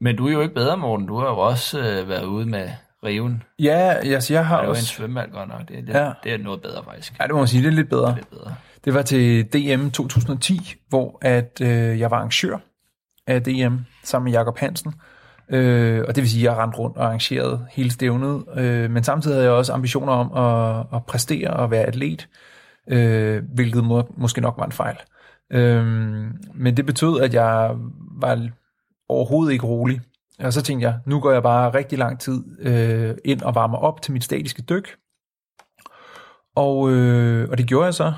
Men 0.00 0.16
du 0.16 0.26
er 0.28 0.32
jo 0.32 0.40
ikke 0.40 0.54
bedre, 0.54 0.76
Morten. 0.76 1.06
Du 1.06 1.18
har 1.18 1.26
jo 1.28 1.38
også 1.38 1.78
øh, 1.80 2.08
været 2.08 2.24
ude 2.24 2.46
med 2.46 2.70
riven. 3.04 3.42
Ja, 3.58 3.92
altså, 3.92 4.32
jeg 4.34 4.46
har 4.46 4.56
Det 4.56 4.62
er 4.62 4.66
jo 4.66 4.70
en 4.70 4.76
også... 4.76 4.86
svømmehal 4.86 5.30
godt 5.30 5.48
nok. 5.48 5.68
Det 5.68 5.76
er, 5.78 5.80
lidt, 5.80 5.96
Ja. 5.96 6.12
det 6.24 6.32
er 6.32 6.38
noget 6.38 6.62
bedre, 6.62 6.84
faktisk. 6.84 7.18
Ja, 7.20 7.24
det 7.24 7.32
må 7.32 7.38
man 7.38 7.48
sige, 7.48 7.62
det 7.62 7.68
er 7.68 7.72
lidt 7.72 7.88
bedre. 7.88 8.14
Lidt 8.14 8.30
bedre. 8.30 8.54
Det 8.84 8.94
var 8.94 9.02
til 9.02 9.44
DM 9.52 9.88
2010, 9.90 10.74
hvor 10.88 11.18
at 11.22 11.60
øh, 11.62 12.00
jeg 12.00 12.10
var 12.10 12.16
arrangør 12.16 12.56
af 13.26 13.42
DM 13.42 13.76
sammen 14.04 14.24
med 14.24 14.32
Jakob 14.32 14.58
Hansen. 14.58 14.94
Øh, 15.50 16.04
og 16.08 16.14
det 16.14 16.22
vil 16.22 16.30
sige, 16.30 16.48
at 16.48 16.52
jeg 16.52 16.62
rendte 16.62 16.78
rundt 16.78 16.96
og 16.96 17.04
arrangerede 17.04 17.66
hele 17.70 17.90
stævnet. 17.90 18.44
Øh, 18.56 18.90
men 18.90 19.04
samtidig 19.04 19.34
havde 19.34 19.44
jeg 19.44 19.52
også 19.52 19.72
ambitioner 19.72 20.12
om 20.12 20.32
at, 20.32 20.86
at 20.96 21.06
præstere 21.06 21.50
og 21.50 21.70
være 21.70 21.84
atlet, 21.84 22.28
øh, 22.88 23.42
hvilket 23.54 23.84
må, 23.84 24.14
måske 24.16 24.40
nok 24.40 24.54
var 24.58 24.64
en 24.64 24.72
fejl. 24.72 24.96
Øh, 25.52 25.86
men 26.54 26.76
det 26.76 26.86
betød, 26.86 27.20
at 27.20 27.34
jeg 27.34 27.74
var 28.20 28.48
overhovedet 29.08 29.52
ikke 29.52 29.66
rolig. 29.66 30.00
Og 30.38 30.52
så 30.52 30.62
tænkte 30.62 30.86
jeg, 30.86 30.98
nu 31.06 31.20
går 31.20 31.32
jeg 31.32 31.42
bare 31.42 31.74
rigtig 31.74 31.98
lang 31.98 32.20
tid 32.20 32.44
øh, 32.60 33.14
ind 33.24 33.42
og 33.42 33.54
varmer 33.54 33.78
op 33.78 34.02
til 34.02 34.12
mit 34.12 34.24
statiske 34.24 34.62
dyk. 34.62 34.96
Og, 36.56 36.90
øh, 36.90 37.48
og 37.50 37.58
det 37.58 37.66
gjorde 37.66 37.84
jeg 37.84 37.94
så 37.94 38.12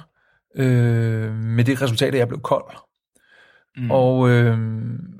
øh, 0.56 1.34
med 1.34 1.64
det 1.64 1.82
resultat, 1.82 2.14
at 2.14 2.18
jeg 2.18 2.28
blev 2.28 2.40
kold. 2.40 2.89
Mm. 3.76 3.90
Og, 3.90 4.30
øh, 4.30 4.58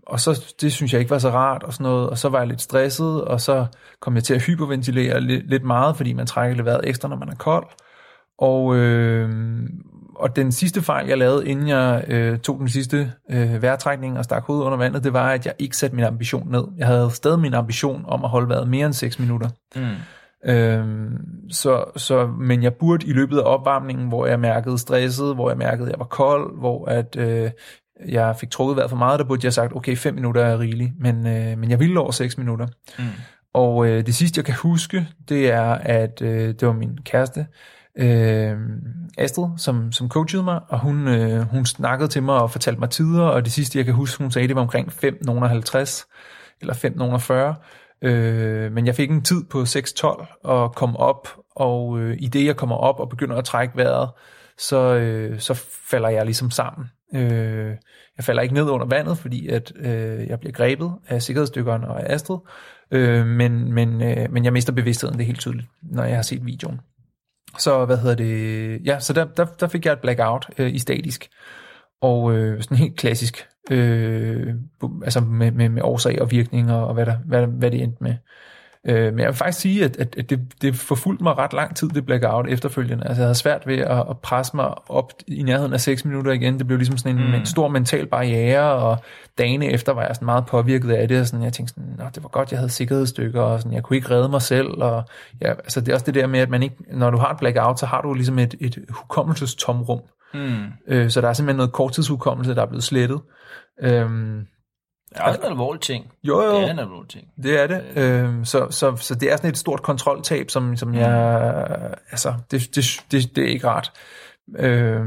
og 0.07 0.21
så, 0.21 0.55
det 0.61 0.73
synes 0.73 0.93
jeg 0.93 1.01
ikke 1.01 1.11
var 1.11 1.19
så 1.19 1.31
rart 1.31 1.63
og 1.63 1.73
sådan 1.73 1.85
noget, 1.85 2.11
og 2.11 2.19
så 2.19 2.29
var 2.29 2.39
jeg 2.39 2.49
lidt 2.49 2.61
stresset, 2.61 3.25
og 3.25 3.41
så 3.41 3.67
kom 4.01 4.15
jeg 4.15 4.25
til 4.25 4.35
at 4.35 4.43
hyperventilere 4.43 5.21
lidt, 5.21 5.51
lidt 5.51 5.65
meget, 5.65 5.97
fordi 5.97 6.13
man 6.13 6.27
trækker 6.27 6.57
lidt 6.57 6.67
vejret 6.67 6.89
ekstra, 6.89 7.09
når 7.09 7.17
man 7.17 7.29
er 7.29 7.35
kold. 7.35 7.67
Og, 8.39 8.77
øh, 8.77 9.31
og 10.17 10.37
den 10.37 10.53
sidste 10.53 10.83
fejl, 10.83 11.09
jeg 11.09 11.19
lavede, 11.19 11.49
inden 11.49 11.69
jeg 11.69 12.05
øh, 12.09 12.39
tog 12.39 12.59
den 12.59 12.69
sidste 12.69 13.13
øh, 13.31 13.63
vejrtrækning 13.63 14.19
og 14.19 14.25
stak 14.25 14.45
hovedet 14.45 14.65
under 14.65 14.79
vandet, 14.79 15.05
det 15.05 15.13
var, 15.13 15.31
at 15.31 15.47
jeg 15.47 15.55
ikke 15.59 15.77
satte 15.77 15.97
min 15.97 16.05
ambition 16.05 16.51
ned. 16.51 16.65
Jeg 16.79 16.87
havde 16.87 17.11
stadig 17.11 17.39
min 17.39 17.55
ambition 17.55 18.05
om 18.09 18.25
at 18.25 18.31
holde 18.31 18.49
vejret 18.49 18.69
mere 18.69 18.87
end 18.87 18.95
6 18.95 19.19
minutter. 19.19 19.49
Mm. 19.77 19.97
Øhm, 20.45 21.19
så, 21.51 21.85
så, 21.97 22.27
men 22.27 22.63
jeg 22.63 22.75
burde 22.75 23.07
i 23.07 23.13
løbet 23.13 23.39
af 23.39 23.43
opvarmningen, 23.45 24.09
hvor 24.09 24.27
jeg 24.27 24.41
mærkede 24.41 24.79
stresset, 24.79 25.35
hvor 25.35 25.51
jeg 25.51 25.59
mærkede, 25.59 25.87
at 25.87 25.91
jeg 25.93 25.99
var 25.99 26.05
kold, 26.05 26.59
hvor 26.59 26.87
at, 26.87 27.17
øh, 27.17 27.51
jeg 28.09 28.37
fik 28.37 28.51
trukket 28.51 28.77
vejret 28.77 28.91
for 28.91 28.97
meget, 28.97 29.21
der 29.21 29.25
burde 29.25 29.45
jeg 29.45 29.53
sagt, 29.53 29.77
okay, 29.77 29.97
5 29.97 30.15
minutter 30.15 30.45
er 30.45 30.59
rigeligt, 30.59 30.93
men, 30.99 31.27
øh, 31.27 31.59
men 31.59 31.71
jeg 31.71 31.81
ville 31.81 32.01
over 32.01 32.11
6 32.11 32.39
minutter. 32.39 32.67
Mm. 32.99 33.05
Og 33.53 33.87
øh, 33.87 34.07
det 34.07 34.15
sidste, 34.15 34.39
jeg 34.39 34.45
kan 34.45 34.55
huske, 34.55 35.09
det 35.29 35.51
er, 35.51 35.71
at 35.73 36.23
øh, 36.23 36.49
det 36.49 36.67
var 36.67 36.73
min 36.73 36.99
kæreste, 37.05 37.47
øh, 37.99 38.57
Astrid, 39.19 39.49
som, 39.57 39.93
som 39.93 40.09
coachede 40.09 40.43
mig, 40.43 40.61
og 40.69 40.81
hun, 40.81 41.09
øh, 41.09 41.41
hun 41.41 41.67
snakkede 41.67 42.09
til 42.09 42.23
mig 42.23 42.35
og 42.35 42.51
fortalte 42.51 42.81
mig 42.81 42.91
tider, 42.91 43.23
og 43.23 43.45
det 43.45 43.53
sidste, 43.53 43.79
jeg 43.79 43.85
kan 43.85 43.95
huske, 43.95 44.23
hun 44.23 44.31
sagde, 44.31 44.49
det 44.49 44.57
var 44.57 44.63
omkring 44.63 44.93
5 44.93 45.19
nogen 45.23 45.43
50, 45.43 46.07
eller 46.61 46.75
5 46.75 46.97
nogen 46.97 47.21
40, 47.21 47.55
øh, 48.03 48.73
men 48.73 48.87
jeg 48.87 48.95
fik 48.95 49.11
en 49.11 49.23
tid 49.23 49.45
på 49.45 49.63
6.12 49.63 50.41
og 50.45 50.75
kom 50.75 50.97
op, 50.97 51.29
og 51.57 52.01
øh, 52.01 52.17
i 52.21 52.27
det, 52.27 52.45
jeg 52.45 52.57
kommer 52.57 52.77
op 52.77 53.01
og 53.01 53.09
begynder 53.09 53.37
at 53.37 53.45
trække 53.45 53.77
vejret, 53.77 54.11
så, 54.59 54.95
øh, 54.95 55.41
så 55.41 55.55
falder 55.91 56.09
jeg 56.09 56.25
ligesom 56.25 56.51
sammen. 56.51 56.87
Øh, 57.14 57.77
jeg 58.16 58.25
falder 58.25 58.42
ikke 58.42 58.55
ned 58.55 58.70
under 58.70 58.87
vandet, 58.87 59.18
fordi 59.18 59.49
at 59.49 59.73
øh, 59.77 60.29
jeg 60.29 60.40
bliver 60.40 60.53
grebet 60.53 60.92
af 61.09 61.23
sikkerhedsdykkeren 61.23 61.85
og 61.85 62.03
af 62.03 62.14
Astrid, 62.14 62.38
øh, 62.90 63.27
men, 63.27 63.73
men, 63.73 64.03
øh, 64.03 64.33
men 64.33 64.44
jeg 64.44 64.53
mister 64.53 64.73
bevidstheden, 64.73 65.14
det 65.14 65.23
er 65.23 65.27
helt 65.27 65.40
tydeligt, 65.40 65.68
når 65.83 66.05
jeg 66.05 66.16
har 66.16 66.23
set 66.23 66.46
videoen. 66.46 66.81
Så 67.59 67.85
hvad 67.85 67.96
hedder 67.96 68.16
det? 68.16 68.87
Ja, 68.87 69.01
så 69.01 69.12
der, 69.12 69.25
der, 69.25 69.44
der 69.44 69.68
fik 69.68 69.87
jeg 69.87 69.92
et 69.92 70.01
blackout 70.01 70.46
øh, 70.59 70.75
i 70.75 70.79
statisk. 70.79 71.29
Og 72.01 72.33
øh, 72.33 72.62
sådan 72.62 72.77
helt 72.77 72.96
klassisk 72.96 73.46
øh, 73.70 74.55
altså 75.05 75.20
med, 75.20 75.51
med, 75.51 75.68
med 75.68 75.83
årsag 75.83 76.23
og 76.23 76.31
virkning 76.31 76.73
og, 76.73 76.87
og 76.87 76.94
hvad, 76.94 77.07
der, 77.07 77.16
hvad, 77.27 77.46
hvad 77.46 77.70
det 77.70 77.83
endte 77.83 78.03
med. 78.03 78.14
Øh, 78.87 79.12
men 79.12 79.19
jeg 79.19 79.27
vil 79.27 79.35
faktisk 79.35 79.61
sige, 79.61 79.85
at, 79.85 79.97
at, 79.97 80.16
at 80.19 80.31
det, 80.31 80.40
det 80.62 80.77
forfulgte 80.77 81.23
mig 81.23 81.38
ret 81.38 81.53
lang 81.53 81.77
tid, 81.77 81.88
det 81.88 82.07
blackout 82.07 82.49
efterfølgende. 82.49 83.07
Altså 83.07 83.23
jeg 83.23 83.27
havde 83.27 83.35
svært 83.35 83.66
ved 83.66 83.79
at, 83.79 84.05
at 84.11 84.19
presse 84.19 84.57
mig 84.57 84.90
op 84.90 85.12
i 85.27 85.43
nærheden 85.43 85.73
af 85.73 85.81
6 85.81 86.05
minutter 86.05 86.33
igen. 86.33 86.59
Det 86.59 86.66
blev 86.66 86.79
ligesom 86.79 86.97
sådan 86.97 87.19
en, 87.19 87.27
mm. 87.27 87.35
en 87.35 87.47
stor 87.47 87.69
mental 87.69 88.07
barriere, 88.07 88.73
og 88.73 88.99
dagene 89.38 89.66
efter 89.66 89.93
var 89.93 90.03
jeg 90.07 90.14
sådan 90.14 90.27
meget 90.27 90.47
påvirket 90.47 90.90
af 90.90 91.09
det, 91.09 91.21
og 91.21 91.27
sådan, 91.27 91.45
jeg 91.45 91.53
tænkte 91.53 91.75
sådan, 91.75 91.95
Nå, 91.99 92.05
det 92.14 92.23
var 92.23 92.29
godt, 92.29 92.51
jeg 92.51 92.59
havde 92.59 92.71
sikkerhedsstykker, 92.71 93.43
og 93.43 93.61
sådan, 93.61 93.75
jeg 93.75 93.83
kunne 93.83 93.97
ikke 93.97 94.11
redde 94.11 94.29
mig 94.29 94.43
selv, 94.43 94.69
og 94.69 95.05
ja, 95.40 95.51
altså 95.51 95.81
det 95.81 95.88
er 95.88 95.95
også 95.95 96.07
det 96.07 96.14
der 96.14 96.27
med, 96.27 96.40
at 96.40 96.51
man 96.51 96.62
ikke, 96.62 96.77
når 96.93 97.11
du 97.11 97.19
har 97.19 97.31
et 97.31 97.38
blackout, 97.38 97.79
så 97.79 97.87
har 97.87 98.01
du 98.01 98.14
ligesom 98.14 98.38
et, 98.38 98.55
et 98.61 98.79
hukommelsestomrum. 98.88 100.01
Mm. 100.35 100.64
Øh, 100.88 101.11
så 101.11 101.21
der 101.21 101.29
er 101.29 101.33
simpelthen 101.33 101.57
noget 101.57 101.73
korttidshukommelse, 101.73 102.55
der 102.55 102.62
er 102.62 102.66
blevet 102.66 102.85
slettet. 102.85 103.21
Øhm, 103.83 104.47
det 105.14 105.20
er 105.20 105.33
en 105.33 105.44
alvorlig 105.44 105.81
ting. 105.81 106.12
Jo, 106.23 106.42
jo. 106.42 106.55
Det 106.55 106.62
er 106.62 106.70
en 106.70 106.79
alvorlig 106.79 107.09
ting. 107.09 107.29
Det 107.42 107.61
er 107.61 107.66
det. 107.66 107.83
Øh, 107.96 108.44
så, 108.44 108.66
så, 108.70 108.96
så 108.96 109.14
det 109.14 109.33
er 109.33 109.37
sådan 109.37 109.51
et 109.51 109.59
stort 109.59 109.83
kontroltab, 109.83 110.51
som, 110.51 110.77
som 110.77 110.94
jeg... 110.94 111.96
Altså, 112.11 112.35
det, 112.51 112.75
det, 112.75 113.05
det, 113.11 113.37
det 113.37 113.44
er 113.44 113.49
ikke 113.49 113.68
rart. 113.68 113.92
Øh, 114.59 115.01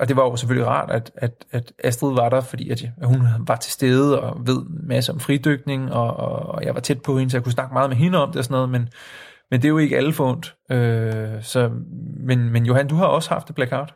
og 0.00 0.08
det 0.08 0.16
var 0.16 0.22
jo 0.22 0.36
selvfølgelig 0.36 0.68
rart, 0.68 0.90
at, 0.90 1.10
at, 1.14 1.44
at 1.50 1.72
Astrid 1.84 2.14
var 2.14 2.28
der, 2.28 2.40
fordi 2.40 2.70
at 2.70 2.84
hun 3.02 3.22
var 3.46 3.56
til 3.56 3.72
stede 3.72 4.20
og 4.22 4.46
ved 4.46 4.56
en 4.56 4.88
masse 4.88 5.12
om 5.12 5.20
fridykning, 5.20 5.92
og, 5.92 6.16
og 6.16 6.64
jeg 6.64 6.74
var 6.74 6.80
tæt 6.80 7.02
på 7.02 7.18
hende, 7.18 7.30
så 7.30 7.36
jeg 7.36 7.44
kunne 7.44 7.52
snakke 7.52 7.72
meget 7.72 7.90
med 7.90 7.96
hende 7.96 8.22
om 8.22 8.28
det 8.28 8.38
og 8.38 8.44
sådan 8.44 8.54
noget, 8.54 8.68
men, 8.68 8.88
men 9.50 9.60
det 9.60 9.64
er 9.64 9.70
jo 9.70 9.78
ikke 9.78 9.96
alle 9.96 10.12
fundet. 10.12 10.54
Øh, 10.70 11.42
så, 11.42 11.70
men, 12.26 12.50
men 12.50 12.66
Johan, 12.66 12.88
du 12.88 12.94
har 12.94 13.06
også 13.06 13.30
haft 13.30 13.48
et 13.48 13.54
blackout. 13.54 13.94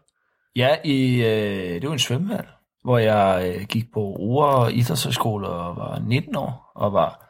Ja, 0.56 0.76
i, 0.84 1.22
øh, 1.22 1.80
det 1.80 1.86
var 1.86 1.92
en 1.92 1.98
svømmehal 1.98 2.44
hvor 2.84 2.98
jeg 2.98 3.54
øh, 3.56 3.64
gik 3.66 3.92
på 3.92 4.00
Ure 4.00 4.72
Idrætshøjskole 4.72 5.48
og 5.48 5.76
var 5.76 5.98
19 5.98 6.36
år, 6.36 6.72
og 6.74 6.92
var 6.92 7.24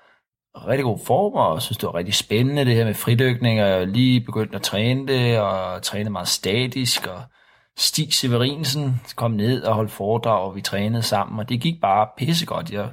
rigtig 0.69 0.85
god 0.85 0.99
form, 1.07 1.33
og 1.33 1.63
synes, 1.63 1.79
det 1.79 1.87
var 1.87 1.95
rigtig 1.95 2.15
spændende, 2.15 2.65
det 2.65 2.75
her 2.75 2.85
med 2.85 2.95
fridykning, 2.95 3.63
og 3.63 3.69
jeg 3.69 3.87
lige 3.87 4.21
begyndt 4.21 4.55
at 4.55 4.63
træne 4.63 5.07
det, 5.07 5.41
og 5.41 5.83
træne 5.83 6.11
meget 6.11 6.29
statisk, 6.29 7.07
og 7.07 7.23
Stig 7.77 8.15
Severinsen 8.15 9.01
kom 9.17 9.31
ned 9.31 9.63
og 9.63 9.75
holdt 9.75 9.91
foredrag, 9.91 10.41
og 10.41 10.57
vi 10.57 10.61
trænede 10.61 11.03
sammen, 11.03 11.39
og 11.39 11.49
det 11.49 11.61
gik 11.61 11.81
bare 11.81 12.09
pissegodt. 12.19 12.71
Jeg 12.71 12.89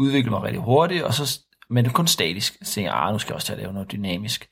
udviklede 0.00 0.30
mig 0.30 0.42
rigtig 0.42 0.62
hurtigt, 0.62 1.02
og 1.02 1.14
så, 1.14 1.40
men 1.70 1.84
det 1.84 1.94
kun 1.94 2.06
statisk. 2.06 2.52
Så 2.62 2.72
tænkte 2.72 2.92
jeg, 2.92 3.02
ah, 3.02 3.12
nu 3.12 3.18
skal 3.18 3.32
jeg 3.32 3.34
også 3.34 3.46
tage 3.46 3.56
at 3.56 3.62
lave 3.62 3.72
noget 3.72 3.92
dynamisk. 3.92 4.48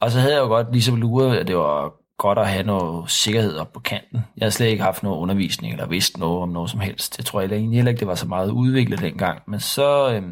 Og 0.00 0.10
så 0.10 0.20
havde 0.20 0.34
jeg 0.34 0.40
jo 0.40 0.46
godt 0.46 0.72
ligesom 0.72 0.96
luret, 0.96 1.36
at 1.36 1.46
det 1.46 1.56
var 1.56 1.92
godt 2.18 2.38
at 2.38 2.48
have 2.48 2.62
noget 2.62 3.10
sikkerhed 3.10 3.56
op 3.56 3.72
på 3.72 3.80
kanten. 3.80 4.20
Jeg 4.36 4.44
har 4.46 4.50
slet 4.50 4.66
ikke 4.66 4.82
haft 4.82 5.02
noget 5.02 5.18
undervisning 5.18 5.72
eller 5.72 5.86
vidst 5.86 6.18
noget 6.18 6.42
om 6.42 6.48
noget 6.48 6.70
som 6.70 6.80
helst. 6.80 7.18
Jeg 7.18 7.26
tror 7.26 7.40
jeg 7.40 7.52
egentlig 7.52 7.78
heller 7.78 7.90
ikke, 7.90 8.00
det 8.00 8.08
var 8.08 8.14
så 8.14 8.28
meget 8.28 8.50
udviklet 8.50 9.00
dengang. 9.00 9.42
Men 9.46 9.60
så, 9.60 10.12
øh, 10.14 10.22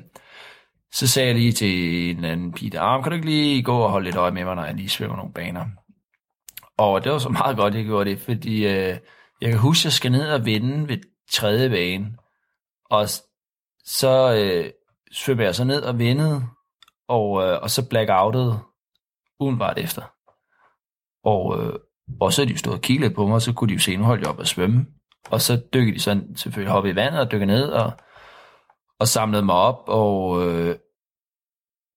så 0.92 1.07
sagde 1.07 1.29
jeg 1.29 1.37
lige 1.37 1.53
til 1.53 2.11
en 2.11 2.25
anden 2.25 2.53
pige, 2.53 2.81
ah, 2.81 3.03
kan 3.03 3.11
du 3.11 3.14
ikke 3.14 3.27
lige 3.27 3.62
gå 3.62 3.79
og 3.79 3.90
holde 3.90 4.05
lidt 4.05 4.16
øje 4.16 4.31
med 4.31 4.45
mig, 4.45 4.57
når 4.57 4.64
jeg 4.64 4.75
lige 4.75 4.88
svømmer 4.88 5.16
nogle 5.16 5.33
baner? 5.33 5.64
Og 6.79 7.05
det 7.05 7.12
var 7.12 7.18
så 7.18 7.29
meget 7.29 7.57
godt, 7.57 7.75
jeg 7.75 7.85
gjorde 7.85 8.11
det, 8.11 8.21
fordi 8.21 8.66
øh, 8.66 8.99
jeg 9.40 9.51
kan 9.51 9.59
huske, 9.59 9.81
at 9.81 9.85
jeg 9.85 9.92
skal 9.92 10.12
ned 10.12 10.29
og 10.29 10.45
vinde 10.45 10.88
ved 10.88 10.99
tredje 11.33 11.71
bane. 11.71 12.16
Og 12.90 13.09
så 13.85 14.35
øh, 14.35 14.71
svømmer 15.12 15.45
jeg 15.45 15.55
så 15.55 15.64
ned 15.64 15.83
og 15.83 15.99
vindede, 15.99 16.42
og, 17.09 17.42
øh, 17.42 17.62
og 17.62 17.71
så 17.71 17.88
blackoutede 17.88 18.59
udenbart 19.40 19.79
efter. 19.79 20.12
Og, 21.25 21.65
øh, 21.65 21.73
og 22.21 22.33
så 22.33 22.43
er 22.43 22.47
de 22.47 22.53
jo 22.53 22.59
stået 22.59 22.77
og 22.77 22.83
kigget 22.83 23.15
på 23.15 23.27
mig, 23.27 23.35
og 23.35 23.43
så 23.43 23.53
kunne 23.53 23.69
de 23.69 23.75
jo 23.75 23.81
se, 23.81 23.97
nu 23.97 24.05
holdt 24.05 24.23
jeg 24.23 24.31
op 24.31 24.41
at 24.41 24.49
svømme. 24.49 24.87
Og 25.31 25.41
så 25.41 25.63
dykkede 25.75 25.95
de 25.95 26.01
sådan 26.01 26.37
selvfølgelig 26.37 26.73
hoppe 26.73 26.91
i 26.91 26.97
vandet 26.97 27.21
og 27.21 27.33
dykkede 27.33 27.47
ned 27.47 27.69
og, 27.69 27.93
og 29.01 29.09
samlede 29.09 29.43
mig 29.43 29.55
op, 29.55 29.85
og 29.87 30.47
øh, 30.47 30.77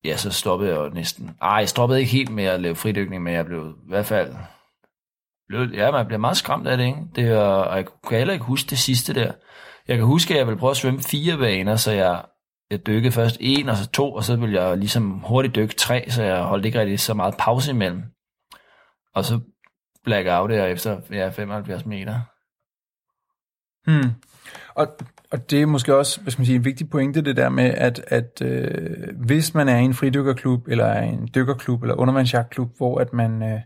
ja, 0.06 0.18
så 0.18 0.32
stoppede 0.32 0.72
jeg 0.72 0.78
jo 0.78 0.90
næsten. 0.90 1.38
Ej, 1.42 1.50
jeg 1.50 1.70
stoppede 1.70 2.00
ikke 2.00 2.12
helt 2.12 2.32
med 2.32 2.44
at 2.44 2.62
lave 2.62 2.76
fridykning, 2.76 3.24
men 3.24 3.34
jeg 3.34 3.46
blev 3.46 3.62
i 3.62 3.90
hvert 3.90 4.06
fald... 4.06 4.36
Blev, 5.48 5.70
ja, 5.74 5.92
man 5.92 6.06
bliver 6.06 6.20
meget 6.20 6.38
skræmt 6.38 6.68
af 6.68 6.78
det, 6.78 6.86
ikke? 6.86 7.00
Det 7.16 7.28
er, 7.28 7.40
og 7.40 7.78
jeg 7.78 7.86
kan 8.08 8.18
heller 8.18 8.34
ikke 8.34 8.46
huske 8.46 8.70
det 8.70 8.78
sidste 8.78 9.14
der. 9.14 9.32
Jeg 9.88 9.98
kan 9.98 10.06
huske, 10.06 10.34
at 10.34 10.38
jeg 10.38 10.48
ville 10.48 10.60
prøve 10.60 10.72
at 10.72 10.78
svømme 10.78 11.00
fire 11.00 11.38
baner, 11.38 11.76
så 11.76 11.92
jeg, 11.92 12.26
jeg 12.72 12.88
dykkede 12.88 13.12
først 13.12 13.38
en, 13.40 13.70
og 13.70 13.78
så 13.78 13.90
to, 13.90 14.14
og 14.14 14.24
så 14.24 14.36
ville 14.36 14.62
jeg 14.62 14.78
ligesom 14.78 15.12
hurtigt 15.12 15.56
dykke 15.56 15.76
tre, 15.76 16.06
så 16.10 16.24
jeg 16.24 16.44
holdt 16.44 16.66
ikke 16.66 16.80
rigtig 16.80 17.00
så 17.00 17.14
meget 17.14 17.36
pause 17.40 17.72
imellem. 17.72 18.04
Og 19.15 19.25
så 19.25 19.39
blackout 20.04 20.49
der 20.49 20.65
efter 20.65 21.01
ja, 21.12 21.30
75 21.30 21.86
meter. 21.86 22.19
Hmm. 23.88 24.12
Og, 24.75 24.88
og 25.32 25.51
det 25.51 25.62
er 25.62 25.65
måske 25.65 25.95
også 25.95 26.21
hvad 26.21 26.32
skal 26.32 26.41
man 26.41 26.45
sige, 26.45 26.56
en 26.56 26.65
vigtig 26.65 26.89
pointe, 26.89 27.21
det 27.21 27.38
der 27.38 27.49
med, 27.49 27.63
at, 27.63 28.04
at 28.08 28.41
øh, 28.41 29.17
hvis 29.25 29.54
man 29.54 29.69
er 29.69 29.78
i 29.78 29.84
en 29.84 29.93
fridykkerklub, 29.93 30.67
eller 30.67 30.86
er 30.86 31.04
i 31.04 31.08
en 31.08 31.30
dykkerklub, 31.36 31.82
eller 31.82 31.95
undervandsjagtklub, 31.95 32.78
hvor 32.78 32.99
at 32.99 33.13
man... 33.13 33.43
Øh, 33.43 33.60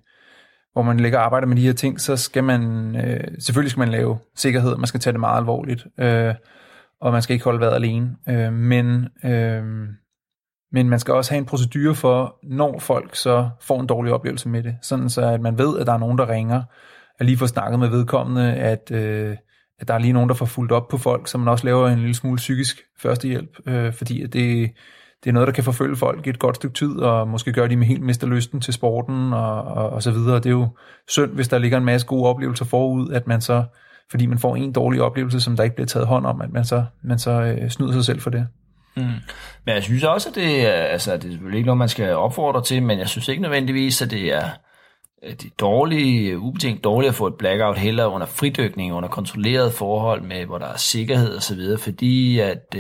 hvor 0.74 0.82
man 0.82 1.00
lægger 1.00 1.20
arbejde 1.20 1.46
med 1.46 1.58
de 1.58 1.62
her 1.62 1.74
ting, 1.74 2.02
så 2.02 2.18
skal 2.18 2.44
man, 2.44 2.96
øh, 2.96 3.24
selvfølgelig 3.40 3.72
skal 3.72 3.80
man 3.80 3.90
lave 3.90 4.20
sikkerhed, 4.36 4.78
man 4.78 4.88
skal 4.88 5.00
tage 5.00 5.12
det 5.12 5.20
meget 5.20 5.38
alvorligt, 5.38 5.88
øh, 6.00 6.36
og 7.02 7.12
man 7.12 7.22
skal 7.22 7.34
ikke 7.34 7.44
holde 7.44 7.60
vejret 7.60 7.76
alene. 7.76 8.16
Øh, 8.30 8.54
men 8.54 9.08
øh, 9.26 9.64
men 10.72 10.90
man 10.90 11.00
skal 11.00 11.14
også 11.14 11.32
have 11.32 11.38
en 11.38 11.46
procedure 11.46 11.96
for, 11.96 12.36
når 12.44 12.80
folk 12.80 13.16
så 13.16 13.50
får 13.62 13.82
en 13.82 13.88
dårlig 13.88 14.14
oplevelse 14.14 14.50
med 14.50 14.64
det. 14.64 14.76
Sådan 14.82 15.10
så, 15.10 15.22
at 15.22 15.42
man 15.42 15.58
ved, 15.58 15.80
at 15.80 15.88
der 15.88 15.94
er 15.94 15.98
nogen, 15.98 16.18
der 16.18 16.30
ringer, 16.30 16.64
at 17.20 17.26
lige 17.26 17.38
få 17.38 17.48
snakket 17.48 17.80
med 17.80 17.88
vedkommende, 17.88 18.54
at, 18.54 18.92
øh, 18.92 19.38
at 19.80 19.88
der 19.88 19.94
er 19.94 20.00
lige 20.00 20.14
nogen, 20.14 20.30
der 20.30 20.36
får 20.36 20.46
fuldt 20.46 20.72
op 20.72 20.88
på 20.88 20.98
folk, 20.98 21.28
så 21.28 21.38
man 21.38 21.48
også 21.48 21.66
laver 21.66 21.88
en 21.88 22.00
lille 22.00 22.16
smule 22.16 22.38
psykisk 22.38 22.82
førstehjælp, 23.00 23.58
øh, 23.66 23.94
fordi 23.94 24.24
at 24.24 24.34
det, 24.34 24.72
det 25.24 25.30
er 25.30 25.34
noget, 25.34 25.48
der 25.48 25.54
kan 25.54 25.64
forfølge 25.64 25.96
folk 25.96 26.28
i 26.28 26.30
et 26.30 26.40
godt 26.40 26.56
stykke 26.56 26.76
tid, 26.76 26.96
og 26.96 27.28
måske 27.28 27.54
gøre 27.54 27.68
de 27.68 27.76
med 27.76 27.88
helt 27.88 28.02
mister 28.02 28.28
lysten 28.28 28.62
til 28.62 28.74
sporten 28.74 29.34
og, 29.34 29.64
og, 29.64 29.90
og 29.90 30.04
så 30.04 30.12
videre. 30.12 30.36
Det 30.36 30.46
er 30.46 30.50
jo 30.50 30.68
synd, 31.08 31.32
hvis 31.32 31.48
der 31.48 31.58
ligger 31.58 31.78
en 31.78 31.86
masse 31.86 32.08
gode 32.08 32.26
oplevelser 32.26 32.66
forud, 32.66 33.12
at 33.12 33.28
man 33.28 33.42
så, 33.42 33.64
fordi 34.12 34.26
man 34.26 34.40
får 34.40 34.56
en 34.56 34.72
dårlig 34.72 35.02
oplevelse, 35.02 35.42
som 35.42 35.56
der 35.56 35.64
ikke 35.64 35.76
bliver 35.76 35.88
taget 35.88 36.08
hånd 36.08 36.26
om, 36.26 36.42
at 36.42 36.52
man 36.52 36.66
så, 36.66 36.86
man 37.04 37.20
så 37.20 37.32
øh, 37.32 37.70
snyder 37.70 37.92
sig 37.92 38.06
selv 38.06 38.22
for 38.22 38.30
det. 38.30 38.48
Mm. 39.00 39.22
Men 39.66 39.76
jeg 39.76 39.84
synes 39.84 40.04
også, 40.04 40.30
at 40.30 40.36
det 40.36 40.66
altså, 40.66 41.18
det 41.18 41.26
er 41.26 41.30
selvfølgelig 41.30 41.58
ikke 41.58 41.68
noget, 41.68 41.78
man 41.78 41.90
skal 41.90 42.16
opfordre 42.16 42.64
til, 42.64 42.84
men 42.84 43.00
jeg 43.00 43.10
synes 43.10 43.28
ikke 43.28 43.42
nødvendigvis, 43.42 44.02
at 44.02 44.12
det 44.12 44.34
er, 44.34 44.50
det 45.22 45.46
er 45.46 45.56
dårlige, 45.60 46.40
ubetinget 46.40 46.84
dårligt 46.84 47.10
at 47.10 47.16
få 47.16 47.28
et 47.28 47.38
blackout 47.38 47.78
heller 47.78 48.06
under 48.06 48.28
fridykning, 48.28 48.94
under 48.94 49.10
kontrolleret 49.10 49.74
forhold 49.74 50.22
med, 50.22 50.46
hvor 50.46 50.58
der 50.58 50.68
er 50.68 50.78
sikkerhed 50.78 51.36
og 51.36 51.44
så 51.44 51.56
videre, 51.56 51.78
fordi 51.78 52.40
at, 52.40 52.76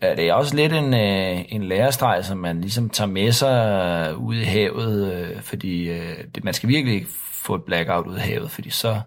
at 0.00 0.10
øh, 0.10 0.16
det 0.16 0.28
er 0.28 0.34
også 0.34 0.56
lidt 0.56 0.72
en, 0.72 0.94
øh, 0.94 1.44
en 1.48 1.62
lærestreg, 1.62 2.24
som 2.24 2.38
man 2.38 2.60
ligesom 2.60 2.90
tager 2.90 3.08
med 3.08 3.32
sig 3.32 4.16
ud 4.16 4.34
i 4.34 4.44
havet, 4.44 5.12
øh, 5.12 5.42
fordi 5.42 5.86
det, 6.34 6.44
man 6.44 6.54
skal 6.54 6.68
virkelig 6.68 6.94
ikke 6.94 7.08
få 7.32 7.54
et 7.54 7.64
blackout 7.64 8.06
ud 8.06 8.16
i 8.16 8.20
havet, 8.20 8.50
fordi 8.50 8.70
så, 8.70 9.00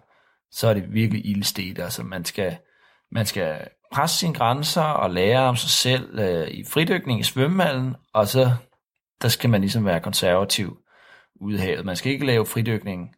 så 0.50 0.68
er 0.68 0.74
det 0.74 0.94
virkelig 0.94 1.26
ildstedt, 1.26 1.78
altså 1.78 2.02
man 2.02 2.24
skal, 2.24 2.56
man 3.12 3.26
skal 3.26 3.56
presse 3.90 4.18
sine 4.18 4.34
grænser 4.34 4.82
og 4.82 5.10
lære 5.10 5.40
om 5.40 5.56
sig 5.56 5.70
selv 5.70 6.18
øh, 6.18 6.48
i 6.48 6.64
fridykning 6.64 7.20
i 7.20 7.22
svømmehallen, 7.22 7.96
og 8.14 8.28
så 8.28 8.52
der 9.22 9.28
skal 9.28 9.50
man 9.50 9.60
ligesom 9.60 9.84
være 9.84 10.00
konservativ 10.00 10.76
ude 11.40 11.56
i 11.56 11.60
havet. 11.60 11.86
Man 11.86 11.96
skal 11.96 12.12
ikke 12.12 12.26
lave 12.26 12.46
fridykning 12.46 13.14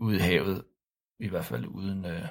ude 0.00 0.16
i 0.16 0.20
havet, 0.20 0.62
i 1.20 1.28
hvert 1.28 1.44
fald 1.44 1.66
uden, 1.66 2.04
øh, 2.04 2.22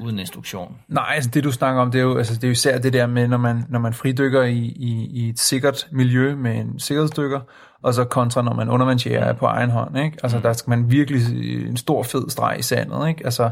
uden 0.00 0.18
instruktion. 0.18 0.78
Nej, 0.88 1.12
altså 1.14 1.30
det 1.30 1.44
du 1.44 1.52
snakker 1.52 1.82
om, 1.82 1.90
det 1.90 1.98
er 1.98 2.02
jo, 2.02 2.16
altså, 2.16 2.34
det 2.34 2.44
er 2.44 2.48
jo 2.48 2.52
især 2.52 2.78
det 2.78 2.92
der 2.92 3.06
med, 3.06 3.28
når 3.28 3.36
man, 3.36 3.64
når 3.68 3.78
man 3.78 3.94
fridykker 3.94 4.42
i, 4.42 4.58
i, 4.58 5.10
i 5.12 5.28
et 5.28 5.38
sikkert 5.38 5.88
miljø 5.92 6.36
med 6.36 6.56
en 6.56 6.78
sikkerhedsdykker, 6.78 7.40
og 7.82 7.94
så 7.94 8.04
kontra 8.04 8.42
når 8.42 8.54
man 8.54 8.68
undervandsjæger 8.68 9.32
på 9.32 9.46
egen 9.46 9.70
hånd. 9.70 9.98
Ikke? 9.98 10.18
Altså 10.22 10.36
mm. 10.36 10.42
der 10.42 10.52
skal 10.52 10.70
man 10.70 10.90
virkelig 10.90 11.22
en 11.68 11.76
stor 11.76 12.02
fed 12.02 12.30
streg 12.30 12.58
i 12.58 12.62
sandet. 12.62 13.08
Ikke? 13.08 13.24
Altså 13.24 13.50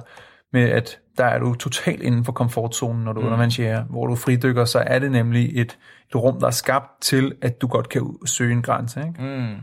med 0.52 0.62
at 0.62 0.98
der 1.18 1.24
er 1.24 1.38
du 1.38 1.54
totalt 1.54 2.02
inden 2.02 2.24
for 2.24 2.32
komfortzonen, 2.32 3.04
når 3.04 3.12
du 3.12 3.20
mm. 3.20 3.26
undervandsjæger. 3.26 3.84
Hvor 3.84 4.06
du 4.06 4.14
fridykker, 4.14 4.64
så 4.64 4.78
er 4.78 4.98
det 4.98 5.12
nemlig 5.12 5.60
et, 5.60 5.78
et 6.08 6.14
rum, 6.14 6.40
der 6.40 6.46
er 6.46 6.50
skabt 6.50 7.00
til, 7.00 7.32
at 7.42 7.60
du 7.62 7.66
godt 7.66 7.88
kan 7.88 8.16
søge 8.26 8.52
en 8.52 8.62
grænse. 8.62 9.00
Ikke? 9.00 9.22
Mm. 9.22 9.56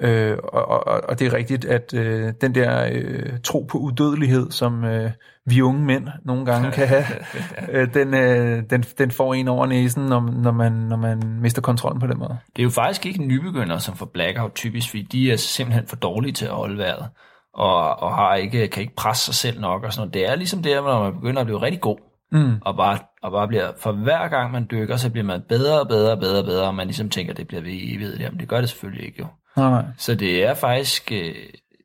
Øh, 0.00 0.38
og, 0.42 0.68
og, 0.68 1.02
og 1.08 1.18
det 1.18 1.26
er 1.26 1.32
rigtigt, 1.32 1.64
at 1.64 1.94
øh, 1.94 2.32
den 2.40 2.54
der 2.54 2.88
øh, 2.92 3.40
tro 3.44 3.66
på 3.70 3.78
udødelighed, 3.78 4.50
som 4.50 4.84
øh, 4.84 5.10
vi 5.44 5.62
unge 5.62 5.84
mænd 5.84 6.08
nogle 6.24 6.46
gange 6.46 6.72
kan 6.72 6.88
have, 6.88 7.04
øh, 7.72 7.94
den, 7.94 8.14
øh, 8.14 8.62
den, 8.70 8.82
den 8.82 9.10
får 9.10 9.34
en 9.34 9.48
over 9.48 9.66
næsen, 9.66 10.06
når, 10.06 10.20
når, 10.20 10.52
man, 10.52 10.72
når 10.72 10.96
man 10.96 11.38
mister 11.40 11.62
kontrollen 11.62 12.00
på 12.00 12.06
den 12.06 12.18
måde. 12.18 12.38
Det 12.56 12.62
er 12.62 12.64
jo 12.64 12.70
faktisk 12.70 13.06
ikke 13.06 13.24
nybegynder, 13.24 13.78
som 13.78 13.96
får 13.96 14.06
blackout 14.06 14.54
typisk, 14.54 14.90
fordi 14.90 15.02
de 15.02 15.32
er 15.32 15.36
simpelthen 15.36 15.86
for 15.86 15.96
dårlige 15.96 16.32
til 16.32 16.46
at 16.46 16.52
holde 16.52 16.78
vejret 16.78 17.08
og, 17.56 18.02
og 18.02 18.14
har 18.14 18.34
ikke, 18.34 18.68
kan 18.68 18.80
ikke 18.80 18.96
presse 18.96 19.24
sig 19.24 19.34
selv 19.34 19.60
nok 19.60 19.84
og 19.84 19.92
sådan 19.92 20.00
noget. 20.00 20.14
Det 20.14 20.28
er 20.28 20.34
ligesom 20.34 20.62
det, 20.62 20.76
når 20.76 21.02
man 21.02 21.14
begynder 21.14 21.40
at 21.40 21.46
blive 21.46 21.62
rigtig 21.62 21.80
god, 21.80 21.98
mm. 22.32 22.54
og, 22.60 22.76
bare, 22.76 22.98
og 23.22 23.32
bare 23.32 23.48
bliver, 23.48 23.72
for 23.78 23.92
hver 23.92 24.28
gang 24.28 24.52
man 24.52 24.66
dykker, 24.70 24.96
så 24.96 25.10
bliver 25.10 25.24
man 25.24 25.42
bedre 25.48 25.80
og 25.80 25.88
bedre 25.88 26.12
og 26.12 26.18
bedre 26.18 26.38
og 26.38 26.44
bedre, 26.44 26.66
og 26.66 26.74
man 26.74 26.86
ligesom 26.86 27.10
tænker, 27.10 27.34
det 27.34 27.48
bliver 27.48 27.62
ved 27.62 27.70
i 27.70 27.94
evighed. 27.94 28.18
Jamen 28.18 28.40
det 28.40 28.48
gør 28.48 28.60
det 28.60 28.68
selvfølgelig 28.68 29.06
ikke 29.06 29.18
jo. 29.18 29.26
Nej. 29.56 29.84
Så 29.96 30.14
det 30.14 30.44
er 30.44 30.54
faktisk, 30.54 31.12
øh, 31.12 31.34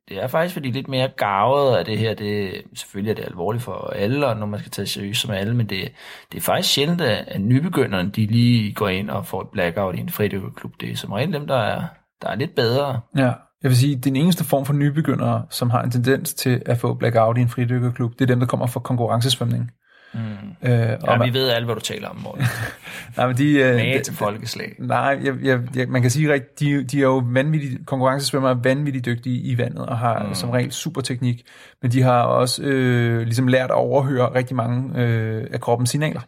det 0.10 0.24
er 0.24 0.28
faktisk, 0.28 0.54
fordi 0.54 0.72
lidt 0.72 0.88
mere 0.88 1.10
gavet 1.18 1.78
af 1.78 1.86
det 1.86 1.98
her, 1.98 2.14
det, 2.14 2.62
selvfølgelig 2.74 3.12
er 3.12 3.16
det 3.16 3.26
alvorligt 3.26 3.64
for 3.64 3.94
alle, 3.96 4.28
og 4.28 4.38
når 4.38 4.46
man 4.46 4.60
skal 4.60 4.72
tage 4.72 4.86
seriøst 4.86 5.22
som 5.22 5.32
alle, 5.32 5.56
men 5.56 5.70
det, 5.70 5.92
det 6.32 6.38
er 6.38 6.42
faktisk 6.42 6.74
sjældent, 6.74 7.02
at 7.02 7.42
nybegynderne, 7.42 8.10
de 8.10 8.26
lige 8.26 8.74
går 8.74 8.88
ind 8.88 9.10
og 9.10 9.26
får 9.26 9.42
et 9.42 9.50
blackout 9.50 9.96
i 9.96 10.00
en 10.00 10.10
fridykkerklub. 10.10 10.72
Det 10.82 10.92
er 10.92 10.96
som 10.96 11.12
regel 11.12 11.34
dem, 11.34 11.48
der 11.48 11.58
er, 11.58 11.84
der 12.22 12.28
er 12.28 12.36
lidt 12.36 12.56
bedre. 12.56 13.00
Ja, 13.18 13.32
jeg 13.64 13.70
vil 13.70 13.78
sige, 13.78 13.95
den 13.95 14.16
eneste 14.16 14.43
form 14.43 14.66
for 14.66 14.74
nybegyndere, 14.74 15.45
som 15.49 15.70
har 15.70 15.82
en 15.82 15.91
tendens 15.91 16.34
til 16.34 16.62
at 16.66 16.78
få 16.78 16.93
blackout 16.93 17.38
i 17.38 17.41
en 17.41 17.49
fridykkerklub, 17.49 18.14
det 18.14 18.22
er 18.22 18.26
dem, 18.26 18.39
der 18.39 18.47
kommer 18.47 18.68
fra 18.68 18.80
konkurrencesvømning. 18.80 19.72
Mm. 20.14 20.70
Øh, 20.70 20.72
ja, 21.07 21.24
vi 21.24 21.34
ved 21.34 21.49
alt, 21.49 21.66
hvad 21.66 21.76
du 21.76 21.82
taler 21.82 22.09
om, 22.09 22.16
Morten. 22.16 22.43
nej, 23.18 23.28
men 23.28 23.38
de... 23.38 23.53
Øh, 23.53 23.76
Mage 23.76 23.99
til 23.99 24.14
folkeslag. 24.14 24.76
Nej, 24.80 25.20
jeg, 25.24 25.34
jeg, 25.43 25.59
jeg, 25.76 25.88
man 25.89 26.01
kan 26.01 26.12
sige 26.12 26.34
at 26.34 26.59
de, 26.59 26.84
de 26.84 26.97
er 26.97 27.01
jo 27.01 27.24
vanvittigt, 27.26 27.88
konkurrencesvømmere 27.88 28.64
vanvittigt 28.64 29.05
dygtige 29.05 29.41
i 29.41 29.57
vandet, 29.57 29.86
og 29.86 29.97
har 29.97 30.24
mm. 30.24 30.34
som 30.34 30.49
regel 30.49 30.72
super 30.72 31.01
teknik, 31.01 31.41
men 31.82 31.91
de 31.91 32.01
har 32.01 32.22
også 32.22 32.64
øh, 32.64 33.22
ligesom 33.22 33.47
lært 33.47 33.70
at 33.70 33.76
overhøre 33.76 34.34
rigtig 34.36 34.55
mange 34.55 35.01
øh, 35.01 35.47
af 35.51 35.62
kroppens 35.62 35.89
signaler. 35.89 36.22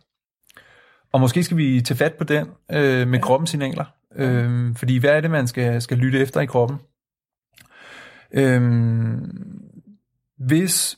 Og 1.13 1.19
måske 1.19 1.43
skal 1.43 1.57
vi 1.57 1.81
tage 1.81 1.97
fat 1.97 2.13
på 2.13 2.23
den 2.23 2.47
øh, 2.71 3.07
med 3.07 3.19
ja. 3.19 3.23
kroppens 3.23 3.49
signaler, 3.49 3.85
øh, 4.15 4.75
fordi 4.75 4.97
hvad 4.97 5.09
er 5.09 5.21
det, 5.21 5.31
man 5.31 5.47
skal, 5.47 5.81
skal 5.81 5.97
lytte 5.97 6.19
efter 6.19 6.41
i 6.41 6.45
kroppen? 6.45 6.77
Øhm, 8.33 9.31
hvis 10.37 10.97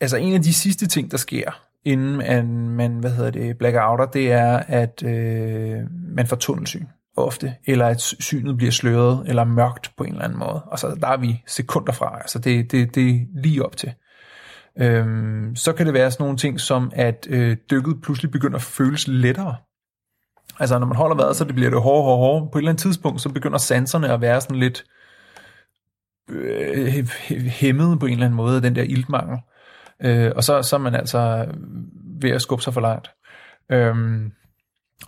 altså 0.00 0.16
en 0.16 0.34
af 0.34 0.42
de 0.42 0.54
sidste 0.54 0.86
ting, 0.86 1.10
der 1.10 1.16
sker, 1.16 1.50
inden 1.84 2.16
man, 2.16 2.68
man 2.68 2.98
hvad 2.98 3.10
hedder 3.10 3.30
det, 3.30 3.58
blackouter, 3.58 4.06
det 4.06 4.32
er, 4.32 4.56
at 4.56 5.02
øh, 5.02 5.80
man 5.90 6.26
får 6.26 6.36
tunnelsyn 6.36 6.86
ofte, 7.16 7.54
eller 7.66 7.86
at 7.86 8.00
synet 8.00 8.56
bliver 8.56 8.72
sløret 8.72 9.28
eller 9.28 9.44
mørkt 9.44 9.92
på 9.96 10.04
en 10.04 10.10
eller 10.10 10.24
anden 10.24 10.38
måde. 10.38 10.62
Og 10.62 10.78
så 10.78 10.96
der 11.00 11.08
er 11.08 11.16
vi 11.16 11.42
sekunder 11.46 11.92
fra, 11.92 12.18
altså 12.18 12.38
det, 12.38 12.72
det, 12.72 12.94
det 12.94 13.10
er 13.10 13.20
lige 13.34 13.64
op 13.64 13.76
til. 13.76 13.94
Øhm, 14.78 15.56
så 15.56 15.72
kan 15.72 15.86
det 15.86 15.94
være 15.94 16.10
sådan 16.10 16.24
nogle 16.24 16.36
ting 16.36 16.60
som, 16.60 16.92
at 16.94 17.26
øh, 17.30 17.56
dykket 17.70 18.02
pludselig 18.02 18.30
begynder 18.30 18.56
at 18.56 18.62
føles 18.62 19.08
lettere. 19.08 19.56
Altså 20.60 20.78
når 20.78 20.86
man 20.86 20.96
holder 20.96 21.16
vejret, 21.16 21.36
så 21.36 21.44
det 21.44 21.54
bliver 21.54 21.70
det 21.70 21.82
hårdere 21.82 22.12
og 22.12 22.18
hårdere. 22.18 22.48
På 22.52 22.58
et 22.58 22.60
eller 22.60 22.70
andet 22.70 22.82
tidspunkt, 22.82 23.20
så 23.20 23.28
begynder 23.28 23.58
sanserne 23.58 24.12
at 24.12 24.20
være 24.20 24.40
sådan 24.40 24.56
lidt 24.56 24.84
øh, 26.28 27.08
hæmmet 27.30 28.00
på 28.00 28.06
en 28.06 28.12
eller 28.12 28.24
anden 28.24 28.36
måde 28.36 28.56
af 28.56 28.62
den 28.62 28.76
der 28.76 28.82
iltmangel. 28.82 29.38
Øh, 30.02 30.32
og 30.36 30.44
så, 30.44 30.62
så 30.62 30.76
er 30.76 30.80
man 30.80 30.94
altså 30.94 31.46
ved 32.20 32.30
at 32.30 32.42
skubbe 32.42 32.62
sig 32.62 32.74
for 32.74 32.80
langt. 32.80 33.10
Øhm, 33.72 34.32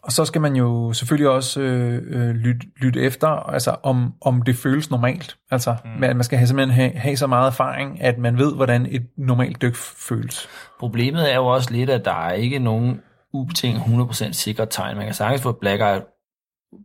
og 0.02 0.12
så 0.12 0.24
skal 0.24 0.40
man 0.40 0.56
jo 0.56 0.92
selvfølgelig 0.92 1.28
også 1.28 1.60
øh, 1.60 2.02
øh, 2.06 2.34
lytte, 2.34 2.66
lytte 2.76 3.00
efter, 3.00 3.28
altså 3.28 3.76
om, 3.82 4.14
om 4.20 4.42
det 4.42 4.56
føles 4.56 4.90
normalt. 4.90 5.36
Altså 5.50 5.76
mm. 5.84 5.90
man, 6.00 6.16
man 6.16 6.24
skal 6.24 6.38
have, 6.38 6.46
simpelthen 6.46 6.74
have, 6.74 6.90
have 6.90 7.16
så 7.16 7.26
meget 7.26 7.46
erfaring, 7.46 8.02
at 8.02 8.18
man 8.18 8.38
ved, 8.38 8.54
hvordan 8.54 8.86
et 8.86 9.06
normalt 9.16 9.62
dyk 9.62 9.74
føles. 10.08 10.48
Problemet 10.80 11.32
er 11.32 11.36
jo 11.36 11.46
også 11.46 11.70
lidt, 11.72 11.90
at 11.90 12.04
der 12.04 12.26
er 12.26 12.32
ikke 12.32 12.58
nogen 12.58 13.00
ubetinget 13.32 13.80
100% 13.80 14.32
sikre 14.32 14.66
tegn. 14.66 14.96
Man 14.96 15.06
kan 15.06 15.14
sagtens 15.14 15.42
få 15.42 15.52
blackout, 15.52 16.02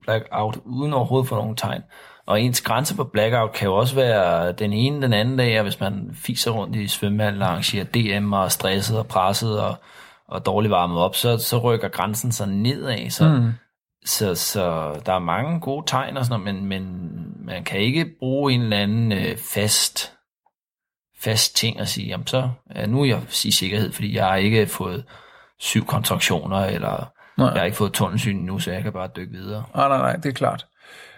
blackout 0.02 0.60
uden 0.66 0.94
overhovedet 0.94 1.30
få 1.30 1.36
nogen 1.36 1.56
tegn. 1.56 1.82
Og 2.32 2.42
ens 2.42 2.62
grænse 2.62 2.96
for 2.96 3.04
blackout 3.04 3.54
kan 3.54 3.68
jo 3.68 3.76
også 3.76 3.96
være 3.96 4.52
den 4.52 4.74
ene 4.74 5.02
den 5.02 5.14
anden 5.14 5.38
dag, 5.38 5.62
hvis 5.62 5.80
man 5.80 6.12
fiser 6.14 6.52
rundt 6.52 6.76
i 6.76 6.88
svømmehallen 6.88 7.42
og 7.42 7.48
arrangerer 7.48 7.84
DM 7.84 8.34
og 8.34 8.44
er 8.44 8.48
stresset 8.48 9.00
og 9.00 9.08
presset 9.08 9.62
og, 9.62 9.76
og 10.28 10.46
dårligt 10.46 10.72
varmet 10.72 10.98
op, 10.98 11.16
så, 11.16 11.38
så 11.38 11.58
rykker 11.58 11.88
grænsen 11.88 12.32
sig 12.32 12.48
nedad. 12.48 13.10
Så, 13.10 13.30
mm. 13.30 13.52
så, 14.06 14.36
så 14.36 14.94
der 15.06 15.14
er 15.14 15.20
mange 15.20 15.60
gode 15.60 15.84
tegn 15.88 16.18
og 16.18 16.26
sådan 16.26 16.40
noget, 16.40 16.56
men, 16.56 16.66
men 16.66 17.12
man 17.46 17.64
kan 17.64 17.80
ikke 17.80 18.06
bruge 18.20 18.54
en 18.54 18.62
eller 18.62 18.78
anden 18.78 19.12
øh, 19.12 19.38
fast, 19.38 20.14
fast 21.20 21.56
ting 21.56 21.80
og 21.80 21.88
sige, 21.88 22.08
jamen 22.08 22.28
så, 22.28 22.50
ja, 22.76 22.86
nu 22.86 23.02
er 23.02 23.06
jeg 23.06 23.22
sige 23.28 23.52
sikkerhed, 23.52 23.92
fordi 23.92 24.16
jeg 24.16 24.26
har 24.26 24.36
ikke 24.36 24.68
fået 24.68 25.04
syv 25.60 25.86
kontraktioner, 25.86 26.58
eller 26.58 27.12
nej. 27.38 27.48
jeg 27.48 27.60
har 27.60 27.66
ikke 27.66 27.78
fået 27.78 27.94
tunnelsyn 27.94 28.38
nu, 28.38 28.60
så 28.60 28.72
jeg 28.72 28.84
kan 28.84 28.94
bare 28.94 29.10
dykke 29.16 29.34
videre. 29.34 29.64
Nej, 29.76 29.88
nej, 29.88 29.98
nej, 29.98 30.16
det 30.16 30.26
er 30.26 30.34
klart. 30.34 30.66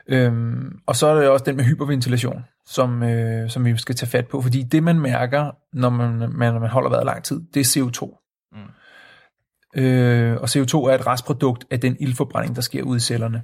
Øhm, 0.07 0.79
og 0.85 0.95
så 0.95 1.07
er 1.07 1.19
det 1.19 1.29
også 1.29 1.45
den 1.45 1.55
med 1.55 1.63
hyperventilation, 1.63 2.43
som, 2.65 3.03
øh, 3.03 3.49
som 3.49 3.65
vi 3.65 3.77
skal 3.77 3.95
tage 3.95 4.09
fat 4.09 4.27
på, 4.27 4.41
fordi 4.41 4.63
det 4.63 4.83
man 4.83 4.99
mærker, 4.99 5.51
når 5.73 5.89
man, 5.89 6.29
man, 6.31 6.61
man 6.61 6.69
holder 6.69 6.89
vejret 6.89 7.05
lang 7.05 7.23
tid, 7.23 7.41
det 7.53 7.59
er 7.59 7.81
CO2. 7.81 8.19
Mm. 8.51 9.81
Øh, 9.81 10.37
og 10.41 10.43
CO2 10.43 10.75
er 10.75 10.95
et 10.95 11.07
restprodukt 11.07 11.65
af 11.71 11.79
den 11.79 11.97
ildforbrænding, 11.99 12.55
der 12.55 12.61
sker 12.61 12.83
ude 12.83 12.97
i 12.97 12.99
cellerne. 12.99 13.41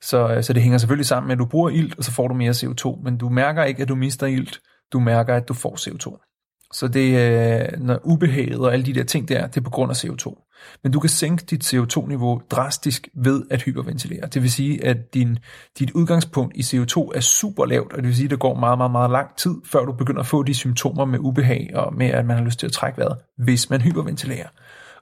Så, 0.00 0.34
øh, 0.34 0.42
så 0.42 0.52
det 0.52 0.62
hænger 0.62 0.78
selvfølgelig 0.78 1.06
sammen 1.06 1.28
med, 1.28 1.34
at 1.34 1.38
du 1.38 1.46
bruger 1.46 1.70
ilt, 1.70 1.98
og 1.98 2.04
så 2.04 2.12
får 2.12 2.28
du 2.28 2.34
mere 2.34 2.50
CO2, 2.50 3.02
men 3.04 3.18
du 3.18 3.28
mærker 3.28 3.64
ikke, 3.64 3.82
at 3.82 3.88
du 3.88 3.94
mister 3.94 4.26
ilt, 4.26 4.60
du 4.92 5.00
mærker, 5.00 5.34
at 5.34 5.48
du 5.48 5.54
får 5.54 5.76
CO2. 5.76 6.31
Så 6.72 6.88
det 6.88 7.18
er 7.18 7.76
når 7.78 8.00
ubehaget 8.04 8.60
og 8.60 8.72
alle 8.72 8.86
de 8.86 8.94
der 8.94 9.04
ting 9.04 9.28
der, 9.28 9.46
det 9.46 9.56
er 9.56 9.60
på 9.60 9.70
grund 9.70 9.90
af 9.90 10.04
CO2. 10.04 10.48
Men 10.82 10.92
du 10.92 11.00
kan 11.00 11.10
sænke 11.10 11.44
dit 11.50 11.74
CO2-niveau 11.74 12.40
drastisk 12.50 13.08
ved 13.14 13.42
at 13.50 13.62
hyperventilere. 13.62 14.26
Det 14.26 14.42
vil 14.42 14.52
sige, 14.52 14.84
at 14.84 15.14
din, 15.14 15.38
dit 15.78 15.90
udgangspunkt 15.90 16.56
i 16.56 16.60
CO2 16.60 17.10
er 17.14 17.20
super 17.20 17.66
lavt, 17.66 17.92
og 17.92 17.98
det 17.98 18.06
vil 18.06 18.16
sige, 18.16 18.24
at 18.24 18.30
det 18.30 18.38
går 18.38 18.54
meget, 18.54 18.78
meget, 18.78 18.92
meget 18.92 19.10
lang 19.10 19.36
tid, 19.36 19.54
før 19.64 19.84
du 19.84 19.92
begynder 19.92 20.20
at 20.20 20.26
få 20.26 20.42
de 20.42 20.54
symptomer 20.54 21.04
med 21.04 21.18
ubehag 21.18 21.70
og 21.74 21.94
med, 21.94 22.06
at 22.06 22.26
man 22.26 22.36
har 22.36 22.44
lyst 22.44 22.58
til 22.58 22.66
at 22.66 22.72
trække 22.72 22.98
vejret, 22.98 23.18
hvis 23.38 23.70
man 23.70 23.80
hyperventilerer. 23.80 24.48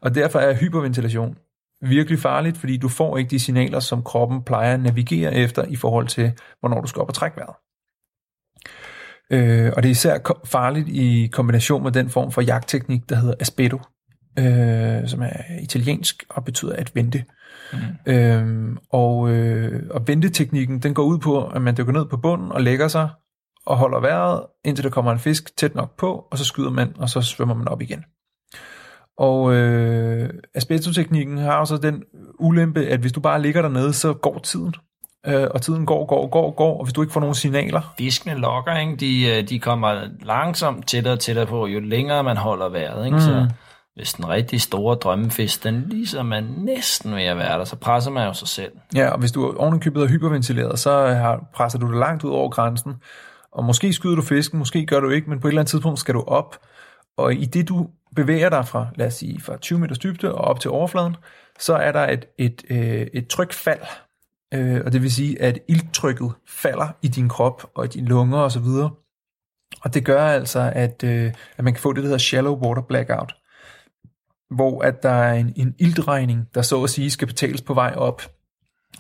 Og 0.03 0.15
derfor 0.15 0.39
er 0.39 0.55
hyperventilation 0.55 1.37
virkelig 1.83 2.19
farligt, 2.19 2.57
fordi 2.57 2.77
du 2.77 2.89
får 2.89 3.17
ikke 3.17 3.31
de 3.31 3.39
signaler, 3.39 3.81
som 3.81 4.03
kroppen 4.03 4.43
plejer 4.43 4.75
at 4.75 4.81
navigere 4.81 5.35
efter 5.35 5.65
i 5.65 5.77
forhold 5.77 6.07
til, 6.07 6.33
hvornår 6.61 6.81
du 6.81 6.87
skal 6.87 7.03
op 7.03 7.09
og 7.09 7.15
trække 7.15 7.37
vejret. 7.37 7.55
Øh, 9.31 9.73
og 9.77 9.83
det 9.83 9.89
er 9.89 9.93
især 9.93 10.19
farligt 10.45 10.89
i 10.89 11.29
kombination 11.33 11.83
med 11.83 11.93
den 11.93 12.11
form 12.11 12.33
for 12.33 12.41
jagtteknik, 12.41 13.09
der 13.09 13.17
hedder 13.17 13.35
aspedo, 13.41 13.79
øh, 14.39 15.09
som 15.09 15.23
er 15.23 15.61
italiensk 15.63 16.25
og 16.29 16.45
betyder 16.45 16.77
at 16.77 16.95
vente. 16.95 17.25
Mm. 17.73 18.13
Øh, 18.13 18.77
og, 18.91 19.31
øh, 19.31 19.83
og 19.91 20.09
venteteknikken, 20.09 20.79
den 20.79 20.95
går 20.95 21.03
ud 21.03 21.19
på, 21.19 21.47
at 21.47 21.63
man 21.63 21.77
dykker 21.77 21.93
ned 21.93 22.05
på 22.07 22.17
bunden 22.17 22.53
og 22.53 22.63
lægger 22.63 22.89
sig 22.89 23.09
og 23.67 23.77
holder 23.77 24.01
vejret, 24.01 24.43
indtil 24.65 24.85
der 24.85 24.91
kommer 24.91 25.13
en 25.13 25.19
fisk 25.19 25.57
tæt 25.57 25.75
nok 25.75 25.97
på, 25.97 26.27
og 26.31 26.39
så 26.39 26.45
skyder 26.45 26.71
man, 26.71 26.93
og 26.97 27.09
så 27.09 27.21
svømmer 27.21 27.55
man 27.55 27.69
op 27.69 27.83
igen. 27.83 28.05
Og 29.19 29.55
øh, 29.55 30.31
aspedo-teknikken 30.55 31.39
har 31.39 31.57
også 31.57 31.77
den 31.77 32.03
ulempe, 32.39 32.87
at 32.87 33.01
hvis 33.01 33.13
du 33.13 33.21
bare 33.21 33.43
ligger 33.43 33.63
dernede, 33.63 33.93
så 33.93 34.15
går 34.15 34.39
tiden 34.39 34.75
øh, 35.27 35.47
og 35.51 35.63
tiden 35.63 35.87
går, 35.87 36.07
går, 36.07 36.27
går, 36.27 36.51
går, 36.51 36.79
og 36.79 36.85
hvis 36.85 36.93
du 36.93 37.03
ikke 37.03 37.13
får 37.13 37.21
nogen 37.21 37.35
signaler... 37.35 37.95
Fiskene 37.99 38.35
lokker, 38.35 38.77
ikke? 38.77 38.97
De, 38.97 39.29
øh, 39.29 39.49
de 39.49 39.59
kommer 39.59 40.09
langsomt 40.23 40.89
tættere 40.89 41.15
og 41.15 41.21
tættere 41.21 41.47
på, 41.47 41.67
jo 41.67 41.81
længere 41.81 42.25
man 42.25 42.37
holder 42.37 42.69
vejret, 42.69 43.07
ikke? 43.07 43.17
Mm. 43.17 43.23
Så 43.23 43.49
hvis 43.95 44.13
den 44.13 44.29
rigtig 44.29 44.61
store 44.61 44.95
drømmefisk, 44.97 45.65
den 45.65 45.85
ligesom 45.91 46.27
man 46.27 46.45
næsten 46.45 47.15
ved 47.15 47.23
at 47.23 47.37
være 47.37 47.59
der, 47.59 47.65
så 47.65 47.77
presser 47.77 48.11
man 48.11 48.27
jo 48.27 48.33
sig 48.33 48.49
selv. 48.49 48.73
Ja, 48.95 49.09
og 49.09 49.19
hvis 49.19 49.33
du 49.33 49.45
er 49.45 49.57
ovenikøbet 49.57 50.03
er 50.03 50.09
hyperventileret, 50.09 50.79
så 50.79 51.07
har, 51.07 51.45
presser 51.55 51.79
du 51.79 51.87
det 51.87 51.99
langt 51.99 52.25
ud 52.25 52.31
over 52.31 52.49
grænsen, 52.49 52.95
og 53.53 53.65
måske 53.65 53.93
skyder 53.93 54.17
du 54.17 54.23
fisken, 54.23 54.59
måske 54.59 54.87
gør 54.87 55.01
du 55.01 55.09
ikke, 55.09 55.31
men 55.31 55.41
på 55.41 55.49
et 55.49 55.51
eller 55.51 55.61
andet 55.61 55.71
tidspunkt 55.71 55.99
skal 55.99 56.15
du 56.15 56.25
op, 56.27 56.59
og 57.17 57.35
i 57.35 57.45
det 57.45 57.69
du 57.69 57.89
bevæger 58.17 58.49
dig 58.49 58.69
fra, 58.69 58.87
lad 58.95 59.07
os 59.07 59.15
sige, 59.15 59.41
fra 59.41 59.57
20 59.57 59.79
meters 59.79 59.99
dybde 59.99 60.35
og 60.35 60.41
op 60.45 60.61
til 60.61 60.71
overfladen, 60.71 61.17
så 61.59 61.75
er 61.75 61.93
der 61.93 62.09
et, 62.09 62.25
et, 62.39 62.63
et, 62.69 62.77
øh, 62.77 63.07
et 63.15 63.29
trykfald, 63.29 63.81
øh, 64.55 64.81
og 64.85 64.93
det 64.93 65.03
vil 65.03 65.13
sige, 65.13 65.43
at 65.43 65.59
ilttrykket 65.69 66.33
falder 66.49 66.89
i 67.03 67.09
din 67.09 67.29
krop 67.29 67.71
og 67.75 67.85
i 67.85 67.89
dine 67.89 68.09
lunger 68.09 68.39
osv., 68.39 68.63
og, 68.63 68.91
og 69.83 69.95
det 69.95 70.05
gør 70.05 70.27
altså, 70.27 70.73
at, 70.75 71.05
øh, 71.05 71.33
at 71.57 71.65
man 71.65 71.73
kan 71.73 71.83
få 71.83 71.93
det, 71.93 71.97
der 71.97 72.03
hedder 72.03 72.19
shallow 72.19 72.57
water 72.57 72.83
blackout, 72.83 73.35
hvor 74.51 74.83
at 74.83 75.03
der 75.03 75.11
er 75.11 75.35
en, 75.35 75.53
en 75.57 75.75
iltregning, 75.79 76.49
der 76.55 76.63
så 76.63 76.83
at 76.83 76.91
sige 76.91 77.11
skal 77.11 77.29
betales 77.29 77.63
på 77.63 77.75
vej 77.75 77.95
op 77.97 78.23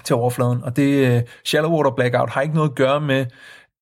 til 0.05 0.16
overfladen. 0.16 0.64
Og 0.64 0.76
det 0.76 1.16
øh, 1.16 1.22
shallow 1.44 1.70
water 1.70 1.90
blackout 1.90 2.30
har 2.30 2.40
ikke 2.40 2.55
noget 2.55 2.70
at 2.70 2.76
gøre 2.76 3.01
med, 3.01 3.26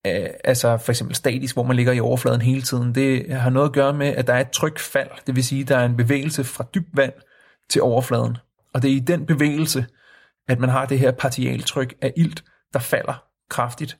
øh, 0.07 0.29
altså 0.43 0.77
for 0.77 0.91
eksempel 0.91 1.15
statisk, 1.15 1.55
hvor 1.55 1.63
man 1.63 1.75
ligger 1.75 1.93
i 1.93 1.99
overfladen 1.99 2.41
hele 2.41 2.61
tiden. 2.61 2.95
Det 2.95 3.33
har 3.33 3.49
noget 3.49 3.67
at 3.67 3.73
gøre 3.73 3.93
med, 3.93 4.07
at 4.07 4.27
der 4.27 4.33
er 4.33 4.39
et 4.39 4.49
trykfald, 4.49 5.09
det 5.27 5.35
vil 5.35 5.43
sige, 5.43 5.61
at 5.61 5.67
der 5.67 5.77
er 5.77 5.85
en 5.85 5.97
bevægelse 5.97 6.43
fra 6.43 6.65
dybt 6.75 6.97
vand 6.97 7.13
til 7.69 7.81
overfladen. 7.81 8.37
Og 8.73 8.81
det 8.81 8.91
er 8.91 8.95
i 8.95 8.99
den 8.99 9.25
bevægelse, 9.25 9.85
at 10.49 10.59
man 10.59 10.69
har 10.69 10.85
det 10.85 10.99
her 10.99 11.11
partialtryk 11.11 11.93
af 12.01 12.13
ilt, 12.17 12.43
der 12.73 12.79
falder 12.79 13.23
kraftigt. 13.49 13.97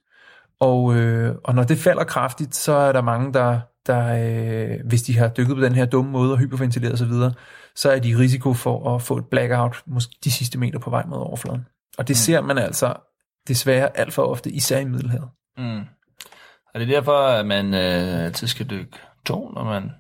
Og, 0.60 0.96
øh, 0.96 1.36
og 1.44 1.56
når 1.56 1.64
det 1.64 1.78
falder 1.78 2.04
kraftigt, 2.04 2.56
så 2.56 2.74
er 2.74 2.92
der 2.92 3.02
mange, 3.02 3.34
der, 3.34 3.60
der 3.86 4.06
øh, 4.72 4.80
hvis 4.88 5.04
de 5.04 5.18
har 5.18 5.28
dykket 5.28 5.56
på 5.56 5.62
den 5.62 5.76
her 5.76 5.86
dumme 5.86 6.12
måde 6.12 6.32
og 6.32 6.38
hyperventileret 6.38 6.94
osv., 6.94 7.12
så, 7.12 7.32
så 7.76 7.92
er 7.92 8.00
de 8.00 8.10
i 8.10 8.16
risiko 8.16 8.54
for 8.54 8.96
at 8.96 9.02
få 9.02 9.18
et 9.18 9.26
blackout 9.32 9.84
måske 9.88 10.16
de 10.24 10.32
sidste 10.32 10.60
meter 10.60 10.80
på 10.80 10.90
vej 10.90 11.06
mod 11.06 11.18
overfladen. 11.18 11.66
Og 11.98 12.08
det 12.08 12.14
mm. 12.14 12.16
ser 12.16 12.42
man 12.42 12.58
altså 12.58 12.94
desværre 13.48 13.98
alt 13.98 14.14
for 14.14 14.24
ofte, 14.24 14.52
især 14.52 14.80
i 14.80 14.86
Middelhavet. 14.86 15.30
Mm. 15.58 15.82
Og 16.74 16.80
det 16.80 16.82
er 16.82 16.96
derfor, 16.96 17.28
at 17.28 17.46
man 17.46 17.74
øh, 17.74 18.26
altid 18.26 18.48
skal 18.48 18.70
dykke 18.70 18.98
to, 19.26 19.50
når 19.50 19.64
man, 19.64 19.92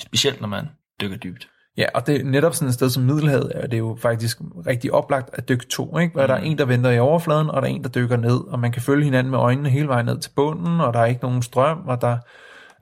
specielt 0.00 0.40
når 0.40 0.48
man 0.48 0.68
dykker 1.00 1.16
dybt. 1.16 1.48
Ja, 1.76 1.86
og 1.94 2.06
det 2.06 2.20
er 2.20 2.24
netop 2.24 2.54
sådan 2.54 2.68
et 2.68 2.74
sted 2.74 2.90
som 2.90 3.02
Middelhavet, 3.02 3.52
er 3.54 3.66
det 3.66 3.78
jo 3.78 3.98
faktisk 4.00 4.40
rigtig 4.66 4.92
oplagt 4.92 5.30
at 5.32 5.48
dykke 5.48 5.66
to, 5.66 5.98
ikke? 5.98 6.12
Hvor 6.12 6.22
mm. 6.22 6.28
der 6.28 6.34
er 6.34 6.40
en, 6.40 6.58
der 6.58 6.64
venter 6.64 6.90
i 6.90 6.98
overfladen, 6.98 7.50
og 7.50 7.62
der 7.62 7.68
er 7.68 7.72
en, 7.72 7.82
der 7.82 7.88
dykker 7.88 8.16
ned, 8.16 8.40
og 8.48 8.58
man 8.58 8.72
kan 8.72 8.82
følge 8.82 9.04
hinanden 9.04 9.30
med 9.30 9.38
øjnene 9.38 9.68
hele 9.68 9.88
vejen 9.88 10.06
ned 10.06 10.18
til 10.18 10.30
bunden, 10.36 10.80
og 10.80 10.94
der 10.94 11.00
er 11.00 11.04
ikke 11.04 11.22
nogen 11.22 11.42
strøm, 11.42 11.78
og 11.86 12.00
der, 12.00 12.18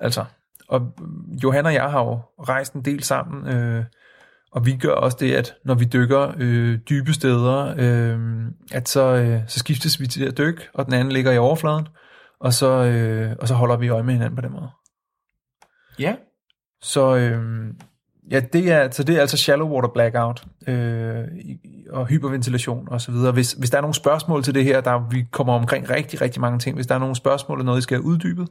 altså, 0.01 0.25
og 0.69 0.81
Johan 1.43 1.67
og 1.67 1.75
jeg 1.75 1.91
har 1.91 2.05
jo 2.05 2.21
rejst 2.49 2.73
en 2.73 2.85
del 2.85 3.03
sammen, 3.03 3.55
øh, 3.55 3.85
og 4.53 4.67
vi 4.67 4.77
gør 4.77 4.93
også 4.93 5.17
det, 5.21 5.35
at 5.35 5.55
når 5.65 5.75
vi 5.75 5.85
dykker 5.85 6.33
øh, 6.39 6.79
dybe 6.89 7.13
steder, 7.13 7.75
øh, 7.79 8.47
at 8.73 8.89
så, 8.89 9.15
øh, 9.15 9.41
så 9.49 9.59
skiftes 9.59 10.01
vi 10.01 10.07
til 10.07 10.25
at 10.25 10.39
dykke, 10.39 10.69
og 10.75 10.85
den 10.85 10.95
anden 10.95 11.13
ligger 11.13 11.33
i 11.33 11.39
overfladen, 11.39 11.89
og 12.41 12.53
så, 12.53 12.85
øh, 12.85 13.37
og 13.41 13.49
så 13.49 13.55
holder 13.55 13.77
vi 13.77 13.89
øje 13.89 14.03
med 14.03 14.13
hinanden 14.13 14.37
på 14.37 14.43
den 14.43 14.53
måde. 14.53 14.71
Ja. 15.99 16.17
Så 16.83 17.17
øh, 17.17 17.75
ja, 18.31 18.41
det 18.41 18.71
er, 18.71 18.91
så 18.91 19.03
det 19.03 19.17
er 19.17 19.21
altså 19.21 19.37
shallow 19.37 19.69
water 19.69 19.89
blackout 19.89 20.45
øh, 20.67 21.25
og 21.91 22.07
hyperventilation 22.07 22.89
og 22.91 23.01
så 23.01 23.13
videre. 23.13 23.33
Hvis, 23.33 23.53
hvis 23.53 23.71
der 23.71 23.77
er 23.77 23.83
nogle 23.83 23.95
spørgsmål 23.95 24.43
til 24.43 24.55
det 24.55 24.65
her, 24.65 24.81
der 24.81 25.09
vi 25.11 25.25
kommer 25.31 25.55
omkring 25.55 25.91
rigtig, 25.91 26.21
rigtig 26.21 26.41
mange 26.41 26.59
ting. 26.59 26.75
Hvis 26.75 26.87
der 26.87 26.95
er 26.95 26.99
nogle 26.99 27.17
spørgsmål 27.17 27.59
eller 27.59 27.65
noget, 27.65 27.79
I 27.79 27.83
skal 27.83 27.97
have 27.97 28.05
uddybet, 28.05 28.49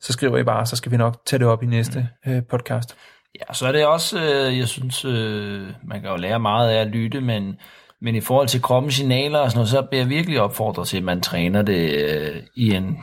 så 0.00 0.12
skriver 0.12 0.38
I 0.38 0.42
bare, 0.42 0.66
så 0.66 0.76
skal 0.76 0.92
vi 0.92 0.96
nok 0.96 1.16
tage 1.26 1.38
det 1.38 1.46
op 1.46 1.62
i 1.62 1.66
næste 1.66 2.08
mm. 2.26 2.32
øh, 2.32 2.42
podcast. 2.50 2.96
Ja, 3.40 3.54
så 3.54 3.66
er 3.66 3.72
det 3.72 3.86
også, 3.86 4.18
øh, 4.18 4.58
jeg 4.58 4.68
synes, 4.68 5.04
øh, 5.04 5.66
man 5.84 6.00
kan 6.00 6.10
jo 6.10 6.16
lære 6.16 6.40
meget 6.40 6.70
af 6.70 6.80
at 6.80 6.86
lytte, 6.86 7.20
men, 7.20 7.56
men 8.00 8.14
i 8.14 8.20
forhold 8.20 8.48
til 8.48 8.62
kroppens 8.62 8.94
signaler 8.94 9.38
og 9.38 9.50
sådan 9.50 9.58
noget, 9.58 9.68
så 9.68 9.82
bliver 9.82 10.02
jeg 10.02 10.10
virkelig 10.10 10.40
opfordret 10.40 10.88
til, 10.88 10.96
at 10.96 11.04
man 11.04 11.20
træner 11.20 11.62
det 11.62 12.08
øh, 12.08 12.42
i 12.54 12.74
en 12.74 12.98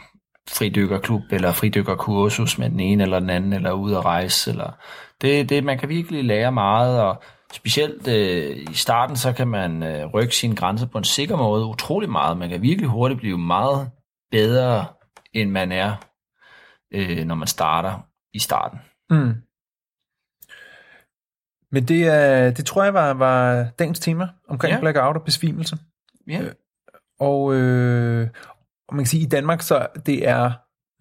fridykkerklub 0.50 1.22
eller 1.32 1.52
fridykkerkursus 1.52 2.58
med 2.58 2.70
den 2.70 2.80
ene 2.80 3.04
eller 3.04 3.20
den 3.20 3.30
anden, 3.30 3.54
eller 3.54 3.72
ude 3.72 3.98
at 3.98 4.06
rejse. 4.06 4.52
Eller 4.52 4.72
det, 5.22 5.50
det, 5.50 5.64
man 5.64 5.78
kan 5.78 5.90
virkelig 5.90 6.24
lære 6.24 6.52
meget, 6.52 7.02
og 7.02 7.24
specielt 7.54 8.08
øh, 8.08 8.58
i 8.72 8.74
starten, 8.74 9.16
så 9.16 9.34
kan 9.34 9.48
man 9.48 9.84
øh, 9.84 10.06
rykke 10.06 10.36
sine 10.36 10.56
grænser 10.56 10.88
på 10.88 10.98
en 10.98 11.04
sikker 11.04 11.38
måde 11.38 11.66
utrolig 11.66 12.10
meget. 12.10 12.38
Man 12.38 12.50
kan 12.50 12.62
virkelig 12.62 12.90
hurtigt 12.90 13.20
blive 13.20 13.38
meget 13.38 13.92
bedre, 14.32 14.86
end 15.34 15.52
man 15.52 15.72
er, 15.72 15.96
øh, 16.94 17.26
når 17.26 17.36
man 17.36 17.48
starter 17.48 18.08
i 18.34 18.40
starten. 18.40 18.80
Mm. 19.10 19.34
Men 21.72 21.84
det, 21.84 22.08
er, 22.08 22.52
det 22.52 22.66
tror 22.66 22.84
jeg 22.84 22.94
var, 22.94 23.14
var 23.14 23.66
dagens 23.80 24.00
tema 24.00 24.28
omkring 24.48 24.74
ja. 24.74 24.80
blackout 24.80 25.16
og 25.16 25.24
besvimelse. 25.24 25.78
Ja. 26.28 26.42
Øh, 26.42 26.52
og, 27.20 27.54
øh, 27.54 28.30
og 28.88 28.96
man 28.96 29.04
kan 29.04 29.10
sige, 29.10 29.22
at 29.22 29.26
i 29.26 29.30
Danmark, 29.30 29.62
så 29.62 29.88
det 30.06 30.28
er 30.28 30.52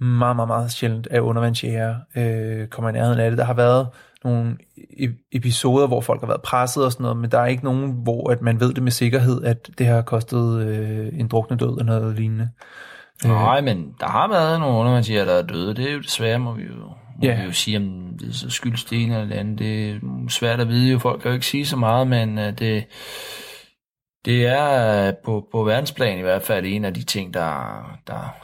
meget, 0.00 0.36
meget, 0.36 0.48
meget 0.48 0.72
sjældent, 0.72 1.08
at 1.10 1.20
undervandsjæger 1.20 1.94
øh, 2.16 2.66
kommer 2.68 2.90
i 2.90 2.92
nærheden 2.92 3.20
af 3.20 3.30
det. 3.30 3.38
Der 3.38 3.44
har 3.44 3.54
været 3.54 3.88
nogle 4.24 4.56
e- 4.78 5.28
episoder, 5.32 5.86
hvor 5.86 6.00
folk 6.00 6.20
har 6.20 6.26
været 6.26 6.42
presset 6.42 6.84
og 6.84 6.92
sådan 6.92 7.02
noget, 7.02 7.16
men 7.16 7.30
der 7.30 7.38
er 7.38 7.46
ikke 7.46 7.64
nogen, 7.64 7.92
hvor 8.02 8.30
at 8.30 8.42
man 8.42 8.60
ved 8.60 8.74
det 8.74 8.82
med 8.82 8.92
sikkerhed, 8.92 9.44
at 9.44 9.70
det 9.78 9.86
har 9.86 10.02
kostet 10.02 10.66
øh, 10.66 11.08
en 11.20 11.28
drukne 11.28 11.56
død 11.56 11.78
eller 11.80 12.00
noget 12.00 12.16
lignende. 12.16 12.48
Nej, 13.24 13.60
men 13.60 13.94
der 14.00 14.06
har 14.06 14.28
været 14.28 14.60
nogle 14.60 14.78
undervandsjæger, 14.78 15.24
der 15.24 15.32
er 15.32 15.42
døde. 15.42 15.74
Det 15.74 15.88
er 15.88 15.92
jo 15.92 16.00
desværre, 16.00 16.38
må 16.38 16.52
vi 16.52 16.62
jo, 16.62 16.74
må 16.74 16.94
ja. 17.22 17.40
vi 17.40 17.46
jo 17.46 17.52
sige, 17.52 17.76
om 17.76 18.16
det 18.20 18.28
er 18.28 18.32
så 18.32 18.50
skyldes 18.50 18.84
det 18.84 19.02
ene 19.02 19.14
eller 19.14 19.28
det 19.28 19.34
andet. 19.34 19.58
Det 19.58 19.90
er 19.90 20.00
svært 20.28 20.60
at 20.60 20.68
vide, 20.68 20.92
jo 20.92 20.98
folk 20.98 21.20
kan 21.20 21.28
jo 21.28 21.34
ikke 21.34 21.46
sige 21.46 21.66
så 21.66 21.76
meget, 21.76 22.06
men 22.06 22.38
uh, 22.38 22.44
det, 22.44 22.84
det 24.24 24.46
er 24.46 25.08
uh, 25.08 25.14
på, 25.24 25.48
på 25.52 25.64
verdensplan 25.64 26.18
i 26.18 26.22
hvert 26.22 26.42
fald 26.42 26.66
en 26.66 26.84
af 26.84 26.94
de 26.94 27.02
ting, 27.02 27.34
der, 27.34 27.98
der 28.06 28.36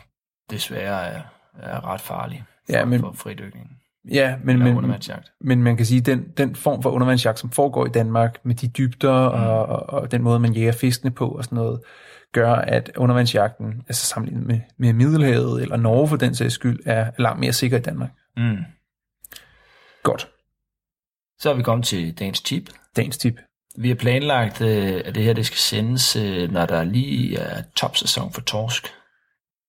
desværre 0.51 1.07
er, 1.07 1.21
er 1.59 1.87
ret 1.87 2.01
farlig 2.01 2.45
for, 2.67 2.73
ja, 2.73 2.85
men, 2.85 3.01
for 3.01 3.13
fridykningen. 3.13 3.71
Ja, 4.13 4.37
men, 4.45 4.59
men, 4.59 4.93
men 5.41 5.63
man 5.63 5.77
kan 5.77 5.87
sige, 5.87 5.99
at 5.99 6.07
den, 6.07 6.29
den 6.37 6.57
form 6.57 6.83
for 6.83 6.91
undervandsjagt, 6.91 7.39
som 7.39 7.51
foregår 7.51 7.87
i 7.87 7.91
Danmark, 7.91 8.39
med 8.43 8.55
de 8.55 8.69
dybder 8.69 9.29
mm. 9.29 9.43
og, 9.43 9.67
og, 9.67 10.01
og 10.01 10.13
den 10.13 10.23
måde, 10.23 10.41
man 10.41 10.53
jæger 10.53 10.73
fiskene 10.73 11.11
på 11.11 11.29
og 11.29 11.45
sådan 11.45 11.57
noget, 11.57 11.81
gør, 12.33 12.53
at 12.53 12.91
undervandsjagten, 12.97 13.83
altså 13.89 14.07
sammenlignet 14.07 14.47
med, 14.47 14.61
med 14.79 14.93
Middelhavet 14.93 15.63
eller 15.63 15.77
Norge 15.77 16.09
for 16.09 16.17
den 16.17 16.35
sags 16.35 16.55
skyld, 16.55 16.81
er 16.87 17.11
langt 17.19 17.41
mere 17.41 17.53
sikker 17.53 17.79
i 17.79 17.81
Danmark. 17.81 18.11
Mm. 18.37 18.57
Godt. 20.03 20.29
Så 21.39 21.51
er 21.51 21.55
vi 21.55 21.63
kommet 21.63 21.87
til 21.87 22.19
dagens 22.19 22.41
tip. 22.41 22.71
Dagens 22.97 23.19
tip. 23.19 23.41
Vi 23.77 23.89
har 23.89 23.95
planlagt, 23.95 24.61
øh, 24.61 25.01
at 25.05 25.15
det 25.15 25.23
her 25.23 25.33
det 25.33 25.47
skal 25.47 25.59
sendes, 25.59 26.17
øh, 26.17 26.53
når 26.53 26.67
der 26.67 26.85
lige 26.85 27.39
er 27.39 27.63
topsæson 27.77 28.33
for 28.33 28.41
torsk. 28.41 28.87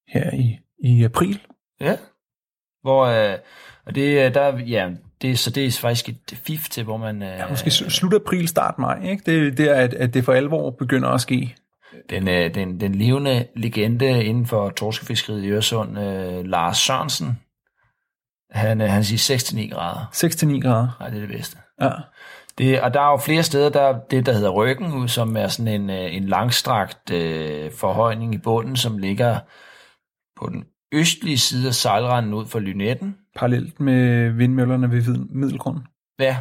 Her 0.08 0.32
i, 0.34 0.60
i 0.80 1.04
april. 1.04 1.40
Ja. 1.82 1.98
Hvor, 2.82 3.06
øh, 3.06 3.38
og 3.86 3.96
det, 3.96 4.36
der, 4.36 4.58
ja, 4.58 4.90
det, 5.22 5.40
så 5.40 5.50
det 5.50 5.66
er 5.66 5.72
faktisk 5.72 6.10
et 6.10 6.40
fif 6.44 6.70
til, 6.70 6.84
hvor 6.84 6.98
man... 6.98 7.22
Ja, 7.22 7.50
måske 7.50 7.72
slut 7.72 8.14
april, 8.14 8.48
start 8.48 8.80
maj, 8.80 9.04
ikke? 9.04 9.24
Det, 9.26 9.58
det 9.58 9.70
er, 9.70 9.76
at, 9.76 9.94
at 9.94 10.14
det 10.14 10.26
for 10.26 10.34
alvor 10.34 10.70
begynder 10.70 11.10
at 11.10 11.22
ske. 11.22 11.56
Den, 12.10 12.28
den, 12.28 12.80
den 12.80 12.96
levende 12.96 13.48
legende 13.56 14.24
inden 14.24 14.46
for 14.46 14.70
torskefiskeriet 14.70 15.44
i 15.44 15.50
Øresund, 15.50 15.98
Lars 16.46 16.78
Sørensen, 16.78 17.40
han, 18.52 18.80
han 18.80 19.04
siger 19.04 19.38
6-9 19.38 19.74
grader. 19.74 20.06
6-9 20.14 20.60
grader? 20.60 20.98
Nej, 21.00 21.10
det 21.10 21.18
er 21.18 21.22
det 21.22 21.30
bedste. 21.30 21.58
Ja. 21.82 21.90
Det, 22.58 22.82
og 22.82 22.94
der 22.94 23.02
er 23.02 23.12
jo 23.12 23.18
flere 23.18 23.44
steder, 23.44 23.70
der 23.70 23.82
er 23.82 24.00
det, 24.12 24.26
der 24.26 24.34
hedder 24.34 24.50
Ryggen, 24.50 25.08
som 25.08 25.38
er 25.38 25.48
sådan 25.48 25.82
en, 25.82 25.90
øh, 25.90 26.16
en 26.16 26.24
langstrakt 26.24 27.12
øh, 27.12 27.72
forhøjning 27.72 28.34
i 28.36 28.38
bunden, 28.38 28.76
som 28.76 28.98
ligger 28.98 29.40
på 30.40 30.50
den 30.50 30.66
østlige 30.92 31.38
side 31.38 31.68
af 31.68 31.74
sejlranden 31.74 32.34
ud 32.34 32.46
for 32.46 32.60
Lynetten. 32.60 33.18
Parallelt 33.36 33.80
med 33.80 34.30
vindmøllerne 34.30 34.92
ved 34.92 35.18
Middelgrund. 35.30 35.78
Ja, 36.20 36.38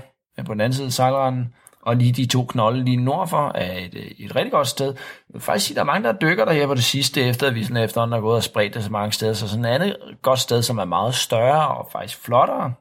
på 0.47 0.53
den 0.53 0.61
anden 0.61 0.75
side 0.75 0.87
af 0.87 0.93
sejlranden. 0.93 1.55
Og 1.83 1.97
lige 1.97 2.13
de 2.13 2.27
to 2.27 2.45
knolde 2.45 2.85
lige 2.85 2.97
nordfor 2.97 3.53
er 3.55 3.79
et, 3.79 3.95
øh, 3.95 4.11
et 4.19 4.37
rigtig 4.37 4.53
godt 4.53 4.69
sted. 4.69 4.87
Jeg 4.87 4.95
vil 5.33 5.43
faktisk 5.43 5.67
sige, 5.67 5.75
der 5.75 5.81
er 5.81 5.87
mange, 5.87 6.09
der 6.09 6.19
dykker 6.19 6.45
der 6.45 6.53
her 6.53 6.67
på 6.67 6.75
det 6.75 6.85
sidste, 6.85 7.23
efter 7.23 7.47
at 7.47 7.55
vi 7.55 7.65
sådan 7.65 7.85
efterhånden 7.85 8.13
har 8.13 8.21
gået 8.21 8.37
og 8.37 8.43
spredt 8.43 8.75
det 8.75 8.85
så 8.85 8.91
mange 8.91 9.13
steder. 9.13 9.33
Så 9.33 9.49
sådan 9.49 9.65
et 9.65 9.69
andet 9.69 9.97
godt 10.23 10.39
sted, 10.39 10.63
som 10.63 10.79
er 10.79 10.85
meget 10.85 11.15
større 11.15 11.69
og 11.69 11.89
faktisk 11.93 12.25
flottere. 12.25 12.73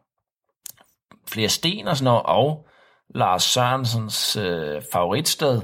Flere 1.28 1.49
sten 1.49 1.88
og 1.88 1.97
sådan 1.97 2.05
noget. 2.05 2.22
Og 2.26 2.67
Lars 3.15 3.43
Sørensens 3.43 4.36
øh, 4.36 4.82
favoritsted, 4.93 5.61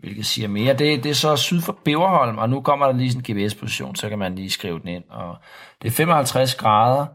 hvilket 0.00 0.26
siger 0.26 0.48
mere. 0.48 0.74
Det, 0.74 1.04
det 1.04 1.10
er 1.10 1.14
så 1.14 1.36
syd 1.36 1.60
for 1.60 1.78
Beverholm, 1.84 2.38
og 2.38 2.50
nu 2.50 2.60
kommer 2.60 2.86
der 2.86 2.92
lige 2.92 3.12
sådan 3.12 3.24
en 3.28 3.44
GPS-position, 3.44 3.96
så 3.96 4.08
kan 4.08 4.18
man 4.18 4.34
lige 4.34 4.50
skrive 4.50 4.78
den 4.78 4.88
ind. 4.88 5.04
Og 5.10 5.36
det 5.82 5.88
er 5.88 5.92
55 5.92 6.54
grader, 6.54 7.06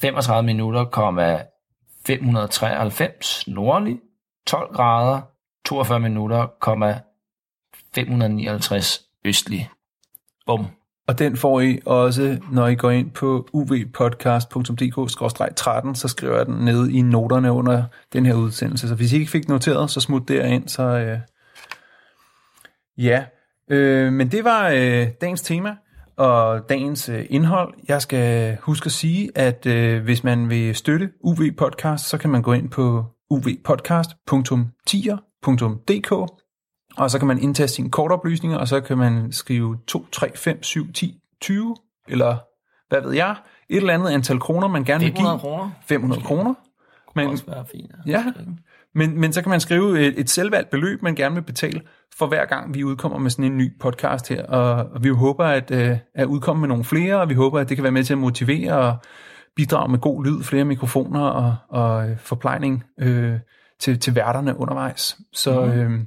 35 0.00 0.46
minutter, 0.46 0.84
593 2.06 3.48
nordlig, 3.48 3.98
12 4.46 4.74
grader, 4.74 5.20
42 5.64 6.00
minutter, 6.00 6.46
559 7.94 9.02
østlig. 9.24 9.70
Bum. 10.46 10.66
Og 11.06 11.18
den 11.18 11.36
får 11.36 11.60
I 11.60 11.78
også, 11.86 12.38
når 12.52 12.66
I 12.66 12.74
går 12.74 12.90
ind 12.90 13.10
på 13.10 13.48
uvpodcast.dk-13, 13.52 15.94
så 15.94 16.08
skriver 16.08 16.36
jeg 16.36 16.46
den 16.46 16.64
ned 16.64 16.88
i 16.88 17.02
noterne 17.02 17.52
under 17.52 17.84
den 18.12 18.26
her 18.26 18.34
udsendelse. 18.34 18.88
Så 18.88 18.94
hvis 18.94 19.12
I 19.12 19.16
ikke 19.16 19.30
fik 19.30 19.48
noteret, 19.48 19.90
så 19.90 20.00
smut 20.00 20.28
derind, 20.28 20.68
så 20.68 20.82
øh, 20.82 21.18
ja. 22.98 23.24
Øh, 23.70 24.12
men 24.12 24.30
det 24.30 24.44
var 24.44 24.68
øh, 24.68 25.08
dagens 25.20 25.42
tema 25.42 25.76
og 26.16 26.68
dagens 26.68 27.08
øh, 27.08 27.26
indhold. 27.30 27.74
Jeg 27.88 28.02
skal 28.02 28.56
huske 28.60 28.86
at 28.86 28.92
sige, 28.92 29.30
at 29.34 29.66
øh, 29.66 30.02
hvis 30.02 30.24
man 30.24 30.50
vil 30.50 30.74
støtte 30.74 31.10
UV 31.20 31.52
Podcast, 31.56 32.08
så 32.08 32.18
kan 32.18 32.30
man 32.30 32.42
gå 32.42 32.52
ind 32.52 32.70
på 32.70 33.04
uvpodcast.tier.dk 33.30 36.12
og 36.96 37.10
så 37.10 37.18
kan 37.18 37.28
man 37.28 37.38
indtaste 37.38 37.76
sine 37.76 37.90
kortoplysninger, 37.90 38.58
og 38.58 38.68
så 38.68 38.80
kan 38.80 38.98
man 38.98 39.32
skrive 39.32 39.78
2, 39.86 40.06
3, 40.12 40.36
5, 40.36 40.62
7, 40.62 40.92
10, 40.92 41.20
20, 41.40 41.76
eller 42.08 42.36
hvad 42.88 43.02
ved 43.02 43.12
jeg, 43.12 43.36
et 43.68 43.76
eller 43.76 43.94
andet 43.94 44.10
antal 44.10 44.40
kroner, 44.40 44.68
man 44.68 44.84
gerne 44.84 45.04
vil 45.04 45.12
give. 45.12 45.16
500 45.16 45.38
kroner. 45.38 45.70
500 45.82 46.18
okay. 46.18 46.26
kroner. 46.26 46.54
Men, 47.14 47.28
også 47.28 47.44
være 47.46 47.66
fint. 47.72 47.92
Ja, 48.06 48.24
men, 48.94 49.20
men 49.20 49.32
så 49.32 49.42
kan 49.42 49.50
man 49.50 49.60
skrive 49.60 50.00
et, 50.00 50.20
et 50.20 50.30
selvvalgt 50.30 50.70
beløb, 50.70 51.02
man 51.02 51.14
gerne 51.14 51.34
vil 51.34 51.42
betale 51.42 51.80
for 52.18 52.26
hver 52.26 52.44
gang, 52.44 52.74
vi 52.74 52.84
udkommer 52.84 53.18
med 53.18 53.30
sådan 53.30 53.44
en 53.44 53.58
ny 53.58 53.78
podcast 53.80 54.28
her. 54.28 54.46
Og, 54.46 54.92
og 54.92 55.04
vi 55.04 55.08
håber 55.08 55.44
at, 55.44 55.70
uh, 55.70 55.98
at 56.14 56.26
udkomme 56.26 56.60
med 56.60 56.68
nogle 56.68 56.84
flere, 56.84 57.20
og 57.20 57.28
vi 57.28 57.34
håber, 57.34 57.60
at 57.60 57.68
det 57.68 57.76
kan 57.76 57.84
være 57.84 57.92
med 57.92 58.04
til 58.04 58.12
at 58.12 58.18
motivere 58.18 58.78
og 58.78 58.96
bidrage 59.56 59.90
med 59.90 59.98
god 59.98 60.24
lyd, 60.24 60.42
flere 60.42 60.64
mikrofoner 60.64 61.20
og, 61.20 61.56
og 61.68 62.08
øh, 62.08 62.18
forplejning 62.18 62.84
øh, 63.00 63.38
til, 63.80 64.00
til 64.00 64.14
værterne 64.14 64.56
undervejs. 64.56 65.18
Så, 65.32 65.64
mm. 65.64 65.72
øh, 65.72 66.00